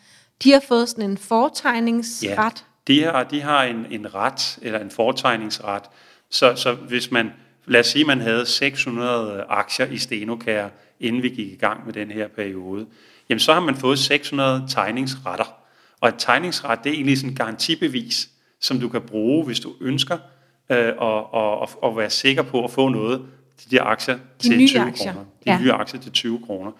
De 0.45 0.53
har 0.53 0.63
fået 0.69 0.89
sådan 0.89 1.11
en 1.11 1.19
fortegningsret. 1.19 2.65
de 2.87 3.03
har, 3.05 3.23
de 3.25 3.41
har 3.41 3.63
en, 3.65 3.87
en 3.91 4.15
ret, 4.15 4.59
eller 4.63 4.79
en 4.79 4.91
fortegningsret. 4.91 5.83
Så, 6.31 6.55
så 6.57 6.73
hvis 6.75 7.11
man, 7.11 7.31
lad 7.67 7.81
os 7.81 7.87
sige, 7.87 8.05
man 8.05 8.21
havde 8.21 8.47
600 8.47 9.45
aktier 9.49 9.87
i 9.87 9.99
Stenokær, 9.99 10.69
inden 11.01 11.23
vi 11.23 11.29
gik 11.29 11.53
i 11.53 11.57
gang 11.57 11.87
med 11.87 11.93
den 11.93 12.11
her 12.11 12.29
periode, 12.29 12.87
jamen 13.29 13.41
så 13.41 13.53
har 13.53 13.61
man 13.61 13.77
fået 13.77 13.99
600 13.99 14.65
tegningsretter. 14.69 15.55
Og 16.01 16.09
et 16.09 16.15
tegningsret, 16.19 16.85
det 16.85 16.91
er 16.91 16.95
egentlig 16.95 17.19
sådan 17.19 17.31
en 17.31 17.37
garantibevis, 17.37 18.29
som 18.61 18.81
du 18.81 18.89
kan 18.89 19.01
bruge, 19.03 19.45
hvis 19.45 19.61
du 19.61 19.73
ønsker 19.81 20.19
øh, 20.71 20.93
og, 20.99 21.35
og, 21.35 21.69
og 21.83 21.97
være 21.97 22.11
sikker 22.11 22.43
på 22.43 22.65
at 22.65 22.71
få 22.71 22.89
noget, 22.89 23.23
de 23.71 23.77
der 23.77 23.83
aktier 23.85 24.15
De 24.15 24.49
til 24.49 24.59
nye 24.59 24.67
20 24.69 24.83
aktier. 24.83 25.13
kroner. 25.13 25.25
De 25.25 25.51
Ja. 25.51 25.59
nye 25.61 25.73
aktier 25.73 26.01
til 26.01 26.13
20 26.13 26.41
kroner. 26.47 26.71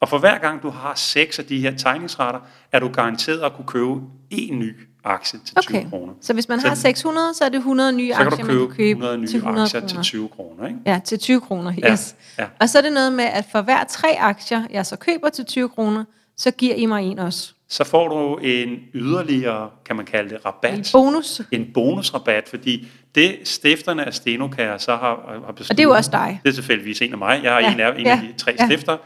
Og 0.00 0.08
for 0.08 0.18
hver 0.18 0.38
gang 0.38 0.62
du 0.62 0.70
har 0.70 0.92
seks 0.94 1.38
af 1.38 1.44
de 1.44 1.60
her 1.60 1.76
tegningsretter, 1.76 2.40
er 2.72 2.78
du 2.80 2.88
garanteret 2.88 3.38
at 3.40 3.52
kunne 3.52 3.66
købe 3.66 4.00
en 4.30 4.58
ny 4.58 4.76
aktie 5.04 5.38
til 5.46 5.54
20 5.56 5.78
Okay, 5.78 5.90
kroner. 5.90 6.12
så 6.20 6.32
hvis 6.32 6.48
man 6.48 6.60
Så- 6.60 6.68
har 6.68 6.74
600, 6.74 7.34
så 7.34 7.44
er 7.44 7.48
det 7.48 7.56
100 7.58 7.92
nye 7.92 8.12
kan 8.16 8.26
aktier, 8.26 8.44
du 8.44 8.46
købe, 8.46 8.58
man 8.58 8.68
kan 8.68 8.76
købe 8.76 8.90
100 8.90 9.18
nye 9.18 9.26
til 9.26 9.36
100 9.38 9.64
aktier 9.64 9.80
kroner. 9.80 9.88
til 9.94 10.02
20 10.02 10.28
kroner. 10.28 10.66
Ikke? 10.66 10.78
Ja, 10.86 11.00
til 11.04 11.18
20 11.18 11.40
kroner, 11.40 11.72
Ja, 11.82 11.92
yes. 11.92 12.14
ja. 12.38 12.46
Og 12.60 12.68
så 12.68 12.78
er 12.78 12.82
det 12.82 12.92
noget 12.92 13.12
med, 13.12 13.24
at 13.24 13.44
for 13.52 13.62
hver 13.62 13.84
tre 13.84 14.08
aktier, 14.18 14.62
jeg 14.70 14.86
så 14.86 14.96
køber 14.96 15.28
til 15.28 15.44
20 15.44 15.68
kroner, 15.68 16.04
så 16.36 16.50
giver 16.50 16.74
I 16.74 16.86
mig 16.86 17.02
en 17.04 17.18
også. 17.18 17.54
Så 17.70 17.84
får 17.84 18.08
du 18.08 18.36
en 18.36 18.78
yderligere, 18.94 19.70
kan 19.84 19.96
man 19.96 20.06
kalde 20.06 20.30
det, 20.30 20.36
En 20.36 20.46
rabat. 20.46 20.90
bonus. 20.92 21.40
En 21.52 21.70
bonusrabat, 21.74 22.48
fordi 22.48 22.88
det 23.14 23.36
stifterne 23.44 24.04
af 24.06 24.14
Stenokær 24.14 24.78
så 24.78 24.90
har, 24.96 25.40
har 25.46 25.52
besluttet... 25.52 25.70
Og 25.70 25.76
det 25.76 25.80
er 25.82 25.84
jo 25.88 25.90
også 25.90 26.10
dig. 26.10 26.40
Det 26.42 26.48
er 26.48 26.52
tilfældigvis 26.54 27.02
en 27.02 27.12
af 27.12 27.18
mig. 27.18 27.40
Jeg 27.44 27.54
er 27.54 27.58
Ja, 27.60 27.72
en 27.74 27.80
af, 27.80 27.94
en 27.98 28.06
ja, 28.06 28.10
af 28.12 28.18
de 28.20 28.32
tre 28.38 28.54
ja. 28.60 28.66
stifter. 28.66 28.96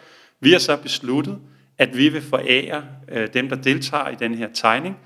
Vi 0.41 0.53
har 0.53 0.59
så 0.59 0.77
besluttet, 0.77 1.39
at 1.79 1.97
vi 1.97 2.09
vil 2.09 2.23
forære 2.23 2.83
øh, 3.13 3.29
dem, 3.35 3.49
der 3.49 3.57
deltager 3.57 4.09
i 4.09 4.15
den 4.15 4.35
her 4.35 4.49
tegning. 4.55 4.97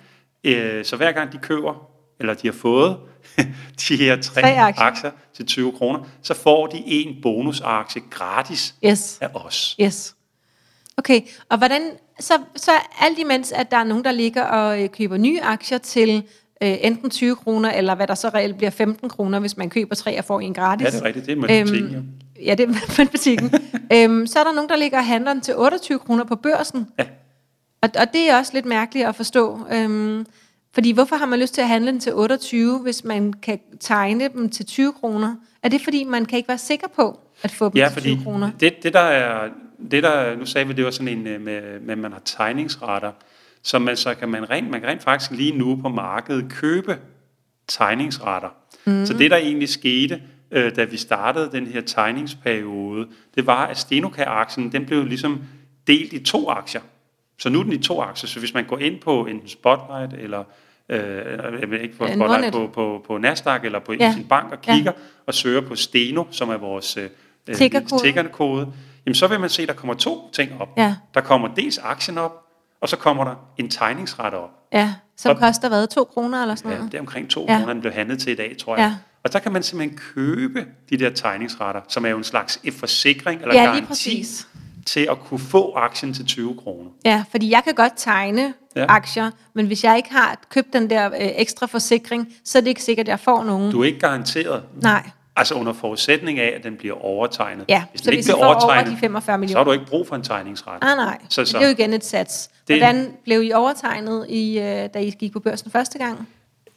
Øh, 0.44 0.84
så 0.84 0.96
hver 0.96 1.12
gang 1.12 1.32
de 1.32 1.38
køber, 1.38 1.74
eller 2.20 2.34
de 2.34 2.48
har 2.48 2.52
fået 2.54 2.96
de 3.88 3.96
her 3.96 4.16
tre, 4.22 4.40
Tre 4.40 4.58
aktier. 4.58 4.84
aktier 4.86 5.10
til 5.36 5.46
20 5.46 5.72
kroner, 5.72 6.00
så 6.22 6.34
får 6.34 6.66
de 6.66 6.82
en 6.86 7.16
bonusaktie 7.22 8.02
gratis 8.10 8.74
Yes, 8.84 9.18
af 9.20 9.28
os. 9.34 9.76
yes. 9.80 10.14
Okay, 10.98 11.20
og 11.48 11.58
hvordan, 11.58 11.82
så, 12.20 12.32
så 12.56 12.70
alt 13.00 13.18
imens, 13.18 13.52
at 13.52 13.70
der 13.70 13.76
er 13.76 13.84
nogen, 13.84 14.04
der 14.04 14.12
ligger 14.12 14.44
og 14.44 14.82
øh, 14.82 14.88
køber 14.88 15.16
nye 15.16 15.40
aktier 15.40 15.78
til 15.78 16.22
øh, 16.62 16.76
enten 16.80 17.10
20 17.10 17.36
kroner, 17.36 17.72
eller 17.72 17.94
hvad 17.94 18.06
der 18.06 18.14
så 18.14 18.28
reelt 18.28 18.56
bliver 18.56 18.70
15 18.70 19.08
kroner, 19.08 19.40
hvis 19.40 19.56
man 19.56 19.70
køber 19.70 19.94
tre 19.94 20.18
og 20.18 20.24
får 20.24 20.40
en 20.40 20.54
gratis. 20.54 20.84
Ja, 20.84 20.90
det 20.90 21.00
er 21.00 21.04
rigtigt. 21.04 21.26
Det 21.26 21.32
er 21.32 21.36
matematik, 21.36 21.82
Øhm, 21.82 22.04
ja. 22.44 22.54
Det 22.54 22.68
er 22.68 22.68
matematikken. 22.68 23.52
øhm, 23.94 24.26
så 24.26 24.38
er 24.38 24.44
der 24.44 24.52
nogen, 24.52 24.68
der 24.68 24.76
ligger 24.76 24.98
og 24.98 25.06
handler 25.06 25.32
den 25.32 25.42
til 25.42 25.56
28 25.56 25.98
kroner 25.98 26.24
på 26.24 26.36
børsen. 26.36 26.86
Ja. 26.98 27.04
Og, 27.82 27.90
og 27.98 28.12
det 28.12 28.30
er 28.30 28.38
også 28.38 28.52
lidt 28.54 28.66
mærkeligt 28.66 29.06
at 29.06 29.14
forstå. 29.14 29.60
Øhm, 29.72 30.26
fordi 30.74 30.92
hvorfor 30.92 31.16
har 31.16 31.26
man 31.26 31.38
lyst 31.40 31.54
til 31.54 31.60
at 31.60 31.68
handle 31.68 31.92
den 31.92 32.00
til 32.00 32.14
28, 32.14 32.78
hvis 32.78 33.04
man 33.04 33.32
kan 33.32 33.58
tegne 33.80 34.28
dem 34.28 34.48
til 34.48 34.66
20 34.66 34.92
kroner? 34.92 35.34
Er 35.62 35.68
det 35.68 35.80
fordi, 35.80 36.04
man 36.04 36.24
kan 36.24 36.36
ikke 36.36 36.48
være 36.48 36.58
sikker 36.58 36.88
på 36.96 37.20
at 37.42 37.50
få 37.50 37.64
dem 37.64 37.72
Ja, 37.76 37.84
til 37.86 37.92
fordi 37.94 38.14
20 38.14 38.24
kroner? 38.24 38.50
det, 38.60 38.82
det 38.82 38.92
der 38.92 39.00
er, 39.00 39.48
det 39.90 40.02
der, 40.02 40.36
nu 40.36 40.46
sagde 40.46 40.66
vi, 40.68 40.72
det 40.72 40.84
var 40.84 40.90
sådan 40.90 41.08
en, 41.18 41.26
øh, 41.26 41.40
med, 41.40 41.80
med 41.80 41.96
man 41.96 42.12
har 42.12 42.22
tegningsretter, 42.24 43.12
så 43.62 43.78
man, 43.78 43.96
så 43.96 44.14
kan 44.14 44.28
man 44.28 44.50
rent, 44.50 44.70
man 44.70 44.80
kan 44.80 44.88
rent 44.90 45.02
faktisk 45.02 45.30
lige 45.30 45.52
nu 45.58 45.76
på 45.82 45.88
markedet 45.88 46.44
købe 46.52 46.98
tegningsretter. 47.66 48.48
Mm. 48.84 49.06
Så 49.06 49.12
det 49.14 49.30
der 49.30 49.36
egentlig 49.36 49.68
skete, 49.68 50.22
øh, 50.50 50.76
da 50.76 50.84
vi 50.84 50.96
startede 50.96 51.50
den 51.52 51.66
her 51.66 51.80
tegningsperiode, 51.80 53.06
det 53.34 53.46
var, 53.46 53.66
at 53.66 53.78
Stenokær-aktien, 53.78 54.72
den 54.72 54.86
blev 54.86 55.04
ligesom 55.06 55.42
delt 55.86 56.12
i 56.12 56.24
to 56.24 56.48
aktier. 56.50 56.80
Så 57.38 57.48
nu 57.50 57.58
er 57.58 57.62
den 57.62 57.72
i 57.72 57.78
to 57.78 58.00
aktier, 58.00 58.28
så 58.28 58.38
hvis 58.38 58.54
man 58.54 58.64
går 58.64 58.78
ind 58.78 59.00
på 59.00 59.26
en 59.26 59.48
Spotlight, 59.48 60.12
eller 60.22 60.44
øh, 60.88 61.82
ikke 61.82 61.96
på, 61.98 62.06
Spotlight, 62.06 62.52
på, 62.52 62.70
på, 62.74 63.04
på 63.06 63.18
Nasdaq, 63.18 63.64
eller 63.64 63.78
på 63.78 63.92
Ja. 63.92 64.04
ja. 64.04 64.12
sin 64.12 64.24
bank 64.24 64.52
og 64.52 64.58
Ja. 64.66 64.74
kigger, 64.74 64.92
og 65.26 65.34
søger 65.34 65.60
på 65.60 65.74
Steno, 65.76 66.24
som 66.30 66.48
er 66.48 66.56
vores 66.56 66.96
øh, 66.96 67.08
øh, 67.48 67.54
Tickerkode. 67.56 68.02
tickerkode, 68.02 68.66
jamen 69.06 69.14
så 69.14 69.26
vil 69.26 69.40
man 69.40 69.50
se, 69.50 69.62
at 69.62 69.68
der 69.68 69.74
kommer 69.74 69.94
to 69.94 70.30
ting 70.32 70.50
op. 70.60 70.68
Ja. 70.76 70.94
Der 71.14 71.20
kommer 71.20 71.48
dels 71.48 71.78
aktien 71.78 72.18
op, 72.18 72.32
og 72.80 72.88
så 72.88 72.96
kommer 72.96 73.24
der 73.24 73.34
en 73.58 73.70
tegningsret 73.70 74.34
op. 74.34 74.50
Ja, 74.72 74.94
som 75.16 75.30
Og- 75.36 75.42
koster 75.42 75.68
hvad? 75.68 75.86
2 75.86 76.04
kroner 76.04 76.42
eller 76.42 76.54
sådan 76.54 76.70
Ja, 76.70 76.76
noget? 76.76 76.92
det 76.92 76.98
er 76.98 77.02
omkring 77.02 77.30
2 77.30 77.46
Ja. 77.48 77.58
kroner, 77.58 77.72
den 77.72 77.80
blev 77.80 77.92
handlet 77.92 78.18
til 78.20 78.32
i 78.32 78.36
dag, 78.36 78.56
tror 78.60 78.76
jeg. 78.76 78.84
Ja. 78.84 78.94
Og 79.24 79.32
der 79.32 79.38
kan 79.38 79.52
man 79.52 79.62
simpelthen 79.62 79.98
købe 80.14 80.66
de 80.90 80.96
der 80.98 81.10
tegningsretter, 81.10 81.80
som 81.88 82.04
er 82.04 82.08
jo 82.08 82.16
en 82.18 82.24
slags 82.24 82.60
et 82.64 82.74
forsikring 82.74 83.42
eller 83.42 83.54
Ja, 83.54 83.64
garanti 83.64 83.84
præcis. 83.86 84.48
til 84.86 85.06
at 85.10 85.18
kunne 85.20 85.40
få 85.40 85.72
aktien 85.74 86.14
til 86.14 86.26
20 86.26 86.54
kroner. 86.62 86.90
Ja, 87.04 87.24
fordi 87.30 87.50
jeg 87.50 87.64
kan 87.64 87.74
godt 87.74 87.92
tegne. 87.96 88.54
Ja. 88.76 88.84
aktier, 88.88 89.30
men 89.54 89.66
hvis 89.66 89.84
jeg 89.84 89.96
ikke 89.96 90.12
har 90.12 90.36
købt 90.50 90.72
den 90.72 90.90
der 90.90 91.06
øh, 91.06 91.12
ekstra 91.20 91.66
forsikring, 91.66 92.28
så 92.44 92.58
er 92.58 92.62
det 92.62 92.68
ikke 92.68 92.82
sikkert, 92.82 93.04
at 93.04 93.10
jeg 93.10 93.20
får 93.20 93.44
nogen. 93.44 93.72
Du 93.72 93.80
er 93.80 93.84
ikke 93.84 93.98
garanteret, 93.98 94.62
Nej. 94.82 95.10
Altså 95.38 95.54
under 95.54 95.72
forudsætning 95.72 96.38
af, 96.38 96.52
at 96.56 96.64
den 96.64 96.76
bliver 96.76 97.04
overtegnet. 97.04 97.64
Ja, 97.68 97.82
hvis 97.90 98.00
så 98.00 98.04
den 98.10 98.16
hvis 98.16 98.26
ikke 98.26 98.30
I 98.30 98.34
bliver 98.34 98.36
får 98.36 98.44
over 98.44 98.54
overtegnet, 98.54 98.92
de 98.92 98.96
45 99.00 99.24
så 99.26 99.30
har 99.32 99.36
millioner. 99.38 99.64
du 99.64 99.72
ikke 99.72 99.86
brug 99.86 100.06
for 100.08 100.16
en 100.16 100.22
tegningsret. 100.22 100.78
Ah, 100.82 100.96
nej, 100.96 101.18
Så- 101.28 101.44
så, 101.44 101.50
så- 101.50 101.58
det 101.58 101.64
er 101.64 101.68
jo 101.68 101.74
igen 101.74 101.92
et 101.92 102.04
sats. 102.04 102.50
Det- 102.68 102.76
Hvordan 102.78 103.12
blev 103.24 103.42
I 103.42 103.52
overtegnet, 103.52 104.26
i, 104.28 104.58
øh, 104.58 104.64
da 104.94 104.98
I 104.98 105.10
gik 105.10 105.32
på 105.32 105.40
børsen 105.40 105.70
første 105.70 105.98
gang? 105.98 106.28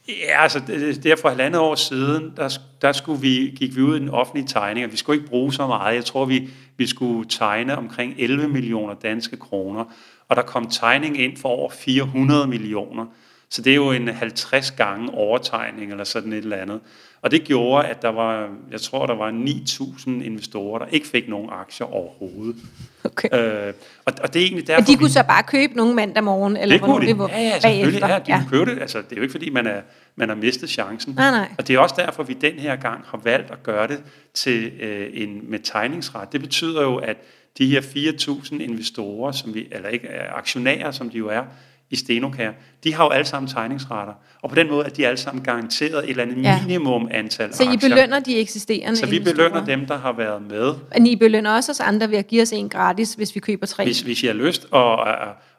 Ja, 0.08 0.42
altså 0.42 0.60
der 1.02 1.16
for 1.16 1.28
halvandet 1.28 1.60
år 1.60 1.74
siden, 1.74 2.32
der, 2.36 2.58
der 2.82 2.92
skulle 2.92 3.20
vi, 3.20 3.54
gik 3.58 3.76
vi 3.76 3.82
ud 3.82 3.96
i 3.96 4.00
den 4.00 4.08
offentlige 4.08 4.46
tegning, 4.48 4.86
og 4.86 4.92
vi 4.92 4.96
skulle 4.96 5.16
ikke 5.18 5.28
bruge 5.30 5.52
så 5.52 5.66
meget. 5.66 5.94
Jeg 5.94 6.04
tror, 6.04 6.24
vi, 6.24 6.48
vi 6.76 6.86
skulle 6.86 7.28
tegne 7.28 7.78
omkring 7.78 8.14
11 8.18 8.48
millioner 8.48 8.94
danske 8.94 9.36
kroner, 9.36 9.84
og 10.28 10.36
der 10.36 10.42
kom 10.42 10.66
tegning 10.70 11.20
ind 11.20 11.36
for 11.36 11.48
over 11.48 11.70
400 11.70 12.46
millioner. 12.46 13.06
Så 13.52 13.62
det 13.62 13.70
er 13.70 13.74
jo 13.74 13.90
en 13.90 14.08
50 14.08 14.70
gange 14.70 15.10
overtegning 15.14 15.90
eller 15.90 16.04
sådan 16.04 16.32
et 16.32 16.38
eller 16.38 16.56
andet. 16.56 16.80
Og 17.22 17.30
det 17.30 17.44
gjorde, 17.44 17.86
at 17.86 18.02
der 18.02 18.08
var, 18.08 18.48
jeg 18.70 18.80
tror, 18.80 19.06
der 19.06 19.14
var 19.14 19.30
9.000 19.30 20.10
investorer, 20.10 20.78
der 20.78 20.86
ikke 20.86 21.06
fik 21.06 21.28
nogen 21.28 21.48
aktier 21.52 21.86
overhovedet. 21.94 22.56
Okay. 23.04 23.28
Øh, 23.68 23.72
og, 24.04 24.12
og 24.22 24.34
det 24.34 24.42
er 24.42 24.46
egentlig 24.46 24.66
derfor, 24.66 24.80
Og 24.80 24.86
de 24.86 24.92
vi- 24.92 24.96
kunne 24.98 25.10
så 25.10 25.22
bare 25.22 25.42
købe 25.42 25.72
nogen 25.76 25.96
mandag 25.96 26.24
morgen, 26.24 26.56
eller 26.56 26.74
det 26.74 26.82
kunne 26.84 27.00
det 27.06 27.14
de. 27.14 27.18
var 27.18 27.28
Ja, 27.28 27.40
ja, 27.40 27.58
selvfølgelig. 27.60 28.00
bagefter? 28.00 28.32
Ja, 28.34 28.38
de 28.38 28.42
ja. 28.42 28.48
købe 28.50 28.70
det. 28.70 28.80
Altså, 28.80 28.98
det 28.98 29.12
er 29.12 29.16
jo 29.16 29.22
ikke, 29.22 29.32
fordi 29.32 29.50
man, 29.50 29.66
er, 29.66 29.80
man 30.16 30.28
har 30.28 30.36
mistet 30.36 30.70
chancen. 30.70 31.14
Nej, 31.14 31.30
nej. 31.30 31.48
Og 31.58 31.68
det 31.68 31.74
er 31.74 31.78
også 31.78 31.94
derfor, 31.98 32.22
vi 32.22 32.32
den 32.32 32.52
her 32.52 32.76
gang 32.76 33.00
har 33.06 33.20
valgt 33.24 33.50
at 33.50 33.62
gøre 33.62 33.86
det 33.88 34.02
til 34.34 34.72
øh, 34.80 35.10
en 35.12 35.40
med 35.50 35.58
tegningsret. 35.58 36.32
Det 36.32 36.40
betyder 36.40 36.82
jo, 36.82 36.96
at 36.96 37.16
de 37.58 37.66
her 37.66 37.80
4.000 37.80 38.62
investorer, 38.62 39.32
som 39.32 39.54
vi, 39.54 39.68
eller 39.72 39.88
ikke 39.88 40.08
aktionærer, 40.10 40.90
som 40.90 41.10
de 41.10 41.18
jo 41.18 41.28
er, 41.28 41.42
i 41.92 41.96
Stenokær, 41.96 42.50
de 42.84 42.94
har 42.94 43.04
jo 43.04 43.10
alle 43.10 43.24
sammen 43.26 43.48
tegningsretter. 43.48 44.14
Og 44.42 44.48
på 44.48 44.54
den 44.54 44.70
måde 44.70 44.84
er 44.84 44.88
de 44.88 45.06
alle 45.06 45.16
sammen 45.16 45.44
garanteret 45.44 46.04
et 46.04 46.10
eller 46.10 46.22
andet 46.22 46.42
Ja. 46.42 46.60
minimum 46.66 47.08
antal 47.10 47.54
Så 47.54 47.62
I 47.62 47.66
aktier. 47.66 47.88
belønner 47.90 48.20
de 48.20 48.36
eksisterende 48.38 48.96
så 48.96 49.06
vi 49.06 49.16
investorer? 49.16 49.48
belønner 49.48 49.64
dem, 49.76 49.86
der 49.86 49.98
har 49.98 50.12
været 50.12 50.42
med. 50.50 50.74
Men 50.94 51.06
I 51.06 51.16
belønner 51.16 51.50
også 51.54 51.72
os 51.72 51.80
andre 51.80 52.10
ved 52.10 52.18
at 52.18 52.26
give 52.26 52.42
os 52.42 52.52
en 52.52 52.68
gratis, 52.68 53.14
hvis 53.14 53.34
vi 53.34 53.40
køber 53.40 53.66
tre. 53.66 53.84
Hvis, 53.84 54.00
hvis 54.00 54.22
I 54.22 54.26
har 54.26 54.34
lyst, 54.34 54.66
og, 54.70 54.96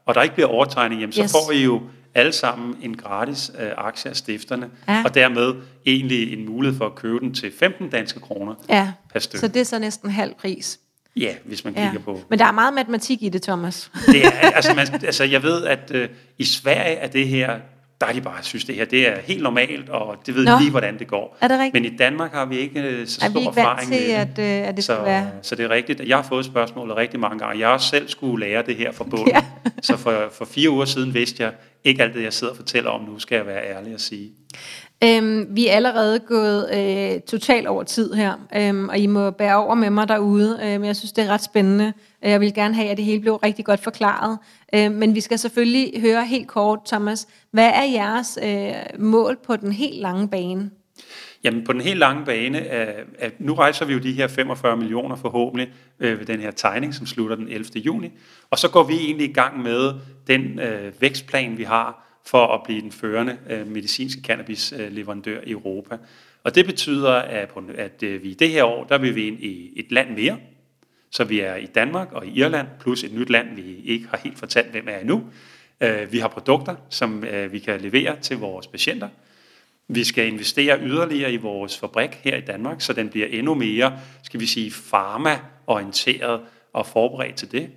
og, 0.06 0.15
der 0.15 0.22
ikke 0.22 0.36
bliver 0.36 0.48
overtegning, 0.50 1.02
jamen, 1.02 1.13
så 1.13 1.22
Yes. 1.24 1.32
får 1.32 1.52
I 1.52 1.63
jo 1.63 1.82
alle 2.15 2.32
sammen 2.32 2.76
en 2.82 2.98
gratis 2.98 3.52
øh, 3.60 3.69
aktie 3.78 4.10
af 4.12 4.15
stifterne, 4.17 4.69
Ja. 4.88 5.02
og 5.06 5.15
dermed 5.15 5.54
egentlig 5.86 6.34
en 6.34 6.46
mulighed 6.50 6.78
for 6.78 6.86
at 6.86 6.96
købe 6.96 7.19
den 7.19 7.34
til 7.34 7.52
15 7.60 7.89
danske 7.89 8.19
kroner 8.19 8.54
Ja, 8.69 8.91
per 9.13 9.19
stykke. 9.19 9.39
så 9.39 9.48
det 9.48 9.60
er 9.60 9.63
så 9.65 9.80
næsten 9.80 10.10
halv 10.10 10.34
pris. 10.39 10.80
Ja, 11.17 11.34
hvis 11.45 11.63
man 11.65 11.73
Ja. 11.78 11.84
kigger 11.84 11.99
på. 11.99 12.19
Men 12.30 12.39
der 12.39 12.45
er 12.45 12.52
meget 12.52 12.73
matematik 12.73 13.23
i 13.23 13.30
det, 13.30 13.41
Thomas. 13.41 13.91
Det 14.08 14.26
er, 14.26 14.30
altså, 14.32 14.73
man, 14.73 14.88
altså, 15.06 15.23
jeg 15.23 15.43
ved, 15.43 15.65
at 15.65 15.91
øh, 15.93 16.10
i 16.38 16.43
Sverige 16.45 16.95
er 16.95 17.08
det 17.08 17.28
her, 17.28 17.60
der 18.02 18.08
er 18.10 18.13
de 18.13 18.21
bare 18.21 18.38
synes, 18.43 18.65
det 18.65 18.76
her 18.76 18.86
det 18.86 19.08
er 19.08 19.19
helt 19.21 19.43
normalt, 19.43 19.89
og 19.89 20.15
det 20.26 20.35
ved 20.35 20.46
Nå. 20.46 20.52
Lige, 20.60 20.71
hvordan 20.71 21.00
det 21.00 21.08
går. 21.08 21.38
Er 21.42 21.48
det 21.48 21.60
rigtigt? 21.60 21.83
Men 21.83 21.94
i 21.94 21.98
Danmark 21.98 22.33
har 22.33 22.46
vi 22.46 22.58
ikke 22.58 22.81
øh, 22.81 23.08
så 23.08 23.19
Er 23.25 23.29
stor 23.29 23.40
vi 23.40 23.46
ikke 23.46 23.60
erfaring 23.60 23.92
til, 23.92 24.02
med 24.08 24.15
at, 24.15 24.40
øh, 24.63 24.67
at 24.69 24.75
det 24.75 24.83
skal 24.83 24.96
Så, 24.96 25.04
være... 25.04 25.31
så 25.42 25.56
det 25.56 25.65
er 25.65 25.69
rigtigt. 25.69 26.02
Jeg 26.08 26.17
har 26.17 26.23
fået 26.23 26.46
spørgsmålet 26.46 26.96
rigtig 26.98 27.19
mange 27.19 27.40
gange. 27.40 27.60
Jeg 27.60 27.69
også 27.69 27.88
selv 27.90 28.10
skulle 28.10 28.46
lære 28.48 28.63
det 28.65 28.75
her 28.75 28.92
fra 28.92 29.04
bunden. 29.04 29.27
Ja. 29.27 29.44
Så 29.81 29.98
for, 29.98 30.29
for 30.31 30.46
fire 30.46 30.69
uger 30.69 30.85
siden 30.85 31.13
vidste 31.13 31.44
jeg 31.44 31.52
ikke 31.83 32.04
alt 32.04 32.13
det, 32.13 32.23
jeg 32.23 32.33
sidder 32.33 32.52
og 32.54 32.58
fortæller 32.58 32.90
om 32.90 33.02
nu, 33.02 33.19
skal 33.19 33.35
jeg 33.35 33.46
være 33.48 33.63
ærlig 33.77 33.94
at 33.94 34.02
sige. 34.02 34.31
Øhm, 35.06 35.47
vi 35.49 35.67
er 35.67 35.73
allerede 35.73 36.19
gået 36.19 36.69
øh, 36.73 37.21
totalt 37.21 37.67
over 37.67 37.83
tid 37.83 38.13
her, 38.13 38.33
øhm, 38.56 38.89
og 38.89 38.97
I 38.97 39.08
må 39.08 39.31
bære 39.31 39.56
over 39.56 39.75
med 39.75 39.89
mig 39.89 40.08
derude, 40.08 40.60
øh, 40.63 40.69
men 40.69 40.83
jeg 40.83 40.95
synes, 40.95 41.12
det 41.12 41.23
er 41.23 41.29
ret 41.29 41.43
spændende. 41.43 41.93
Øh, 42.23 42.31
jeg 42.31 42.39
vil 42.39 42.54
gerne 42.54 42.75
have, 42.75 42.89
at 42.89 42.97
det 42.97 43.06
hele 43.06 43.21
blev 43.21 43.35
rigtig 43.35 43.65
godt 43.65 43.79
forklaret. 43.79 44.37
Øh, 44.75 44.91
men 44.91 45.15
vi 45.15 45.21
skal 45.21 45.39
selvfølgelig 45.39 46.01
høre 46.01 46.25
helt 46.25 46.47
kort, 46.47 46.79
Thomas, 46.85 47.27
hvad 47.51 47.69
er 47.69 47.83
jeres 47.83 48.39
øh, 48.43 48.99
mål 48.99 49.37
på 49.45 49.56
den 49.56 49.71
helt 49.71 50.01
lange 50.01 50.27
bane? 50.27 50.69
Jamen 51.43 51.63
på 51.65 51.73
den 51.73 51.81
helt 51.81 51.99
lange 51.99 52.25
bane, 52.25 52.60
er, 52.60 53.04
at 53.19 53.33
nu 53.39 53.54
rejser 53.54 53.85
vi 53.85 53.93
jo 53.93 53.99
de 53.99 54.12
her 54.12 54.27
45 54.27 54.77
millioner 54.77 55.15
forhåbentlig 55.15 55.69
øh, 55.99 56.19
ved 56.19 56.25
den 56.25 56.39
her 56.39 56.51
tegning, 56.51 56.93
som 56.93 57.06
slutter 57.06 57.35
den 57.35 57.47
11. 57.47 57.65
juni. 57.75 58.12
Og 58.49 58.60
så 58.60 58.69
går 58.69 58.83
vi 58.83 58.93
egentlig 58.93 59.29
i 59.29 59.33
gang 59.33 59.62
med 59.62 59.93
den 60.27 60.60
øh, 60.60 60.91
vækstplan, 60.99 61.58
vi 61.58 61.63
har 61.63 62.04
for 62.26 62.48
at 62.48 62.63
blive 62.63 62.82
den 62.82 62.92
førende 62.92 63.38
øh, 63.50 63.67
medicinske 63.67 64.21
cannabis-leverandør 64.21 65.42
i 65.42 65.52
Europa. 65.52 65.98
Og 66.44 66.56
det 66.56 66.65
betyder, 66.65 67.12
at, 67.12 67.50
på, 67.50 67.63
at 67.76 68.04
øh, 68.04 68.24
vi 68.24 68.30
i 68.30 68.34
det 68.34 68.50
her 68.50 68.63
år, 68.63 68.84
der 68.84 68.98
vil 68.98 69.15
vi 69.15 69.28
ind 69.28 69.44
i 69.44 69.74
et 69.76 69.92
land 69.92 70.10
mere, 70.10 70.38
Så 71.13 71.24
vi 71.24 71.40
er 71.40 71.56
i 71.56 71.65
Danmark 71.65 72.12
og 72.12 72.26
i 72.26 72.40
Irland, 72.40 72.67
plus 72.80 73.04
et 73.04 73.13
nyt 73.13 73.30
land, 73.30 73.56
vi 73.56 73.82
ikke 73.86 74.08
har 74.08 74.17
helt 74.17 74.40
fortalt, 74.40 74.71
hvem 74.71 74.88
er 74.88 74.98
endnu. 74.98 75.24
Øh, 75.82 76.12
vi 76.12 76.19
har 76.19 76.28
produkter, 76.28 76.76
som 76.90 77.24
øh, 77.24 77.52
vi 77.52 77.60
kan 77.60 77.82
levere 77.82 78.15
til 78.21 78.38
vores 78.38 78.67
patienter. 78.67 79.10
Vi 79.88 80.04
skal 80.04 80.28
investere 80.28 80.80
yderligere 80.82 81.34
i 81.34 81.38
vores 81.38 81.80
fabrik 81.80 82.10
her 82.10 82.38
i 82.38 82.42
Danmark, 82.42 82.82
så 82.82 82.94
den 82.94 83.10
bliver 83.10 83.28
endnu 83.28 83.54
mere, 83.54 84.00
skal 84.24 84.40
vi 84.40 84.46
sige, 84.46 84.71
farma-orienteret 84.71 86.42
og 86.74 86.86
forberedt 86.86 87.36
til 87.36 87.52
det. 87.52 87.69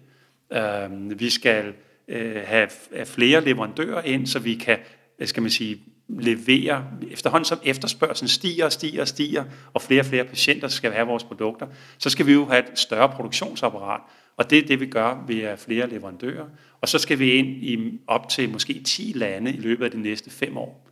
Øh, 0.52 1.20
vi 1.20 1.30
skal 1.30 1.72
Øh, 2.08 2.42
have 2.44 2.68
flere 3.04 3.44
leverandører 3.44 4.02
ind, 4.02 4.26
så 4.26 4.38
vi 4.38 4.54
kan, 4.54 4.78
skal 5.24 5.42
man 5.42 5.50
sige, 5.50 5.78
levere, 6.08 6.84
efterhånden 7.10 7.44
som 7.44 7.58
efterspørgselen 7.64 8.28
stiger 8.28 8.64
og 8.64 8.72
stiger 8.72 9.00
og 9.00 9.08
stiger, 9.08 9.44
og 9.74 9.82
flere 9.82 10.00
og 10.00 10.06
flere 10.06 10.24
patienter 10.24 10.68
skal 10.68 10.92
have 10.92 11.06
vores 11.06 11.24
produkter, 11.24 11.66
så 11.98 12.10
skal 12.10 12.26
vi 12.26 12.32
jo 12.32 12.44
have 12.44 12.72
et 12.72 12.78
større 12.78 13.08
produktionsapparat, 13.08 14.00
og 14.36 14.50
det 14.50 14.58
er 14.58 14.66
det, 14.66 14.80
vi 14.80 14.86
gør 14.86 15.24
ved 15.26 15.56
flere 15.56 15.88
leverandører. 15.88 16.44
Og 16.80 16.88
så 16.88 16.98
skal 16.98 17.18
vi 17.18 17.32
ind 17.32 17.48
i 17.48 18.00
op 18.06 18.28
til 18.28 18.50
måske 18.50 18.82
10 18.82 19.12
lande 19.14 19.52
i 19.52 19.56
løbet 19.56 19.84
af 19.84 19.90
de 19.90 20.02
næste 20.02 20.30
5 20.30 20.56
år. 20.56 20.86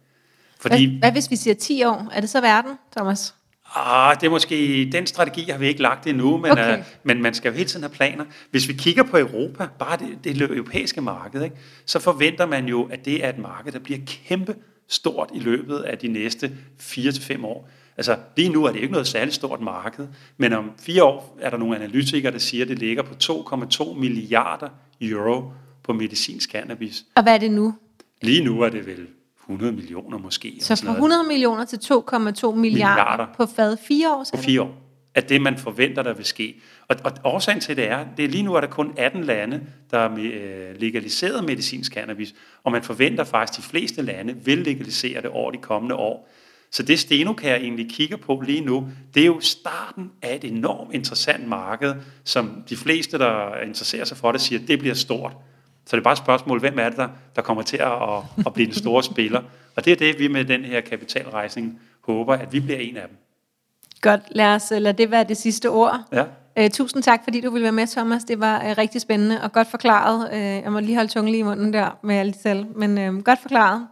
Fordi, 0.60 0.86
hvad, 0.86 0.98
hvad 0.98 1.12
hvis 1.12 1.30
vi 1.30 1.36
siger 1.36 1.54
10 1.54 1.84
år? 1.84 2.10
Er 2.12 2.20
det 2.20 2.30
så 2.30 2.40
verden, 2.40 2.78
Thomas? 2.96 3.34
Ah, 3.74 4.16
det 4.20 4.26
er 4.26 4.30
måske, 4.30 4.88
den 4.92 5.06
strategi 5.06 5.50
har 5.50 5.58
vi 5.58 5.66
ikke 5.66 5.82
lagt 5.82 6.06
endnu, 6.06 6.36
men, 6.36 6.50
okay. 6.50 6.78
uh, 6.78 6.84
men 7.02 7.22
man 7.22 7.34
skal 7.34 7.48
jo 7.48 7.56
hele 7.56 7.68
tiden 7.68 7.82
have 7.82 7.94
planer. 7.94 8.24
Hvis 8.50 8.68
vi 8.68 8.72
kigger 8.72 9.02
på 9.02 9.18
Europa, 9.18 9.68
bare 9.78 9.96
det, 9.96 10.24
det 10.24 10.42
europæiske 10.42 11.00
marked, 11.00 11.42
ikke, 11.42 11.56
så 11.86 11.98
forventer 11.98 12.46
man 12.46 12.66
jo, 12.66 12.88
at 12.90 13.04
det 13.04 13.24
er 13.24 13.28
et 13.28 13.38
marked, 13.38 13.72
der 13.72 13.78
bliver 13.78 13.98
kæmpe 14.06 14.54
stort 14.88 15.30
i 15.34 15.38
løbet 15.38 15.78
af 15.78 15.98
de 15.98 16.08
næste 16.08 16.52
4-5 16.80 17.46
år. 17.46 17.68
Altså 17.96 18.16
lige 18.36 18.48
nu 18.48 18.64
er 18.64 18.72
det 18.72 18.80
ikke 18.80 18.92
noget 18.92 19.06
særligt 19.06 19.34
stort 19.34 19.60
marked, 19.60 20.08
men 20.36 20.52
om 20.52 20.70
fire 20.78 21.04
år 21.04 21.38
er 21.40 21.50
der 21.50 21.56
nogle 21.56 21.76
analytikere, 21.76 22.32
der 22.32 22.38
siger, 22.38 22.64
at 22.64 22.68
det 22.68 22.78
ligger 22.78 23.02
på 23.02 23.14
2,2 23.22 23.94
milliarder 23.94 24.68
euro 25.00 25.52
på 25.82 25.92
medicinsk 25.92 26.50
cannabis. 26.50 27.04
Og 27.14 27.22
hvad 27.22 27.34
er 27.34 27.38
det 27.38 27.50
nu? 27.50 27.74
Lige 28.22 28.44
nu 28.44 28.60
er 28.60 28.68
det 28.68 28.86
vel 28.86 29.06
100 29.48 29.72
millioner 29.72 30.18
måske. 30.18 30.58
Så 30.60 30.82
fra 30.84 30.92
100 30.92 31.22
millioner 31.28 31.64
til 31.64 31.76
2,2 31.76 31.90
milliarder, 31.90 32.56
milliarder 32.56 33.26
på 33.36 33.46
fad 33.46 33.76
fire 33.76 34.14
år? 34.14 34.26
På 34.34 34.42
fire 34.42 34.62
år. 34.62 34.80
At 35.14 35.28
det, 35.28 35.42
man 35.42 35.58
forventer, 35.58 36.02
der 36.02 36.14
vil 36.14 36.24
ske. 36.24 36.60
Og, 36.88 36.96
og 37.04 37.12
årsagen 37.24 37.60
til 37.60 37.76
det 37.76 37.90
er, 37.90 38.06
det 38.16 38.24
er 38.24 38.28
lige 38.28 38.42
nu 38.42 38.54
er 38.54 38.60
der 38.60 38.68
kun 38.68 38.94
18 38.96 39.24
lande, 39.24 39.60
der 39.90 39.98
har 39.98 40.16
øh, 40.18 40.80
legaliseret 40.80 41.44
medicinsk 41.44 41.92
cannabis, 41.92 42.34
og 42.64 42.72
man 42.72 42.82
forventer 42.82 43.24
faktisk, 43.24 43.58
at 43.58 43.64
de 43.64 43.68
fleste 43.68 44.02
lande 44.02 44.36
vil 44.44 44.58
legalisere 44.58 45.22
det 45.22 45.30
over 45.30 45.50
de 45.50 45.58
kommende 45.58 45.94
år. 45.94 46.28
Så 46.70 46.82
det 46.82 46.98
Stenokær 46.98 47.56
egentlig 47.56 47.90
kigger 47.90 48.16
på 48.16 48.42
lige 48.46 48.60
nu, 48.60 48.88
det 49.14 49.22
er 49.22 49.26
jo 49.26 49.40
starten 49.40 50.10
af 50.22 50.36
et 50.36 50.44
enormt 50.44 50.94
interessant 50.94 51.48
marked, 51.48 51.94
som 52.24 52.64
de 52.68 52.76
fleste, 52.76 53.18
der 53.18 53.60
interesserer 53.60 54.04
sig 54.04 54.16
for 54.16 54.32
det, 54.32 54.40
siger, 54.40 54.66
det 54.66 54.78
bliver 54.78 54.94
stort. 54.94 55.32
Så 55.86 55.96
det 55.96 56.00
er 56.00 56.04
bare 56.04 56.12
et 56.12 56.18
spørgsmål, 56.18 56.60
hvem 56.60 56.78
er 56.78 56.88
det, 56.88 56.98
der, 56.98 57.08
der 57.36 57.42
kommer 57.42 57.62
til 57.62 57.76
at, 57.76 57.92
at, 58.46 58.54
blive 58.54 58.66
den 58.66 58.74
store 58.74 59.02
spiller? 59.02 59.42
Og 59.76 59.84
det 59.84 59.92
er 59.92 59.96
det, 59.96 60.18
vi 60.18 60.28
med 60.28 60.44
den 60.44 60.64
her 60.64 60.80
kapitalrejsning 60.80 61.80
håber, 62.00 62.34
at 62.34 62.52
vi 62.52 62.60
bliver 62.60 62.78
en 62.78 62.96
af 62.96 63.08
dem. 63.08 63.16
Godt, 64.00 64.20
lad 64.30 64.54
os 64.54 64.70
lade 64.70 64.98
det 64.98 65.10
være 65.10 65.24
det 65.24 65.36
sidste 65.36 65.70
ord. 65.70 66.00
Ja. 66.12 66.24
Uh, 66.64 66.70
tusind 66.70 67.02
tak, 67.02 67.20
fordi 67.24 67.40
du 67.40 67.50
ville 67.50 67.62
være 67.62 67.72
med, 67.72 67.86
Thomas. 67.86 68.24
Det 68.24 68.40
var 68.40 68.70
uh, 68.70 68.78
rigtig 68.78 69.00
spændende 69.00 69.42
og 69.42 69.52
godt 69.52 69.70
forklaret. 69.70 70.28
Uh, 70.32 70.38
jeg 70.38 70.72
må 70.72 70.80
lige 70.80 70.96
holde 70.96 71.12
tungen 71.12 71.30
lige 71.32 71.40
i 71.40 71.44
munden 71.44 71.72
der 71.72 71.98
med 72.02 72.16
alle 72.16 72.34
selv, 72.42 72.66
men 72.76 73.16
uh, 73.16 73.24
godt 73.24 73.38
forklaret. 73.42 73.86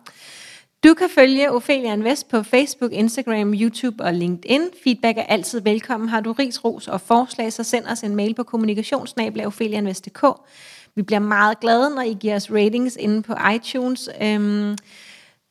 Du 0.85 0.95
kan 0.95 1.09
følge 1.15 1.53
Ophelia 1.53 1.93
Invest 1.93 2.29
på 2.29 2.43
Facebook, 2.43 2.93
Instagram, 2.93 3.55
YouTube 3.55 4.05
og 4.05 4.15
LinkedIn. 4.15 4.61
Feedback 4.85 5.19
er 5.19 5.23
altid 5.23 5.61
velkommen. 5.61 6.09
Har 6.09 6.21
du 6.21 6.33
ris, 6.33 6.65
ros 6.65 6.89
og 6.89 7.01
forslag, 7.01 7.53
så 7.53 7.63
send 7.63 7.87
os 7.87 8.03
en 8.03 8.17
mail 8.17 8.35
på 8.35 8.43
kommunikationsnabel.opheliainvest.dk. 8.43 10.25
Vi 10.97 11.03
bliver 11.03 11.21
meget 11.21 11.61
glade, 11.61 11.95
når 11.95 12.03
I 12.03 12.17
giver 12.21 12.37
os 12.37 12.51
ratings 12.51 12.97
inde 13.01 13.23
på 13.23 13.35
iTunes. 13.55 14.09
Øhm, 14.23 14.77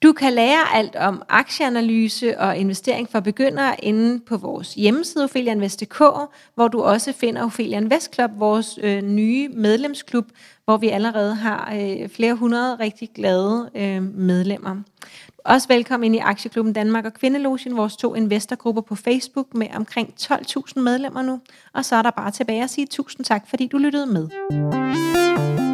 du 0.03 0.13
kan 0.13 0.33
lære 0.33 0.73
alt 0.75 0.95
om 0.95 1.23
aktieanalyse 1.29 2.39
og 2.39 2.57
investering 2.57 3.09
for 3.09 3.19
begyndere 3.19 3.85
inde 3.85 4.19
på 4.19 4.37
vores 4.37 4.73
hjemmeside 4.73 5.23
ofelianvest.dk, 5.23 5.99
hvor 6.55 6.67
du 6.67 6.81
også 6.81 7.13
finder 7.13 7.43
Ophelia 7.43 7.77
Invest 7.77 8.15
Club, 8.15 8.31
vores 8.37 8.79
øh, 8.83 9.01
nye 9.01 9.49
medlemsklub, 9.49 10.25
hvor 10.65 10.77
vi 10.77 10.89
allerede 10.89 11.35
har 11.35 11.73
øh, 11.75 12.09
flere 12.09 12.33
hundrede 12.33 12.75
rigtig 12.75 13.09
glade 13.15 13.69
øh, 13.75 14.03
medlemmer. 14.03 14.75
Også 15.45 15.67
velkommen 15.67 16.05
ind 16.05 16.15
i 16.15 16.19
Aktieklubben 16.19 16.73
Danmark 16.73 17.05
og 17.05 17.13
Kvindelogen, 17.13 17.77
vores 17.77 17.97
to 17.97 18.15
investorgrupper 18.15 18.81
på 18.81 18.95
Facebook 18.95 19.53
med 19.53 19.67
omkring 19.75 20.13
12.000 20.21 20.79
medlemmer 20.79 21.21
nu. 21.21 21.41
Og 21.73 21.85
så 21.85 21.95
er 21.95 22.01
der 22.01 22.11
bare 22.11 22.31
tilbage 22.31 22.63
at 22.63 22.69
sige 22.69 22.87
tusind 22.87 23.25
tak, 23.25 23.47
fordi 23.49 23.67
du 23.67 23.77
lyttede 23.77 24.05
med. 24.05 25.70